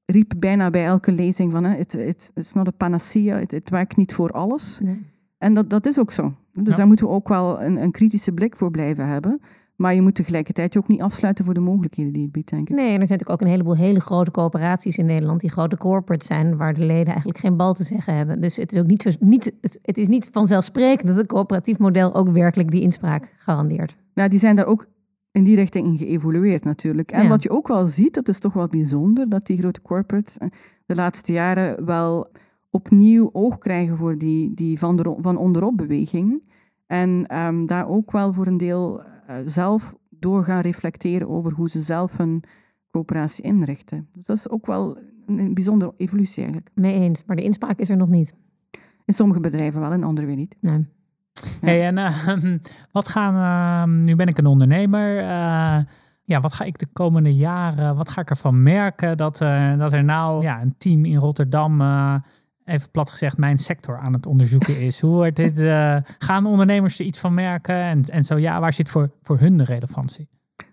riep 0.05 0.33
bijna 0.37 0.69
bij 0.69 0.85
elke 0.85 1.11
lezing 1.11 1.51
van, 1.51 1.63
het 1.63 2.31
is 2.33 2.53
not 2.53 2.67
a 2.67 2.71
panacea, 2.71 3.43
het 3.47 3.69
werkt 3.69 3.95
niet 3.95 4.13
voor 4.13 4.31
alles. 4.31 4.79
Nee. 4.83 5.11
En 5.37 5.53
dat, 5.53 5.69
dat 5.69 5.85
is 5.85 5.99
ook 5.99 6.11
zo. 6.11 6.33
Dus 6.53 6.75
daar 6.75 6.87
moeten 6.87 7.05
we 7.05 7.11
ook 7.11 7.27
wel 7.27 7.61
een, 7.61 7.81
een 7.81 7.91
kritische 7.91 8.31
blik 8.31 8.55
voor 8.55 8.71
blijven 8.71 9.07
hebben. 9.07 9.41
Maar 9.75 9.93
je 9.93 10.01
moet 10.01 10.15
tegelijkertijd 10.15 10.73
je 10.73 10.79
ook 10.79 10.87
niet 10.87 11.01
afsluiten 11.01 11.45
voor 11.45 11.53
de 11.53 11.59
mogelijkheden 11.59 12.13
die 12.13 12.23
het 12.23 12.31
biedt, 12.31 12.49
denk 12.49 12.69
ik. 12.69 12.75
Nee, 12.75 12.93
en 12.93 13.01
er 13.01 13.07
zijn 13.07 13.19
natuurlijk 13.19 13.29
ook 13.29 13.41
een 13.41 13.53
heleboel 13.53 13.75
hele 13.75 13.99
grote 13.99 14.31
coöperaties 14.31 14.97
in 14.97 15.05
Nederland, 15.05 15.39
die 15.41 15.49
grote 15.49 15.77
corporates 15.77 16.27
zijn, 16.27 16.57
waar 16.57 16.73
de 16.73 16.85
leden 16.85 17.07
eigenlijk 17.07 17.37
geen 17.37 17.57
bal 17.57 17.73
te 17.73 17.83
zeggen 17.83 18.15
hebben. 18.15 18.41
Dus 18.41 18.55
het 18.55 18.71
is 18.71 18.79
ook 18.79 18.87
niet, 18.87 19.17
niet, 19.19 19.53
het 19.81 19.97
is 19.97 20.07
niet 20.07 20.29
vanzelfsprekend 20.31 21.07
dat 21.07 21.17
een 21.17 21.25
coöperatief 21.25 21.79
model 21.79 22.15
ook 22.15 22.29
werkelijk 22.29 22.71
die 22.71 22.81
inspraak 22.81 23.33
garandeert. 23.37 23.95
Ja, 24.13 24.27
die 24.27 24.39
zijn 24.39 24.55
daar 24.55 24.65
ook 24.65 24.85
in 25.33 25.43
die 25.43 25.55
richting 25.55 25.87
in 25.87 25.97
geëvolueerd 25.97 26.63
natuurlijk. 26.63 27.11
En 27.11 27.27
wat 27.27 27.43
je 27.43 27.49
ook 27.49 27.67
wel 27.67 27.87
ziet, 27.87 28.13
dat 28.13 28.27
is 28.27 28.39
toch 28.39 28.53
wel 28.53 28.67
bijzonder, 28.67 29.29
dat 29.29 29.45
die 29.45 29.57
grote 29.57 29.81
corporates 29.81 30.37
eh, 30.37 30.47
de 30.85 30.95
laatste 30.95 31.31
jaren 31.31 31.85
wel 31.85 32.31
opnieuw 32.69 33.29
oog 33.31 33.57
krijgen 33.57 33.97
voor 33.97 34.17
die, 34.17 34.53
die 34.53 34.79
van, 34.79 34.95
de, 34.95 35.15
van 35.17 35.37
onderop 35.37 35.77
beweging. 35.77 36.43
En 36.87 37.25
ehm, 37.27 37.65
daar 37.65 37.87
ook 37.87 38.11
wel 38.11 38.33
voor 38.33 38.47
een 38.47 38.57
deel 38.57 39.01
uh, 39.01 39.35
zelf 39.45 39.95
door 40.09 40.43
gaan 40.43 40.61
reflecteren 40.61 41.29
over 41.29 41.51
hoe 41.51 41.69
ze 41.69 41.81
zelf 41.81 42.17
hun 42.17 42.43
coöperatie 42.91 43.43
inrichten. 43.43 44.07
Dus 44.13 44.25
dat 44.25 44.37
is 44.37 44.49
ook 44.49 44.65
wel 44.65 44.97
een, 45.25 45.53
bijzondere 45.53 45.93
evolutie 45.97 46.43
eigenlijk. 46.43 46.69
Mee 46.73 46.93
eens, 46.93 47.23
maar 47.25 47.35
de 47.35 47.43
inspraak 47.43 47.79
is 47.79 47.89
er 47.89 47.97
nog 47.97 48.09
niet. 48.09 48.33
In 49.05 49.13
sommige 49.13 49.39
bedrijven 49.39 49.81
wel, 49.81 49.93
in 49.93 50.03
andere 50.03 50.27
weer 50.27 50.35
niet. 50.35 50.55
Nee. 50.59 50.85
Hey, 51.61 51.85
en 51.85 51.97
uh, 51.97 52.55
wat 52.91 53.07
gaan, 53.07 53.35
uh, 53.35 54.03
nu 54.03 54.15
ben 54.15 54.27
ik 54.27 54.37
een 54.37 54.45
ondernemer, 54.45 55.17
uh, 55.21 55.79
ja, 56.23 56.39
wat 56.39 56.53
ga 56.53 56.63
ik 56.63 56.77
de 56.77 56.87
komende 56.93 57.35
jaren, 57.35 57.95
wat 57.95 58.09
ga 58.09 58.21
ik 58.21 58.29
ervan 58.29 58.63
merken 58.63 59.17
dat, 59.17 59.37
dat 59.77 59.93
er 59.93 60.03
nou 60.03 60.43
ja, 60.43 60.61
een 60.61 60.75
team 60.77 61.05
in 61.05 61.17
Rotterdam 61.17 61.81
even 62.65 62.91
plat 62.91 63.09
gezegd, 63.09 63.37
mijn 63.37 63.57
sector 63.57 63.97
aan 63.97 64.13
het 64.13 64.25
onderzoeken 64.25 64.81
is. 64.81 65.01
Hoe 65.01 65.13
wordt 65.13 65.35
dit, 65.35 65.59
gaan 66.17 66.45
ondernemers 66.45 66.99
er 66.99 67.05
iets 67.05 67.19
van 67.19 67.33
merken? 67.33 67.75
En, 67.75 68.01
en 68.01 68.23
zo 68.23 68.37
ja, 68.37 68.59
waar 68.59 68.73
zit 68.73 68.89
voor, 68.89 69.11
voor 69.21 69.39
hun 69.39 69.57
de 69.57 69.63
relevantie? 69.63 70.29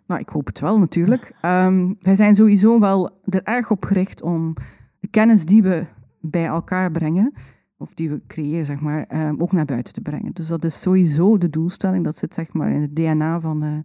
Nou, 0.06 0.20
ik 0.20 0.28
hoop 0.28 0.46
het 0.46 0.60
wel 0.60 0.78
natuurlijk. 0.78 1.32
Um, 1.42 1.96
wij 2.00 2.14
zijn 2.14 2.34
sowieso 2.34 2.80
wel 2.80 3.20
er 3.24 3.42
erg 3.42 3.70
op 3.70 3.84
gericht 3.84 4.22
om 4.22 4.54
de 5.00 5.08
kennis 5.08 5.44
die 5.44 5.62
we 5.62 5.86
bij 6.20 6.46
elkaar 6.46 6.90
brengen, 6.90 7.32
of 7.80 7.94
die 7.94 8.10
we 8.10 8.22
creëren, 8.26 8.66
zeg 8.66 8.80
maar, 8.80 9.26
um, 9.28 9.40
ook 9.40 9.52
naar 9.52 9.64
buiten 9.64 9.92
te 9.92 10.00
brengen. 10.00 10.32
Dus 10.32 10.46
dat 10.48 10.64
is 10.64 10.80
sowieso 10.80 11.38
de 11.38 11.50
doelstelling. 11.50 12.04
Dat 12.04 12.16
zit 12.16 12.34
zeg 12.34 12.52
maar 12.52 12.70
in 12.70 12.80
het 12.80 12.96
DNA 12.96 13.40
van, 13.40 13.64
uh, 13.64 13.78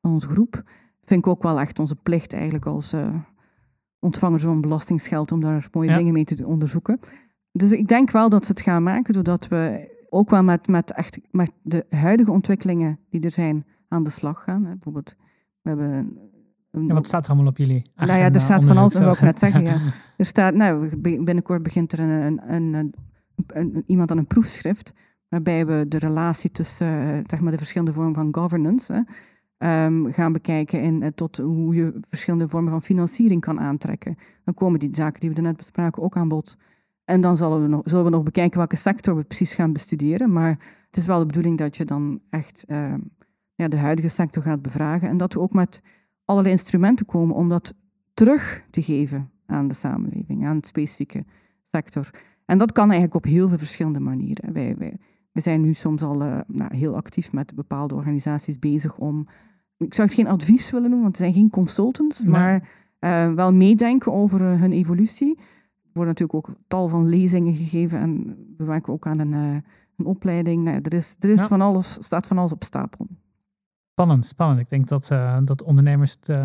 van 0.00 0.12
onze 0.12 0.28
groep. 0.28 0.62
Vind 1.02 1.20
ik 1.20 1.26
ook 1.26 1.42
wel 1.42 1.60
echt 1.60 1.78
onze 1.78 1.94
plicht 1.94 2.32
eigenlijk 2.32 2.66
als 2.66 2.94
uh, 2.94 3.14
ontvangers 3.98 4.42
van 4.42 4.60
belastingsgeld 4.60 5.32
om 5.32 5.40
daar 5.40 5.68
mooie 5.72 5.96
dingen 5.96 6.12
mee 6.12 6.24
te 6.24 6.46
onderzoeken. 6.46 7.00
Dus 7.52 7.72
ik 7.72 7.88
denk 7.88 8.10
wel 8.10 8.28
dat 8.28 8.44
ze 8.44 8.50
het 8.50 8.60
gaan 8.60 8.82
maken, 8.82 9.14
doordat 9.14 9.48
we 9.48 9.88
ook 10.08 10.30
wel 10.30 10.42
met, 10.42 10.66
met, 10.68 10.92
echt, 10.92 11.18
met 11.30 11.50
de 11.62 11.86
huidige 11.88 12.30
ontwikkelingen 12.30 12.98
die 13.10 13.20
er 13.20 13.30
zijn 13.30 13.66
aan 13.88 14.02
de 14.02 14.10
slag 14.10 14.42
gaan. 14.42 14.64
Hè. 14.64 14.70
Bijvoorbeeld, 14.70 15.14
we 15.62 15.68
hebben 15.68 16.18
een, 16.70 16.94
wat 16.94 17.06
staat 17.06 17.24
er 17.24 17.30
allemaal 17.30 17.50
op 17.50 17.56
jullie? 17.56 17.82
Nou 17.96 18.18
ja, 18.18 18.32
er 18.32 18.40
staat 18.40 18.64
van 18.64 18.76
alles, 18.76 18.98
wil 18.98 19.12
ik 19.12 19.20
net 19.20 19.38
zeggen. 19.38 19.62
Ja. 19.72 19.78
Er 20.16 20.26
staat, 20.26 20.54
nou, 20.54 20.96
binnenkort 20.96 21.62
begint 21.62 21.92
er 21.92 22.00
een, 22.00 22.52
een, 22.52 22.74
een, 22.74 22.94
een, 23.46 23.84
iemand 23.86 24.10
aan 24.10 24.18
een 24.18 24.26
proefschrift, 24.26 24.92
waarbij 25.28 25.66
we 25.66 25.84
de 25.88 25.98
relatie 25.98 26.50
tussen 26.50 26.86
uh, 26.86 27.18
zeg 27.26 27.40
maar 27.40 27.52
de 27.52 27.58
verschillende 27.58 27.92
vormen 27.92 28.14
van 28.14 28.34
governance 28.34 29.06
um, 29.58 30.12
gaan 30.12 30.32
bekijken 30.32 30.80
in, 30.80 31.02
uh, 31.02 31.08
tot 31.14 31.36
hoe 31.36 31.74
je 31.74 31.98
verschillende 32.00 32.48
vormen 32.48 32.70
van 32.70 32.82
financiering 32.82 33.40
kan 33.40 33.60
aantrekken. 33.60 34.16
Dan 34.44 34.54
komen 34.54 34.78
die 34.78 34.88
zaken 34.92 35.20
die 35.20 35.30
we 35.30 35.40
net 35.40 35.56
bespraken 35.56 36.02
ook 36.02 36.16
aan 36.16 36.28
bod. 36.28 36.56
En 37.04 37.20
dan 37.20 37.36
zullen 37.36 37.62
we, 37.62 37.68
nog, 37.68 37.80
zullen 37.84 38.04
we 38.04 38.10
nog 38.10 38.22
bekijken 38.22 38.58
welke 38.58 38.76
sector 38.76 39.16
we 39.16 39.24
precies 39.24 39.54
gaan 39.54 39.72
bestuderen. 39.72 40.32
Maar 40.32 40.58
het 40.86 40.96
is 40.96 41.06
wel 41.06 41.18
de 41.18 41.26
bedoeling 41.26 41.58
dat 41.58 41.76
je 41.76 41.84
dan 41.84 42.20
echt 42.30 42.64
ehm, 42.68 43.00
ja, 43.54 43.68
de 43.68 43.76
huidige 43.76 44.08
sector 44.08 44.42
gaat 44.42 44.62
bevragen. 44.62 45.08
En 45.08 45.16
dat 45.16 45.32
we 45.32 45.40
ook 45.40 45.52
met 45.52 45.82
allerlei 46.24 46.54
instrumenten 46.54 47.06
komen 47.06 47.36
om 47.36 47.48
dat 47.48 47.74
terug 48.14 48.64
te 48.70 48.82
geven 48.82 49.30
aan 49.46 49.68
de 49.68 49.74
samenleving, 49.74 50.46
aan 50.46 50.56
het 50.56 50.66
specifieke 50.66 51.24
sector. 51.64 52.10
En 52.46 52.58
dat 52.58 52.72
kan 52.72 52.84
eigenlijk 52.84 53.14
op 53.14 53.24
heel 53.24 53.48
veel 53.48 53.58
verschillende 53.58 54.00
manieren. 54.00 54.52
Wij, 54.52 54.76
wij, 54.78 54.96
we 55.32 55.40
zijn 55.40 55.60
nu 55.60 55.74
soms 55.74 56.02
al 56.02 56.26
uh, 56.26 56.38
nou, 56.46 56.76
heel 56.76 56.96
actief 56.96 57.32
met 57.32 57.54
bepaalde 57.54 57.94
organisaties 57.94 58.58
bezig 58.58 58.98
om. 58.98 59.28
Ik 59.76 59.94
zou 59.94 60.06
het 60.06 60.16
geen 60.16 60.26
advies 60.26 60.70
willen 60.70 60.90
noemen, 60.90 61.02
want 61.02 61.16
het 61.16 61.26
zijn 61.26 61.36
geen 61.36 61.50
consultants, 61.50 62.24
maar 62.24 62.68
uh, 63.00 63.32
wel 63.32 63.52
meedenken 63.52 64.12
over 64.12 64.40
uh, 64.40 64.60
hun 64.60 64.72
evolutie 64.72 65.38
worden 65.92 66.14
natuurlijk 66.14 66.48
ook 66.48 66.56
tal 66.68 66.88
van 66.88 67.08
lezingen 67.08 67.54
gegeven 67.54 67.98
en 67.98 68.36
we 68.56 68.64
werken 68.64 68.92
ook 68.92 69.06
aan 69.06 69.18
een, 69.18 69.32
een 69.96 70.04
opleiding. 70.04 70.64
Nee, 70.64 70.80
er 70.80 70.94
is, 70.94 71.16
er 71.18 71.30
is 71.30 71.42
van 71.42 71.60
alles, 71.60 71.92
staat 72.00 72.26
van 72.26 72.38
alles 72.38 72.52
op 72.52 72.64
stapel. 72.64 73.06
Spannend, 73.90 74.24
spannend. 74.24 74.60
Ik 74.60 74.68
denk 74.68 74.88
dat, 74.88 75.06
dat 75.44 75.62
ondernemers 75.62 76.16
het 76.20 76.38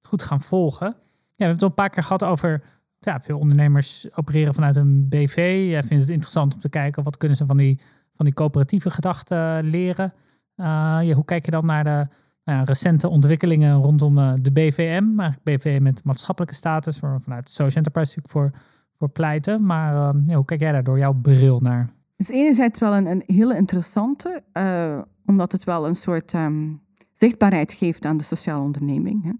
goed 0.00 0.22
gaan 0.22 0.40
volgen. 0.40 0.86
Ja, 0.86 0.94
we 0.94 1.34
hebben 1.36 1.54
het 1.54 1.62
al 1.62 1.68
een 1.68 1.74
paar 1.74 1.90
keer 1.90 2.02
gehad 2.02 2.24
over 2.24 2.62
ja, 3.06 3.20
veel 3.20 3.38
ondernemers 3.38 4.06
opereren 4.14 4.54
vanuit 4.54 4.76
een 4.76 5.08
BV. 5.08 5.66
Jij 5.68 5.82
vindt 5.82 6.02
het 6.02 6.12
interessant 6.12 6.54
om 6.54 6.60
te 6.60 6.68
kijken 6.68 7.02
wat 7.02 7.16
kunnen 7.16 7.36
ze 7.36 7.46
van 7.46 7.56
die, 7.56 7.80
van 8.14 8.24
die 8.24 8.34
coöperatieve 8.34 8.90
gedachten 8.90 9.64
leren. 9.64 10.12
Ja, 10.54 11.12
hoe 11.12 11.24
kijk 11.24 11.44
je 11.44 11.50
dan 11.50 11.64
naar 11.64 11.84
de 11.84 12.06
nou 12.44 12.64
recente 12.64 13.08
ontwikkelingen 13.08 13.74
rondom 13.74 14.14
de 14.42 14.52
BVM? 14.52 15.20
Eigenlijk 15.20 15.42
BVM 15.42 15.82
met 15.82 16.04
maatschappelijke 16.04 16.56
status, 16.56 17.00
waar 17.00 17.20
vanuit 17.20 17.48
Social 17.48 17.84
Enterprise 17.84 18.16
natuurlijk 18.16 18.32
voor 18.32 18.60
voor 18.98 19.08
pleiten. 19.08 19.66
Maar 19.66 20.14
uh, 20.14 20.20
ja, 20.24 20.34
hoe 20.34 20.44
kijk 20.44 20.60
jij 20.60 20.72
daar 20.72 20.84
door 20.84 20.98
jouw 20.98 21.12
bril 21.12 21.60
naar? 21.60 21.90
Het 22.16 22.28
is 22.28 22.34
enerzijds 22.34 22.78
wel 22.78 22.94
een, 22.94 23.06
een 23.06 23.22
hele 23.26 23.56
interessante, 23.56 24.42
uh, 24.52 24.98
omdat 25.26 25.52
het 25.52 25.64
wel 25.64 25.86
een 25.86 25.96
soort 25.96 26.32
um, 26.32 26.80
zichtbaarheid 27.12 27.72
geeft 27.72 28.04
aan 28.04 28.16
de 28.16 28.24
sociale 28.24 28.62
onderneming. 28.62 29.22
Hè. 29.24 29.30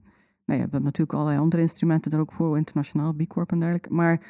Nou 0.46 0.58
ja, 0.60 0.64
we 0.64 0.70
hebben 0.72 0.82
natuurlijk 0.82 1.12
allerlei 1.12 1.38
andere 1.38 1.62
instrumenten 1.62 2.10
daar 2.10 2.20
ook 2.20 2.32
voor, 2.32 2.56
internationaal, 2.56 3.12
B 3.12 3.26
Corp 3.28 3.52
en 3.52 3.58
dergelijke. 3.58 3.92
Maar 3.92 4.20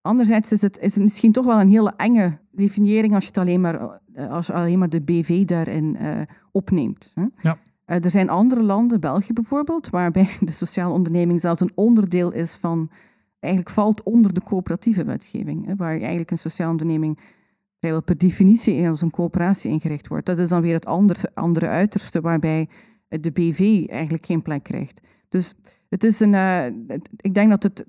anderzijds 0.00 0.52
is 0.52 0.60
het, 0.60 0.78
is 0.78 0.94
het 0.94 1.02
misschien 1.02 1.32
toch 1.32 1.44
wel 1.44 1.60
een 1.60 1.68
hele 1.68 1.92
enge 1.96 2.38
definiëring 2.50 3.14
als 3.14 3.22
je, 3.22 3.28
het 3.28 3.38
alleen, 3.38 3.60
maar, 3.60 4.00
eh, 4.14 4.30
als 4.30 4.46
je 4.46 4.52
alleen 4.52 4.78
maar 4.78 4.88
de 4.88 5.00
BV 5.00 5.44
daarin 5.44 5.96
uh, 6.00 6.20
opneemt. 6.52 7.12
Hè. 7.14 7.24
Ja. 7.40 7.58
er 7.84 8.10
zijn 8.10 8.28
andere 8.30 8.62
landen, 8.62 9.00
België 9.00 9.32
bijvoorbeeld, 9.32 9.90
waarbij 9.90 10.28
de 10.40 10.50
sociale 10.50 10.92
onderneming 10.92 11.40
zelfs 11.40 11.60
een 11.60 11.72
onderdeel 11.74 12.32
is 12.32 12.54
van 12.54 12.90
eigenlijk 13.38 13.74
valt 13.74 14.02
onder 14.02 14.34
de 14.34 14.42
coöperatieve 14.42 15.04
wetgeving, 15.04 15.66
hè, 15.66 15.76
waar 15.76 15.98
eigenlijk 15.98 16.30
een 16.30 16.38
sociale 16.38 16.70
onderneming 16.70 17.18
vrijwel 17.78 18.02
per 18.02 18.18
definitie 18.18 18.88
als 18.88 19.00
een 19.00 19.10
coöperatie 19.10 19.70
ingericht 19.70 20.08
wordt. 20.08 20.26
Dat 20.26 20.38
is 20.38 20.48
dan 20.48 20.62
weer 20.62 20.74
het 20.74 20.86
andere, 20.86 21.30
andere 21.34 21.66
uiterste 21.66 22.20
waarbij 22.20 22.68
de 23.08 23.30
BV 23.30 23.84
eigenlijk 23.88 24.26
geen 24.26 24.42
plek 24.42 24.62
krijgt. 24.62 25.00
Dus 25.34 25.54
het 25.88 26.04
is 26.04 26.20
een, 26.20 26.32
uh, 26.32 26.66
ik 27.16 27.34
denk 27.34 27.50
dat, 27.50 27.62
het, 27.62 27.84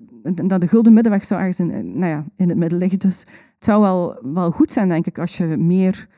dat 0.48 0.60
de 0.60 0.68
gulden 0.68 0.92
middenweg 0.92 1.24
zou 1.24 1.40
ergens 1.40 1.60
in, 1.60 1.98
nou 1.98 2.12
ja, 2.12 2.24
in 2.36 2.48
het 2.48 2.58
midden 2.58 2.78
liggen. 2.78 2.98
Dus 2.98 3.20
het 3.54 3.64
zou 3.64 3.82
wel, 3.82 4.18
wel 4.22 4.50
goed 4.50 4.72
zijn, 4.72 4.88
denk 4.88 5.06
ik, 5.06 5.18
als 5.18 5.36
je 5.36 5.44
meer 5.46 6.08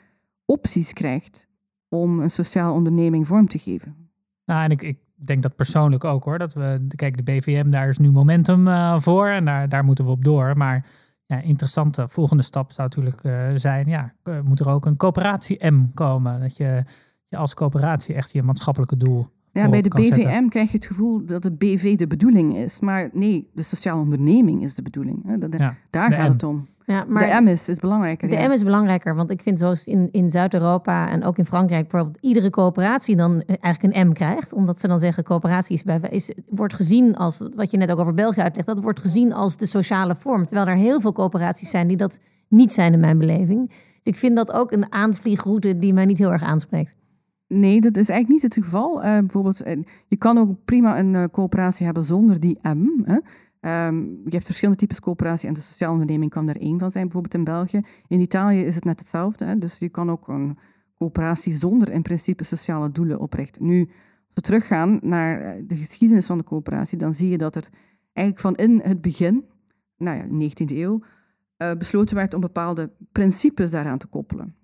opties 0.45 0.93
krijgt 0.93 1.47
om 1.89 2.21
een 2.21 2.31
sociale 2.31 2.73
onderneming 2.73 3.27
vorm 3.27 3.49
te 3.49 3.59
geven. 3.59 4.11
Nou, 4.45 4.65
en 4.65 4.71
ik, 4.71 4.83
ik 4.83 4.99
denk 5.15 5.43
dat 5.43 5.57
persoonlijk 5.57 6.05
ook 6.05 6.25
hoor. 6.25 6.39
Dat 6.39 6.53
we, 6.55 6.87
kijk, 6.97 7.17
de 7.17 7.23
BVM, 7.23 7.71
daar 7.71 7.89
is 7.89 7.99
nu 7.99 8.11
momentum 8.11 8.67
uh, 8.67 8.99
voor 8.99 9.29
en 9.29 9.45
daar, 9.45 9.69
daar 9.69 9.85
moeten 9.85 10.05
we 10.05 10.11
op 10.11 10.25
door. 10.25 10.57
Maar 10.57 10.87
ja, 11.27 11.41
interessante 11.41 12.09
volgende 12.09 12.43
stap 12.43 12.73
zou 12.73 12.89
natuurlijk 12.89 13.21
zijn, 13.61 13.89
ja, 13.89 14.15
moet 14.45 14.61
er 14.61 14.69
ook 14.69 14.87
een 14.87 14.97
coöperatie 14.97 15.71
M 15.71 15.87
komen. 15.95 16.41
Dat 16.41 16.57
je, 16.57 16.85
je 17.29 17.37
als 17.37 17.55
coöperatie 17.55 18.15
echt 18.15 18.33
je 18.33 18.43
maatschappelijke 18.43 18.97
doel 18.97 19.27
ja, 19.53 19.69
bij 19.69 19.83
de 19.83 19.89
BVM 19.89 20.49
krijg 20.49 20.71
je 20.71 20.77
het 20.77 20.87
gevoel 20.87 21.27
dat 21.27 21.43
de 21.43 21.53
BV 21.53 21.97
de 21.97 22.07
bedoeling 22.07 22.57
is. 22.57 22.81
Maar 22.81 23.09
nee, 23.13 23.49
de 23.53 23.63
sociale 23.63 24.01
onderneming 24.01 24.63
is 24.63 24.75
de 24.75 24.83
bedoeling. 24.83 25.27
Hè. 25.27 25.39
daar 25.91 26.13
gaat 26.13 26.33
het 26.33 26.43
om. 26.43 26.67
Ja, 26.87 27.05
maar 27.09 27.27
de 27.27 27.41
M 27.43 27.47
is, 27.47 27.69
is 27.69 27.79
belangrijker. 27.79 28.29
De 28.29 28.37
M 28.37 28.51
is 28.51 28.65
belangrijker, 28.65 29.15
want 29.15 29.31
ik 29.31 29.43
vind 29.43 29.59
zoals 29.59 29.85
in, 29.85 30.09
in 30.13 30.31
Zuid-Europa 30.31 31.09
en 31.09 31.25
ook 31.25 31.39
in 31.39 31.45
Frankrijk 31.45 31.89
bijvoorbeeld 31.89 32.25
iedere 32.25 32.51
coöperatie 32.51 33.17
dan 33.17 33.43
eigenlijk 33.61 33.97
een 33.97 34.09
M 34.09 34.13
krijgt. 34.13 34.53
Omdat 34.53 34.81
ze 34.81 34.89
dan 34.89 34.99
zeggen 34.99 35.25
coöperatie 35.25 35.75
is, 35.75 35.83
bij, 35.83 36.01
is, 36.11 36.33
wordt 36.49 36.75
gezien 36.75 37.17
als, 37.17 37.43
wat 37.55 37.71
je 37.71 37.77
net 37.77 37.91
ook 37.91 37.99
over 37.99 38.15
België 38.15 38.41
uitlegt, 38.41 38.67
dat 38.67 38.81
wordt 38.81 39.01
gezien 39.01 39.33
als 39.33 39.57
de 39.57 39.67
sociale 39.67 40.17
vorm. 40.17 40.47
Terwijl 40.47 40.69
er 40.69 40.77
heel 40.77 41.01
veel 41.01 41.13
coöperaties 41.13 41.71
zijn 41.71 41.89
die 41.89 41.97
dat 41.97 42.19
niet 42.49 42.73
zijn 42.73 42.93
in 42.93 43.01
mijn 43.01 43.19
beleving. 43.19 43.69
Dus 43.69 43.79
ik 44.03 44.17
vind 44.17 44.37
dat 44.37 44.53
ook 44.53 44.73
een 44.73 44.93
aanvliegroute 44.93 45.79
die 45.79 45.93
mij 45.93 46.07
niet 46.07 46.19
heel 46.19 46.33
erg 46.33 46.43
aanspreekt. 46.43 46.95
Nee, 47.49 47.81
dat 47.81 47.97
is 47.97 48.09
eigenlijk 48.09 48.43
niet 48.43 48.55
het 48.55 48.65
geval. 48.65 48.97
Uh, 48.97 49.19
bijvoorbeeld, 49.19 49.63
je 50.07 50.17
kan 50.17 50.39
ook 50.39 50.65
prima 50.65 50.99
een 50.99 51.31
coöperatie 51.31 51.85
hebben 51.85 52.05
zonder 52.05 52.41
die 52.41 52.59
M. 52.63 53.03
Hè. 53.03 53.19
Ehm, 53.61 53.97
je 54.07 54.31
hebt 54.31 54.45
verschillende 54.45 54.81
types 54.81 55.01
coöperatie 55.01 55.49
en 55.49 55.55
de 55.55 55.61
sociale 55.61 55.93
onderneming 55.93 56.31
kan 56.31 56.49
er 56.49 56.61
één 56.61 56.79
van 56.79 56.91
zijn, 56.91 57.05
bijvoorbeeld 57.05 57.35
in 57.35 57.45
België. 57.45 57.81
In 58.07 58.21
Italië 58.21 58.61
is 58.61 58.75
het 58.75 58.85
net 58.85 58.99
hetzelfde. 58.99 59.45
Hè. 59.45 59.59
Dus 59.59 59.79
je 59.79 59.89
kan 59.89 60.11
ook 60.11 60.29
een 60.29 60.59
coöperatie 60.95 61.53
zonder 61.53 61.91
in 61.91 62.03
principe 62.03 62.45
sociale 62.45 62.93
doelen 62.93 63.21
oprichten. 63.21 63.67
Nu, 63.67 63.81
als 63.81 64.35
we 64.35 64.41
teruggaan 64.41 64.99
naar 65.03 65.63
de 65.67 65.77
geschiedenis 65.77 66.27
van 66.27 66.39
de 66.39 66.45
coöperatie, 66.45 66.99
dan 66.99 67.13
zie 67.13 67.29
je 67.29 67.39
dat 67.39 67.57
er 67.57 67.69
eigenlijk 68.13 68.47
van 68.47 68.67
in 68.67 68.81
het 68.83 69.01
begin, 69.01 69.45
nou 69.97 70.17
ja, 70.17 70.49
19e 70.51 70.77
eeuw, 70.77 71.03
besloten 71.79 72.17
werd 72.17 72.35
om 72.35 72.41
bepaalde 72.41 72.91
principes 73.13 73.71
daaraan 73.71 73.99
te 73.99 74.07
koppelen. 74.07 74.55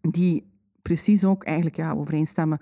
Die 0.00 0.55
precies 0.86 1.24
ook 1.24 1.44
eigenlijk 1.44 1.76
ja, 1.76 1.92
overeenstemmen. 1.92 2.58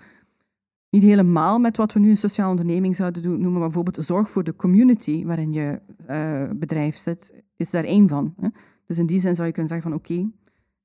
Niet 0.89 1.03
helemaal 1.03 1.59
met 1.59 1.77
wat 1.77 1.93
we 1.93 1.99
nu 1.99 2.09
een 2.09 2.17
sociale 2.17 2.49
onderneming 2.49 2.95
zouden 2.95 3.21
doen, 3.21 3.31
noemen, 3.31 3.51
maar 3.51 3.69
bijvoorbeeld 3.69 4.05
zorg 4.05 4.29
voor 4.29 4.43
de 4.43 4.55
community 4.55 5.25
waarin 5.25 5.53
je 5.53 5.81
uh, 6.09 6.49
bedrijf 6.55 6.95
zit, 6.95 7.33
is 7.55 7.69
daar 7.69 7.83
één 7.83 8.07
van. 8.07 8.33
Hè? 8.39 8.47
Dus 8.85 8.97
in 8.97 9.05
die 9.05 9.19
zin 9.19 9.35
zou 9.35 9.47
je 9.47 9.53
kunnen 9.53 9.71
zeggen 9.71 9.91
van 9.91 9.99
oké, 9.99 10.29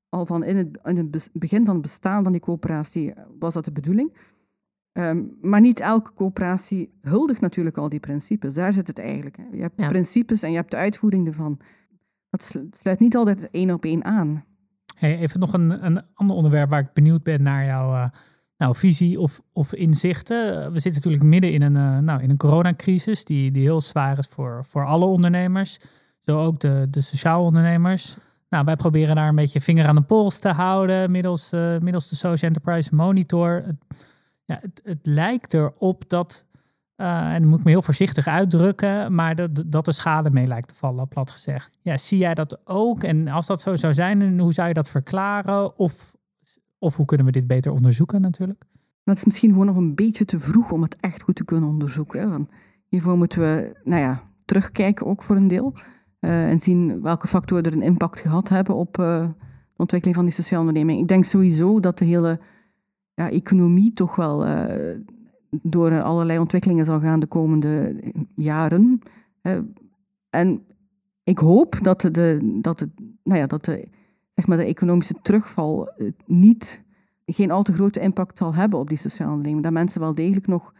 al 0.09 0.26
van 0.26 0.45
in 0.45 0.57
het, 0.57 0.78
in 0.84 0.97
het, 0.97 1.30
begin 1.32 1.64
van 1.64 1.74
het 1.74 1.82
bestaan 1.82 2.22
van 2.22 2.32
die 2.32 2.41
coöperatie 2.41 3.12
was 3.38 3.55
dat 3.55 3.64
de 3.64 3.72
bedoeling. 3.72 4.16
Ehm, 4.93 5.22
maar 5.41 5.61
niet 5.61 5.80
elke 5.80 6.12
coöperatie 6.14 6.93
huldigt 7.01 7.41
natuurlijk 7.41 7.76
al 7.76 7.88
die 7.88 8.01
principes. 8.01 8.55
Daar 8.55 8.72
zit 8.72 8.86
het 8.86 8.99
eigenlijk. 8.99 9.36
Hè. 9.36 9.45
Je 9.53 9.61
hebt 9.61 9.78
de 9.78 9.86
principes 9.86 10.43
en 10.43 10.51
je 10.51 10.57
hebt 10.57 10.70
de 10.70 10.76
uitvoering 10.76 11.26
ervan. 11.26 11.59
Dat 12.30 12.57
sluit 12.70 12.99
niet 12.99 13.16
altijd 13.16 13.49
één 13.51 13.70
op 13.70 13.84
één 13.84 14.05
aan. 14.05 14.45
Even 15.01 15.40
nog 15.40 15.53
een, 15.53 15.86
een 15.86 16.03
ander 16.14 16.36
onderwerp 16.36 16.70
waar 16.70 16.80
ik 16.80 16.92
benieuwd 16.92 17.22
ben 17.22 17.42
naar 17.42 17.64
jouw 17.64 17.92
uh, 17.92 18.09
nou, 18.57 18.76
visie 18.76 19.20
of, 19.20 19.42
of 19.53 19.74
inzichten. 19.74 20.72
We 20.72 20.80
zitten 20.80 20.94
natuurlijk 20.94 21.22
midden 21.22 21.53
in 21.53 21.62
een, 21.62 21.76
uh, 21.76 21.98
nou, 21.98 22.22
in 22.22 22.30
een 22.30 22.36
coronacrisis 22.36 23.24
die, 23.24 23.51
die 23.51 23.62
heel 23.62 23.80
zwaar 23.80 24.18
is 24.18 24.26
voor, 24.26 24.64
voor 24.64 24.86
alle 24.86 25.05
ondernemers. 25.05 25.78
Zo 26.18 26.40
ook 26.40 26.61
de, 26.61 26.86
de 26.90 27.01
sociaal 27.01 27.44
ondernemers. 27.44 28.16
Nou, 28.48 28.64
wij 28.64 28.76
proberen 28.76 29.16
daar 29.16 29.28
een 29.28 29.34
beetje 29.34 29.61
vinger 29.61 29.86
aan 29.86 29.94
de 29.94 30.03
pols 30.03 30.38
te 30.38 30.48
houden 30.48 31.11
middels, 31.11 31.53
uh, 31.53 31.78
middels 31.78 32.09
de 32.09 32.16
Social 32.16 32.51
Enterprise 32.51 32.94
Monitor. 32.94 33.64
Ja, 34.44 34.59
het, 34.61 34.80
het 34.84 35.07
lijkt 35.07 35.55
erop 35.55 36.09
dat 36.09 36.46
en 37.01 37.40
dan 37.40 37.51
moet 37.51 37.59
ik 37.59 37.64
me 37.64 37.70
heel 37.70 37.82
voorzichtig 37.82 38.26
uitdrukken, 38.26 39.14
maar 39.14 39.34
dat, 39.34 39.62
dat 39.66 39.84
de 39.84 39.92
schade 39.92 40.30
mee 40.30 40.46
lijkt 40.46 40.68
te 40.68 40.74
vallen, 40.74 41.09
plat 41.09 41.30
gezegd. 41.30 41.78
Ja, 41.80 41.96
zie 41.96 42.18
jij 42.18 42.34
dat 42.34 42.61
ook? 42.64 43.03
En 43.03 43.28
als 43.28 43.46
dat 43.46 43.61
zo 43.61 43.76
zou 43.76 43.94
zijn, 43.94 44.40
hoe 44.40 44.53
zou 44.53 44.68
je 44.68 44.74
dat 44.74 44.90
verklaren? 44.90 45.78
Of, 45.78 46.16
of 46.78 46.96
hoe 46.96 47.07
kunnen 47.07 47.26
we 47.26 47.32
dit 47.32 47.46
beter 47.46 47.72
onderzoeken 47.72 48.20
natuurlijk? 48.20 48.64
Dat 49.05 49.16
is 49.16 49.24
misschien 49.24 49.51
gewoon 49.51 49.66
nog 49.66 49.76
een 49.76 49.94
beetje 49.94 50.24
te 50.24 50.40
vroeg 50.40 50.72
om 50.72 50.82
het 50.82 50.96
echt 51.01 51.22
goed 51.22 51.36
te 51.36 51.44
kunnen 51.44 51.68
onderzoeken. 51.68 52.30
Want 52.30 52.48
hiervoor 52.88 53.16
moeten 53.16 53.40
we, 53.40 53.80
nou 53.84 54.01
ja, 54.01 54.22
terugkijken 54.44 55.07
ook 55.07 55.22
voor 55.22 55.36
een 55.36 55.48
deel. 55.48 55.74
Uh, 56.20 56.48
en 56.48 56.59
zien 56.59 57.03
welke 57.03 57.28
factoren 57.28 57.64
er 57.64 57.72
een 57.72 57.82
impact 57.82 58.20
gehad 58.20 58.48
hebben 58.48 58.74
op 58.74 58.98
uh, 58.98 59.28
de 59.72 59.76
ontwikkeling 59.76 60.16
van 60.16 60.24
die 60.24 60.34
sociale 60.34 60.66
onderneming. 60.66 61.01
Ik 61.01 61.09
denk 61.09 61.24
sowieso 61.24 61.80
dat 61.80 61.98
de 61.98 62.05
hele 62.05 62.40
ja, 63.14 63.30
economie 63.30 63.92
toch 63.92 64.16
wel 64.16 64.46
door 65.51 66.03
allerlei 66.03 66.38
ontwikkelingen 66.38 66.84
zal 66.84 67.01
gaan 67.01 67.20
de 67.20 67.26
komende 67.26 68.03
jaren. 68.34 69.01
En 70.30 70.62
ik 71.24 71.38
hoop 71.38 71.78
dat 71.82 72.01
de, 72.01 72.59
dat 72.61 72.78
de, 72.78 72.88
nou 73.22 73.38
ja, 73.38 73.46
dat 73.46 73.64
de, 73.64 73.88
zeg 74.34 74.46
maar 74.46 74.57
de 74.57 74.64
economische 74.64 75.14
terugval 75.22 75.88
eh, 75.88 76.11
niet, 76.26 76.82
geen 77.26 77.51
al 77.51 77.62
te 77.62 77.72
grote 77.72 78.01
impact 78.01 78.38
zal 78.38 78.55
hebben 78.55 78.78
op 78.78 78.88
die 78.88 78.98
sociale 78.98 79.30
onderneming. 79.30 79.64
Dat 79.64 79.72
mensen 79.72 80.01
wel 80.01 80.14
degelijk 80.14 80.46
nog 80.46 80.72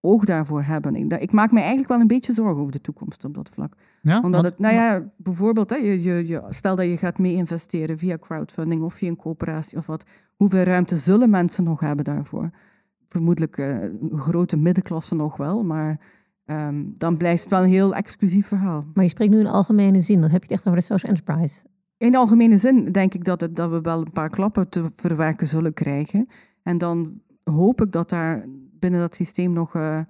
oog 0.00 0.24
daarvoor 0.24 0.62
hebben. 0.62 0.94
Ik, 0.94 1.12
ik, 1.20 1.32
maak 1.32 1.52
me 1.52 1.58
eigenlijk 1.58 1.88
wel 1.88 2.00
een 2.00 2.06
beetje 2.06 2.32
zorgen 2.32 2.60
over 2.60 2.72
de 2.72 2.80
toekomst 2.80 3.24
op 3.24 3.34
dat 3.34 3.48
vlak. 3.48 3.74
Ja, 4.00 4.20
Omdat 4.20 4.44
het, 4.44 4.58
nou 4.58 4.74
ja, 4.74 5.10
bijvoorbeeld, 5.16 5.70
hè, 5.70 5.76
je, 5.76 6.02
je, 6.02 6.26
je, 6.26 6.42
stel 6.48 6.76
dat 6.76 6.86
je 6.86 6.96
gaat 6.96 7.18
mee 7.18 7.34
investeren 7.34 7.98
via 7.98 8.18
crowdfunding 8.18 8.82
of 8.82 8.94
via 8.94 9.08
een 9.08 9.16
coöperatie 9.16 9.78
of 9.78 9.86
wat. 9.86 10.04
Hoeveel 10.36 10.62
ruimte 10.62 10.96
zullen 10.96 11.30
mensen 11.30 11.64
nog 11.64 11.80
hebben 11.80 12.04
daarvoor? 12.04 12.50
Vermoedelijk 13.10 13.56
uh, 13.56 13.78
grote 14.16 14.56
middenklasse 14.56 15.14
nog 15.14 15.36
wel, 15.36 15.62
maar 15.62 16.00
ehm, 16.44 16.84
dan 16.86 17.16
blijft 17.16 17.42
het 17.42 17.50
wel 17.50 17.62
een 17.62 17.68
heel 17.68 17.94
exclusief 17.94 18.46
verhaal. 18.46 18.84
Maar 18.94 19.04
je 19.04 19.10
spreekt 19.10 19.32
nu 19.32 19.38
in 19.38 19.46
algemene 19.46 20.00
zin, 20.00 20.20
dan 20.20 20.30
heb 20.30 20.42
je 20.42 20.48
het 20.48 20.56
echt 20.56 20.66
over 20.66 20.78
de 20.78 20.84
social 20.84 21.12
enterprise. 21.12 21.62
In 21.96 22.16
algemene 22.16 22.58
zin 22.58 22.92
denk 22.92 23.14
ik 23.14 23.24
dat, 23.24 23.40
het, 23.40 23.56
dat 23.56 23.70
we 23.70 23.80
wel 23.80 24.00
een 24.00 24.12
paar 24.12 24.30
klappen 24.30 24.68
te 24.68 24.90
verwerken 24.96 25.46
zullen 25.46 25.72
krijgen. 25.72 26.28
En 26.62 26.78
dan 26.78 27.20
hoop 27.44 27.80
ik 27.80 27.92
dat 27.92 28.10
daar 28.10 28.44
binnen 28.78 29.00
dat 29.00 29.14
systeem 29.14 29.52
nog, 29.52 29.74
uh, 29.74 30.00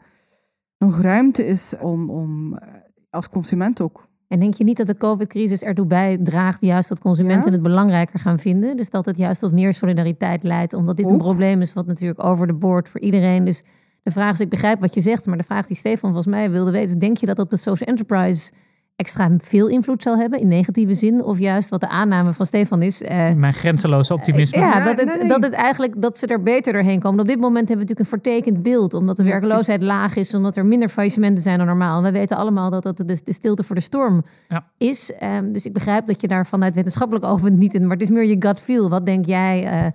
nog 0.79 1.01
ruimte 1.01 1.47
is 1.47 1.75
om, 1.81 2.11
om 2.11 2.55
eh, 2.55 2.75
als 3.11 3.29
consument 3.29 3.81
ook 3.81 4.09
en 4.31 4.41
denk 4.41 4.55
je 4.55 4.65
niet 4.65 4.77
dat 4.77 4.87
de 4.87 4.97
COVID-crisis 4.97 5.63
ertoe 5.63 5.87
bijdraagt 5.87 6.61
juist 6.61 6.89
dat 6.89 7.01
consumenten 7.01 7.53
het 7.53 7.63
belangrijker 7.63 8.19
gaan 8.19 8.39
vinden? 8.39 8.77
Dus 8.77 8.91
dat 8.91 9.07
het 9.07 9.19
juist 9.19 9.41
tot 9.41 9.53
meer 9.53 9.75
solidariteit 9.75 10.43
leidt, 10.43 10.73
omdat 10.73 10.97
dit 10.97 11.11
een 11.11 11.19
probleem 11.19 11.61
is 11.61 11.73
wat 11.73 11.87
natuurlijk 11.87 12.25
over 12.25 12.47
de 12.47 12.53
boord 12.53 12.89
voor 12.89 13.01
iedereen. 13.01 13.45
Dus 13.45 13.63
de 14.03 14.11
vraag 14.11 14.33
is, 14.33 14.41
ik 14.41 14.49
begrijp 14.49 14.81
wat 14.81 14.95
je 14.95 15.01
zegt, 15.01 15.27
maar 15.27 15.37
de 15.37 15.45
vraag 15.45 15.67
die 15.67 15.77
Stefan 15.77 16.13
volgens 16.13 16.35
mij 16.35 16.51
wilde 16.51 16.71
weten, 16.71 16.99
denk 16.99 17.17
je 17.17 17.27
dat 17.27 17.37
dat 17.37 17.51
de 17.51 17.57
social 17.57 17.89
enterprise 17.89 18.53
extra 19.01 19.31
veel 19.39 19.69
invloed 19.69 20.03
zal 20.03 20.17
hebben 20.17 20.41
in 20.41 20.49
negatieve 20.49 20.95
zin? 20.95 21.25
Of 21.25 21.39
juist 21.39 21.69
wat 21.69 21.81
de 21.81 21.89
aanname 21.89 22.33
van 22.33 22.47
Stefan 22.47 22.83
is. 22.83 23.03
Uh, 23.03 23.09
Mijn 23.33 23.53
grenzeloze 23.53 24.15
optimisme. 24.15 24.61
ja, 24.61 24.85
dat 24.85 25.01
het, 25.01 25.29
dat 25.29 25.43
het 25.43 25.53
eigenlijk 25.53 26.03
dat 26.03 26.19
ze 26.19 26.27
er 26.27 26.43
beter 26.43 26.73
doorheen 26.73 27.01
komen. 27.01 27.21
Op 27.21 27.27
dit 27.27 27.41
moment 27.41 27.69
hebben 27.69 27.87
we 27.87 27.93
natuurlijk 27.93 28.01
een 28.01 28.21
vertekend 28.21 28.63
beeld, 28.63 28.95
omdat 28.95 29.17
de 29.17 29.25
werkloosheid 29.25 29.83
laag 29.83 30.17
is, 30.17 30.35
omdat 30.35 30.57
er 30.57 30.67
minder 30.67 30.89
faillissementen 30.89 31.43
zijn 31.43 31.59
dan 31.59 31.67
normaal. 31.67 32.03
We 32.03 32.11
weten 32.11 32.37
allemaal 32.37 32.71
dat 32.71 32.83
dat 32.83 32.97
de, 32.97 33.05
de 33.05 33.33
stilte 33.33 33.63
voor 33.63 33.75
de 33.75 33.81
storm 33.81 34.25
ja. 34.49 34.65
is. 34.79 35.13
Um, 35.39 35.53
dus 35.53 35.65
ik 35.65 35.73
begrijp 35.73 36.07
dat 36.07 36.21
je 36.21 36.29
daar 36.29 36.47
vanuit 36.47 36.75
wetenschappelijk 36.75 37.25
oogpunt 37.27 37.59
niet 37.59 37.75
in, 37.75 37.83
maar 37.83 37.97
het 37.97 38.03
is 38.03 38.11
meer 38.11 38.25
je 38.25 38.37
gut 38.39 38.61
feel. 38.61 38.89
Wat 38.89 39.07
denk 39.07 39.27
jij? 39.27 39.65
Uh, 39.65 39.87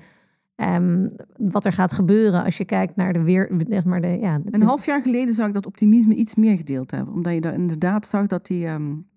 Um, 0.56 1.12
wat 1.38 1.66
er 1.66 1.74
gaat 1.74 1.94
gebeuren 1.94 2.44
als 2.44 2.58
je 2.58 2.66
kijkt 2.66 2.96
naar 2.96 3.14
de 3.14 3.22
weer. 3.22 3.52
Zeg 3.70 3.86
maar 3.86 4.02
de, 4.02 4.08
ja, 4.08 4.42
Een 4.46 4.62
half 4.62 4.86
jaar 4.86 5.02
geleden 5.02 5.34
zou 5.34 5.48
ik 5.48 5.54
dat 5.54 5.66
optimisme 5.66 6.16
iets 6.16 6.36
meer 6.36 6.58
gedeeld 6.58 6.92
hebben. 6.92 7.14
Omdat 7.14 7.34
je 7.34 7.42
daar 7.42 7.54
inderdaad 7.54 8.08
zag 8.08 8.28
dat 8.28 8.46
die, 8.46 8.68
um, 8.68 9.08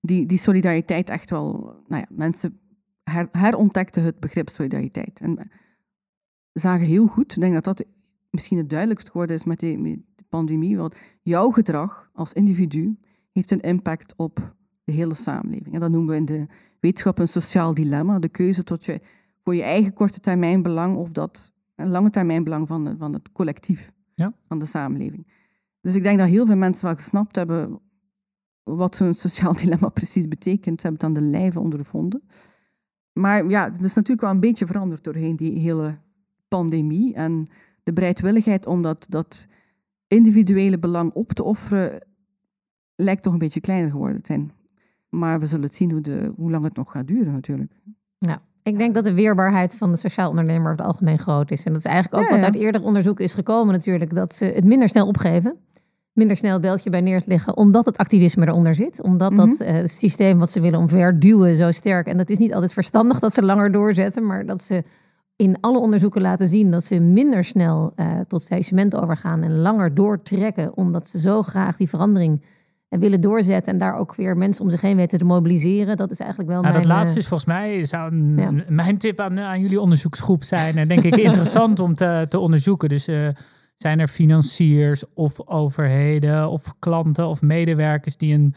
die, 0.00 0.26
die 0.26 0.38
solidariteit 0.38 1.10
echt 1.10 1.30
wel. 1.30 1.74
Nou 1.86 2.04
ja, 2.08 2.16
mensen 2.16 2.58
her, 3.02 3.28
herontdekten 3.30 4.02
het 4.02 4.20
begrip 4.20 4.48
solidariteit. 4.48 5.20
En 5.20 5.50
zagen 6.52 6.86
heel 6.86 7.06
goed, 7.06 7.32
ik 7.32 7.40
denk 7.40 7.54
dat 7.54 7.64
dat 7.64 7.84
misschien 8.30 8.58
het 8.58 8.70
duidelijkst 8.70 9.10
geworden 9.10 9.36
is 9.36 9.44
met, 9.44 9.60
die, 9.60 9.78
met 9.78 9.98
de 10.16 10.24
pandemie. 10.28 10.76
Want 10.76 10.96
jouw 11.22 11.50
gedrag 11.50 12.10
als 12.12 12.32
individu 12.32 12.98
heeft 13.32 13.50
een 13.50 13.60
impact 13.60 14.14
op 14.16 14.54
de 14.84 14.92
hele 14.92 15.14
samenleving. 15.14 15.74
En 15.74 15.80
dat 15.80 15.90
noemen 15.90 16.10
we 16.10 16.16
in 16.16 16.24
de 16.24 16.46
wetenschap 16.80 17.18
een 17.18 17.28
sociaal 17.28 17.74
dilemma. 17.74 18.18
De 18.18 18.28
keuze 18.28 18.64
tot 18.64 18.84
je 18.84 19.00
voor 19.46 19.54
je 19.54 19.62
eigen 19.62 19.92
korte 19.92 20.20
termijn 20.20 20.62
belang 20.62 20.96
of 20.96 21.10
dat 21.10 21.52
een 21.74 21.88
lange 21.88 22.10
termijn 22.10 22.44
belang 22.44 22.68
van, 22.68 22.94
van 22.98 23.12
het 23.12 23.32
collectief, 23.32 23.92
ja. 24.14 24.34
van 24.48 24.58
de 24.58 24.66
samenleving. 24.66 25.26
Dus 25.80 25.94
ik 25.94 26.02
denk 26.02 26.18
dat 26.18 26.28
heel 26.28 26.46
veel 26.46 26.56
mensen 26.56 26.84
wel 26.84 26.94
gesnapt 26.94 27.36
hebben 27.36 27.80
wat 28.62 28.96
zo'n 28.96 29.14
sociaal 29.26 29.56
dilemma 29.56 29.88
precies 29.88 30.28
betekent. 30.28 30.80
Ze 30.80 30.86
hebben 30.86 31.08
het 31.08 31.16
aan 31.16 31.24
de 31.24 31.30
lijve 31.30 31.60
ondervonden. 31.60 32.22
Maar 33.12 33.48
ja, 33.48 33.64
het 33.64 33.84
is 33.84 33.94
natuurlijk 33.94 34.20
wel 34.20 34.30
een 34.30 34.40
beetje 34.40 34.66
veranderd 34.66 35.04
doorheen 35.04 35.36
die 35.36 35.58
hele 35.58 35.98
pandemie. 36.48 37.14
En 37.14 37.46
de 37.82 37.92
bereidwilligheid 37.92 38.66
om 38.66 38.82
dat, 38.82 39.06
dat 39.08 39.48
individuele 40.08 40.78
belang 40.78 41.12
op 41.12 41.32
te 41.32 41.42
offeren 41.42 42.06
lijkt 42.94 43.22
toch 43.22 43.32
een 43.32 43.38
beetje 43.38 43.60
kleiner 43.60 43.90
geworden 43.90 44.22
te 44.22 44.32
zijn. 44.32 44.52
Maar 45.08 45.40
we 45.40 45.46
zullen 45.46 45.64
het 45.64 45.74
zien 45.74 45.90
hoe, 45.90 46.00
de, 46.00 46.32
hoe 46.36 46.50
lang 46.50 46.64
het 46.64 46.76
nog 46.76 46.90
gaat 46.90 47.06
duren 47.06 47.32
natuurlijk. 47.32 47.80
Ja, 48.18 48.38
ik 48.66 48.78
denk 48.78 48.94
dat 48.94 49.04
de 49.04 49.14
weerbaarheid 49.14 49.76
van 49.76 49.92
de 49.92 49.98
sociaal 49.98 50.28
ondernemer 50.28 50.72
over 50.72 50.76
het 50.76 50.86
algemeen 50.86 51.18
groot 51.18 51.50
is. 51.50 51.64
En 51.64 51.72
dat 51.72 51.84
is 51.84 51.90
eigenlijk 51.90 52.22
ook 52.22 52.30
wat 52.30 52.44
uit 52.44 52.54
eerder 52.54 52.82
onderzoek 52.82 53.20
is 53.20 53.34
gekomen 53.34 53.74
natuurlijk. 53.74 54.14
Dat 54.14 54.34
ze 54.34 54.44
het 54.44 54.64
minder 54.64 54.88
snel 54.88 55.06
opgeven. 55.06 55.56
Minder 56.12 56.36
snel 56.36 56.52
het 56.52 56.62
beltje 56.62 56.90
bij 56.90 57.00
neer 57.00 57.22
te 57.22 57.28
leggen. 57.28 57.56
Omdat 57.56 57.86
het 57.86 57.96
activisme 57.96 58.46
eronder 58.46 58.74
zit. 58.74 59.02
Omdat 59.02 59.36
dat 59.36 59.58
mhm. 59.58 59.62
uh, 59.62 59.84
systeem 59.84 60.38
wat 60.38 60.50
ze 60.50 60.60
willen 60.60 60.78
omverduwen 60.78 61.56
zo 61.56 61.70
sterk. 61.70 62.06
En 62.06 62.16
dat 62.16 62.30
is 62.30 62.38
niet 62.38 62.54
altijd 62.54 62.72
verstandig 62.72 63.18
dat 63.18 63.34
ze 63.34 63.42
langer 63.42 63.72
doorzetten. 63.72 64.26
Maar 64.26 64.46
dat 64.46 64.62
ze 64.62 64.82
in 65.36 65.56
alle 65.60 65.78
onderzoeken 65.78 66.20
laten 66.20 66.48
zien 66.48 66.70
dat 66.70 66.84
ze 66.84 67.00
minder 67.00 67.44
snel 67.44 67.92
uh, 67.96 68.06
tot 68.28 68.44
faillissement 68.44 68.96
overgaan. 68.96 69.42
En 69.42 69.58
langer 69.58 69.94
doortrekken. 69.94 70.76
Omdat 70.76 71.08
ze 71.08 71.18
zo 71.18 71.42
graag 71.42 71.76
die 71.76 71.88
verandering 71.88 72.42
en 72.88 73.00
willen 73.00 73.20
doorzetten 73.20 73.72
en 73.72 73.78
daar 73.78 73.96
ook 73.96 74.14
weer 74.14 74.36
mensen 74.36 74.64
om 74.64 74.70
zich 74.70 74.80
heen 74.80 74.96
weten 74.96 75.18
te 75.18 75.24
mobiliseren. 75.24 75.96
Dat 75.96 76.10
is 76.10 76.18
eigenlijk 76.18 76.50
wel 76.50 76.60
nou, 76.60 76.72
mijn... 76.72 76.86
Dat 76.86 76.96
laatste 76.96 77.16
eh, 77.16 77.22
is 77.22 77.28
volgens 77.28 77.48
mij, 77.48 77.84
zou 77.84 78.12
mijn 78.68 78.98
tip 78.98 79.20
aan, 79.20 79.38
aan 79.38 79.60
jullie 79.60 79.80
onderzoeksgroep 79.80 80.42
zijn. 80.42 80.78
En 80.78 80.88
denk 80.88 81.02
ik 81.02 81.16
interessant 81.26 81.78
om 81.78 81.94
te, 81.94 82.24
te 82.28 82.38
onderzoeken. 82.38 82.88
Dus 82.88 83.08
uh, 83.08 83.28
zijn 83.76 84.00
er 84.00 84.08
financiers 84.08 85.04
of 85.14 85.46
overheden 85.46 86.48
of 86.48 86.74
klanten 86.78 87.26
of 87.26 87.42
medewerkers 87.42 88.16
die 88.16 88.34
een, 88.34 88.54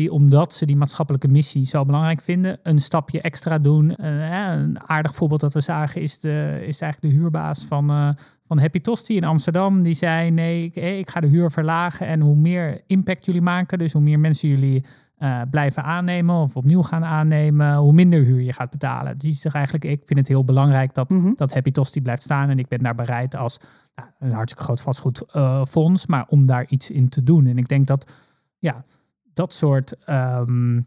die 0.00 0.12
omdat 0.12 0.54
ze 0.54 0.66
die 0.66 0.76
maatschappelijke 0.76 1.28
missie 1.28 1.64
zo 1.64 1.84
belangrijk 1.84 2.20
vinden, 2.20 2.58
een 2.62 2.78
stapje 2.78 3.20
extra 3.20 3.58
doen. 3.58 3.94
Uh, 4.00 4.52
een 4.52 4.80
aardig 4.80 5.14
voorbeeld 5.14 5.40
dat 5.40 5.54
we 5.54 5.60
zagen 5.60 6.00
is, 6.00 6.20
de, 6.20 6.64
is 6.66 6.80
eigenlijk 6.80 7.14
de 7.14 7.20
huurbaas 7.20 7.64
van, 7.64 7.90
uh, 7.90 8.10
van 8.46 8.58
Happy 8.58 8.80
Tosti 8.80 9.16
in 9.16 9.24
Amsterdam. 9.24 9.82
Die 9.82 9.94
zei, 9.94 10.30
nee, 10.30 10.64
ik, 10.64 10.74
ik, 10.74 11.10
ga 11.10 11.20
de 11.20 11.26
huur 11.26 11.50
verlagen 11.50 12.06
en 12.06 12.20
hoe 12.20 12.36
meer 12.36 12.82
impact 12.86 13.24
jullie 13.24 13.42
maken, 13.42 13.78
dus 13.78 13.92
hoe 13.92 14.02
meer 14.02 14.18
mensen 14.18 14.48
jullie 14.48 14.84
uh, 15.18 15.40
blijven 15.50 15.82
aannemen 15.82 16.34
of 16.34 16.56
opnieuw 16.56 16.82
gaan 16.82 17.04
aannemen, 17.04 17.76
hoe 17.76 17.92
minder 17.92 18.24
huur 18.24 18.40
je 18.40 18.52
gaat 18.52 18.70
betalen. 18.70 19.18
Die 19.18 19.32
zegt 19.32 19.54
eigenlijk, 19.54 19.84
ik 19.84 20.02
vind 20.04 20.18
het 20.18 20.28
heel 20.28 20.44
belangrijk 20.44 20.94
dat, 20.94 21.10
mm 21.10 21.20
-hmm. 21.20 21.32
dat 21.36 21.52
Happy 21.52 21.70
Tosti 21.70 22.00
blijft 22.00 22.22
staan 22.22 22.48
en 22.48 22.58
ik 22.58 22.68
ben 22.68 22.82
daar 22.82 22.94
bereid 22.94 23.36
als 23.36 23.58
nou, 23.94 24.08
een 24.18 24.32
hartstikke 24.32 24.64
groot 24.64 24.80
vastgoedfonds, 24.80 26.06
maar 26.06 26.26
om 26.28 26.46
daar 26.46 26.66
iets 26.68 26.90
in 26.90 27.08
te 27.08 27.22
doen. 27.22 27.46
En 27.46 27.58
ik 27.58 27.68
denk 27.68 27.86
dat, 27.86 28.12
ja, 28.58 28.84
dat 29.32 29.54
soort, 29.54 29.96
um, 30.08 30.86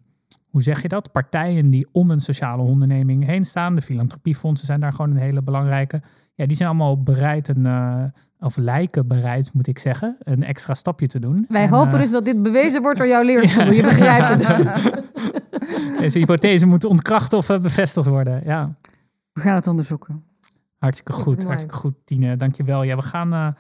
hoe 0.50 0.62
zeg 0.62 0.82
je 0.82 0.88
dat, 0.88 1.12
partijen 1.12 1.70
die 1.70 1.88
om 1.92 2.12
een 2.12 2.20
sociale 2.20 2.62
onderneming 2.62 3.26
heen 3.26 3.44
staan, 3.46 3.76
de 3.76 3.82
filantropiefondsen 3.82 4.68
zijn 4.68 4.80
daar 4.80 4.92
gewoon 4.92 5.12
een 5.12 5.18
hele 5.18 5.42
belangrijke. 5.42 6.02
Ja, 6.36 6.46
die 6.46 6.56
zijn 6.56 6.70
allemaal 6.70 7.04
bereid 7.04 7.48
een, 7.48 7.68
uh, 7.68 8.04
of 8.40 8.58
lijken 8.58 9.08
bereid, 9.08 9.54
moet 9.54 9.68
ik 9.68 9.80
zeggen, 9.80 10.18
een 10.20 10.44
extra 10.44 10.74
stapje 10.74 11.08
te 11.08 11.20
doen. 11.20 11.46
Wij 11.50 11.64
en, 11.64 11.70
hopen 11.70 11.94
uh, 11.94 12.00
dus 12.00 12.12
dat 12.12 12.26
dit 12.26 12.42
bewezen 12.42 12.82
wordt 12.82 12.98
door 12.98 13.08
jouw 13.08 13.24
leerschool. 13.24 13.72
Je 13.82 13.82
begrijpt 13.82 14.48
het. 14.48 15.04
Deze 16.00 16.20
hypothese 16.20 16.66
moet 16.66 16.86
ontkracht 16.86 17.34
of 17.34 17.50
uh, 17.50 17.60
bevestigd 17.60 18.08
worden. 18.08 18.42
Ja. 18.46 18.76
We 19.34 19.42
gaan 19.42 19.56
het 19.56 19.68
onderzoeken. 19.68 20.24
Hartstikke 20.78 21.14
goed, 21.14 21.44
hartstikke 21.44 21.76
goed, 21.76 21.96
Tine. 22.06 22.36
Dankjewel. 22.36 22.84
Ja, 22.84 22.96
we 22.96 23.02
gaan, 23.02 23.56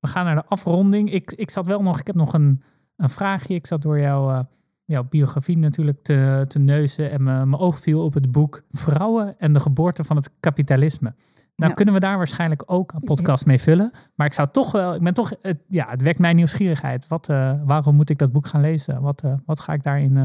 we 0.00 0.08
gaan 0.08 0.24
naar 0.24 0.34
de 0.34 0.44
afronding. 0.44 1.12
Ik, 1.12 1.32
ik 1.32 1.50
zat 1.50 1.66
wel 1.66 1.82
nog, 1.82 2.00
ik 2.00 2.06
heb 2.06 2.16
nog 2.16 2.32
een, 2.32 2.62
een 2.96 3.10
vraagje. 3.10 3.54
Ik 3.54 3.66
zat 3.66 3.82
door 3.82 3.98
jouw, 3.98 4.30
uh, 4.30 4.40
jouw 4.84 5.04
biografie 5.08 5.58
natuurlijk 5.58 6.02
te, 6.02 6.44
te 6.48 6.58
neuzen 6.58 7.10
en 7.10 7.22
mijn 7.22 7.56
oog 7.56 7.78
viel 7.78 8.04
op 8.04 8.14
het 8.14 8.32
boek 8.32 8.62
Vrouwen 8.70 9.38
en 9.38 9.52
de 9.52 9.60
geboorte 9.60 10.04
van 10.04 10.16
het 10.16 10.30
kapitalisme. 10.40 11.14
Nou 11.56 11.70
ja. 11.70 11.74
kunnen 11.74 11.94
we 11.94 12.00
daar 12.00 12.16
waarschijnlijk 12.16 12.62
ook 12.66 12.92
een 12.92 13.00
podcast 13.04 13.46
mee 13.46 13.58
vullen. 13.58 13.90
Maar 14.14 14.26
ik 14.26 14.32
zou 14.32 14.48
toch 14.50 14.72
wel, 14.72 14.94
ik 14.94 15.02
ben 15.02 15.14
toch, 15.14 15.32
het, 15.42 15.58
ja, 15.68 15.86
het 15.88 16.02
wekt 16.02 16.18
mijn 16.18 16.36
nieuwsgierigheid. 16.36 17.08
Wat, 17.08 17.28
uh, 17.28 17.52
waarom 17.64 17.94
moet 17.94 18.10
ik 18.10 18.18
dat 18.18 18.32
boek 18.32 18.46
gaan 18.46 18.60
lezen? 18.60 19.00
Wat, 19.00 19.22
uh, 19.24 19.32
wat 19.46 19.60
ga 19.60 19.72
ik 19.72 19.82
daarin 19.82 20.18
uh, 20.18 20.24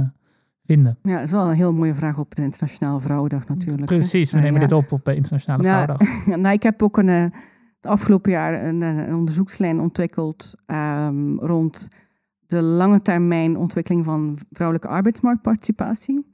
vinden? 0.66 0.98
Ja, 1.02 1.16
dat 1.16 1.24
is 1.24 1.32
wel 1.32 1.50
een 1.50 1.56
heel 1.56 1.74
mooie 1.74 1.96
vraag 1.96 2.18
op 2.18 2.36
de 2.36 2.42
Internationale 2.42 3.00
Vrouwendag 3.00 3.48
natuurlijk. 3.48 3.86
Precies, 3.86 4.32
we 4.32 4.38
hè? 4.38 4.44
nemen 4.44 4.62
ja. 4.62 4.68
dit 4.68 4.78
op 4.78 4.92
op 4.92 5.06
de 5.06 5.16
Internationale 5.16 5.64
Vrouwendag. 5.64 6.26
nou, 6.44 6.54
ik 6.54 6.64
heb 6.64 6.84
ook 6.84 6.98
een, 6.98 7.34
de 7.80 7.88
afgelopen 7.88 8.32
jaar 8.32 8.64
een, 8.64 8.82
een 8.82 9.16
onderzoekslijn 9.16 9.80
ontwikkeld 9.80 10.56
um, 10.68 11.40
rond 11.40 11.88
de 12.48 12.62
lange 12.62 13.02
termijn 13.02 13.58
ontwikkeling 13.58 14.06
van 14.06 14.38
vrouwelijke 14.52 14.90
arbeidsmarktparticipatie. 14.90 16.26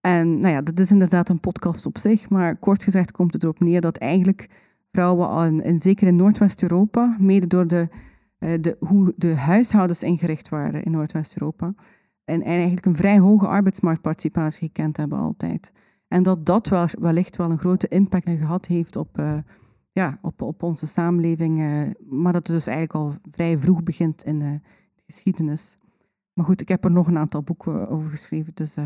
En 0.00 0.40
nou 0.40 0.54
ja, 0.54 0.62
dat 0.62 0.78
is 0.78 0.90
inderdaad 0.90 1.28
een 1.28 1.40
podcast 1.40 1.86
op 1.86 1.98
zich, 1.98 2.28
maar 2.28 2.56
kort 2.56 2.82
gezegd 2.82 3.12
komt 3.12 3.32
het 3.32 3.42
erop 3.42 3.60
neer 3.60 3.80
dat 3.80 3.96
eigenlijk 3.96 4.48
vrouwen, 4.92 5.28
al 5.28 5.44
in, 5.44 5.60
in, 5.62 5.82
zeker 5.82 6.06
in 6.06 6.16
Noordwest-Europa, 6.16 7.16
mede 7.18 7.46
door 7.46 7.66
de, 7.66 7.88
uh, 8.38 8.52
de, 8.60 8.76
hoe 8.78 9.12
de 9.16 9.34
huishoudens 9.34 10.02
ingericht 10.02 10.48
waren 10.48 10.82
in 10.82 10.90
Noordwest-Europa, 10.90 11.74
en, 12.24 12.42
en 12.42 12.52
eigenlijk 12.52 12.86
een 12.86 12.96
vrij 12.96 13.18
hoge 13.18 13.46
arbeidsmarktparticipatie 13.46 14.66
gekend 14.66 14.96
hebben 14.96 15.18
altijd. 15.18 15.72
En 16.08 16.22
dat 16.22 16.46
dat 16.46 16.68
wel, 16.68 16.86
wellicht 16.98 17.36
wel 17.36 17.50
een 17.50 17.58
grote 17.58 17.88
impact 17.88 18.30
gehad 18.30 18.66
heeft 18.66 18.96
op, 18.96 19.18
uh, 19.18 19.38
ja, 19.92 20.18
op, 20.22 20.42
op 20.42 20.62
onze 20.62 20.86
samenleving, 20.86 21.58
uh, 21.58 21.80
maar 22.08 22.32
dat 22.32 22.46
het 22.46 22.56
dus 22.56 22.66
eigenlijk 22.66 22.98
al 22.98 23.14
vrij 23.30 23.58
vroeg 23.58 23.82
begint 23.82 24.24
in 24.24 24.62
geschiedenis. 25.06 25.76
Maar 26.32 26.44
goed, 26.44 26.60
ik 26.60 26.68
heb 26.68 26.84
er 26.84 26.90
nog 26.90 27.06
een 27.06 27.18
aantal 27.18 27.42
boeken 27.42 27.88
over 27.88 28.10
geschreven, 28.10 28.52
dus... 28.54 28.76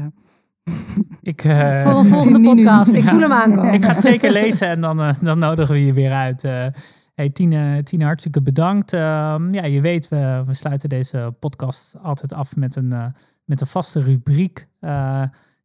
Ik, 1.22 1.44
uh, 1.44 1.82
Voor 1.82 1.98
een 1.98 2.04
volgende 2.04 2.40
podcast. 2.40 2.92
Ik 2.92 3.04
voel 3.04 3.20
hem 3.20 3.32
aankomen. 3.32 3.72
Ik 3.78 3.84
ga 3.84 3.92
het 3.92 4.02
zeker 4.02 4.30
lezen 4.30 4.68
en 4.68 4.80
dan, 4.80 5.00
uh, 5.00 5.20
dan 5.20 5.38
nodigen 5.38 5.74
we 5.74 5.84
je 5.84 5.92
weer 5.92 6.12
uit. 6.12 6.44
Uh, 6.44 6.66
hey, 7.14 7.30
Tine, 7.30 7.82
Tine, 7.82 8.04
hartstikke 8.04 8.42
bedankt. 8.42 8.92
Ehm, 8.92 9.54
ja, 9.54 9.64
je 9.64 9.80
weet, 9.80 10.08
we, 10.08 10.42
we 10.46 10.54
sluiten 10.54 10.88
deze 10.88 11.34
podcast 11.38 11.96
altijd 12.02 12.34
af 12.34 12.56
met 12.56 12.76
een, 12.76 13.14
met 13.44 13.60
een 13.60 13.66
vaste 13.66 14.02
rubriek. 14.02 14.66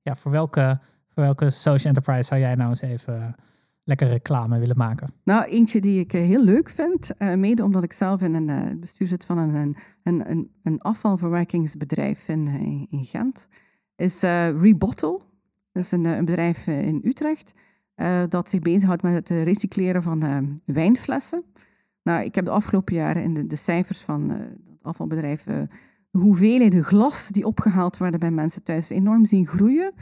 ja, 0.01 0.15
voor 0.15 0.31
welke, 0.31 0.79
voor 1.09 1.23
welke 1.23 1.49
social 1.49 1.93
enterprise 1.93 2.27
zou 2.27 2.41
jij 2.41 2.55
nou 2.55 2.69
eens 2.69 2.81
even 2.81 3.35
lekker 3.85 4.07
reclame 4.07 4.59
willen 4.59 4.77
maken? 4.77 5.07
Nou, 5.23 5.45
eentje 5.45 5.81
die 5.81 5.99
ik 5.99 6.11
heel 6.11 6.43
leuk 6.43 6.69
vind, 6.69 7.11
mede 7.35 7.63
omdat 7.63 7.83
ik 7.83 7.93
zelf 7.93 8.21
in 8.21 8.33
een 8.33 8.79
bestuur 8.79 9.07
zit 9.07 9.25
van 9.25 9.37
een, 9.37 9.75
een, 10.03 10.29
een, 10.29 10.51
een 10.63 10.81
afvalverwerkingsbedrijf 10.81 12.27
in, 12.27 12.47
in 12.89 13.05
Gent 13.05 13.47
is 13.95 14.23
uh, 14.23 14.61
Rebottle. 14.61 15.19
Dat 15.71 15.83
is 15.83 15.91
een, 15.91 16.25
bedrijf 16.25 16.67
in 16.67 17.01
Utrecht 17.03 17.53
dat 18.29 18.49
zich 18.49 18.59
bezighoudt 18.59 19.01
met 19.01 19.13
het 19.13 19.29
recycleren 19.29 20.03
van 20.03 20.59
wijnflessen. 20.65 21.43
Nou, 22.03 22.25
ik 22.25 22.35
heb 22.35 22.45
de 22.45 22.51
afgelopen 22.51 22.95
jaren 22.95 23.23
in 23.23 23.33
de, 23.33 23.47
de 23.47 23.55
cijfers 23.55 24.01
van 24.01 24.29
het 24.29 24.49
afvalbedrijf 24.81 25.43
de 25.43 25.67
hoeveelheden 26.21 26.83
glas 26.83 27.27
die 27.27 27.45
opgehaald 27.45 27.97
werden 27.97 28.19
bij 28.19 28.31
mensen 28.31 28.63
thuis 28.63 28.89
enorm 28.89 29.25
zien 29.25 29.47
groeien. 29.47 29.93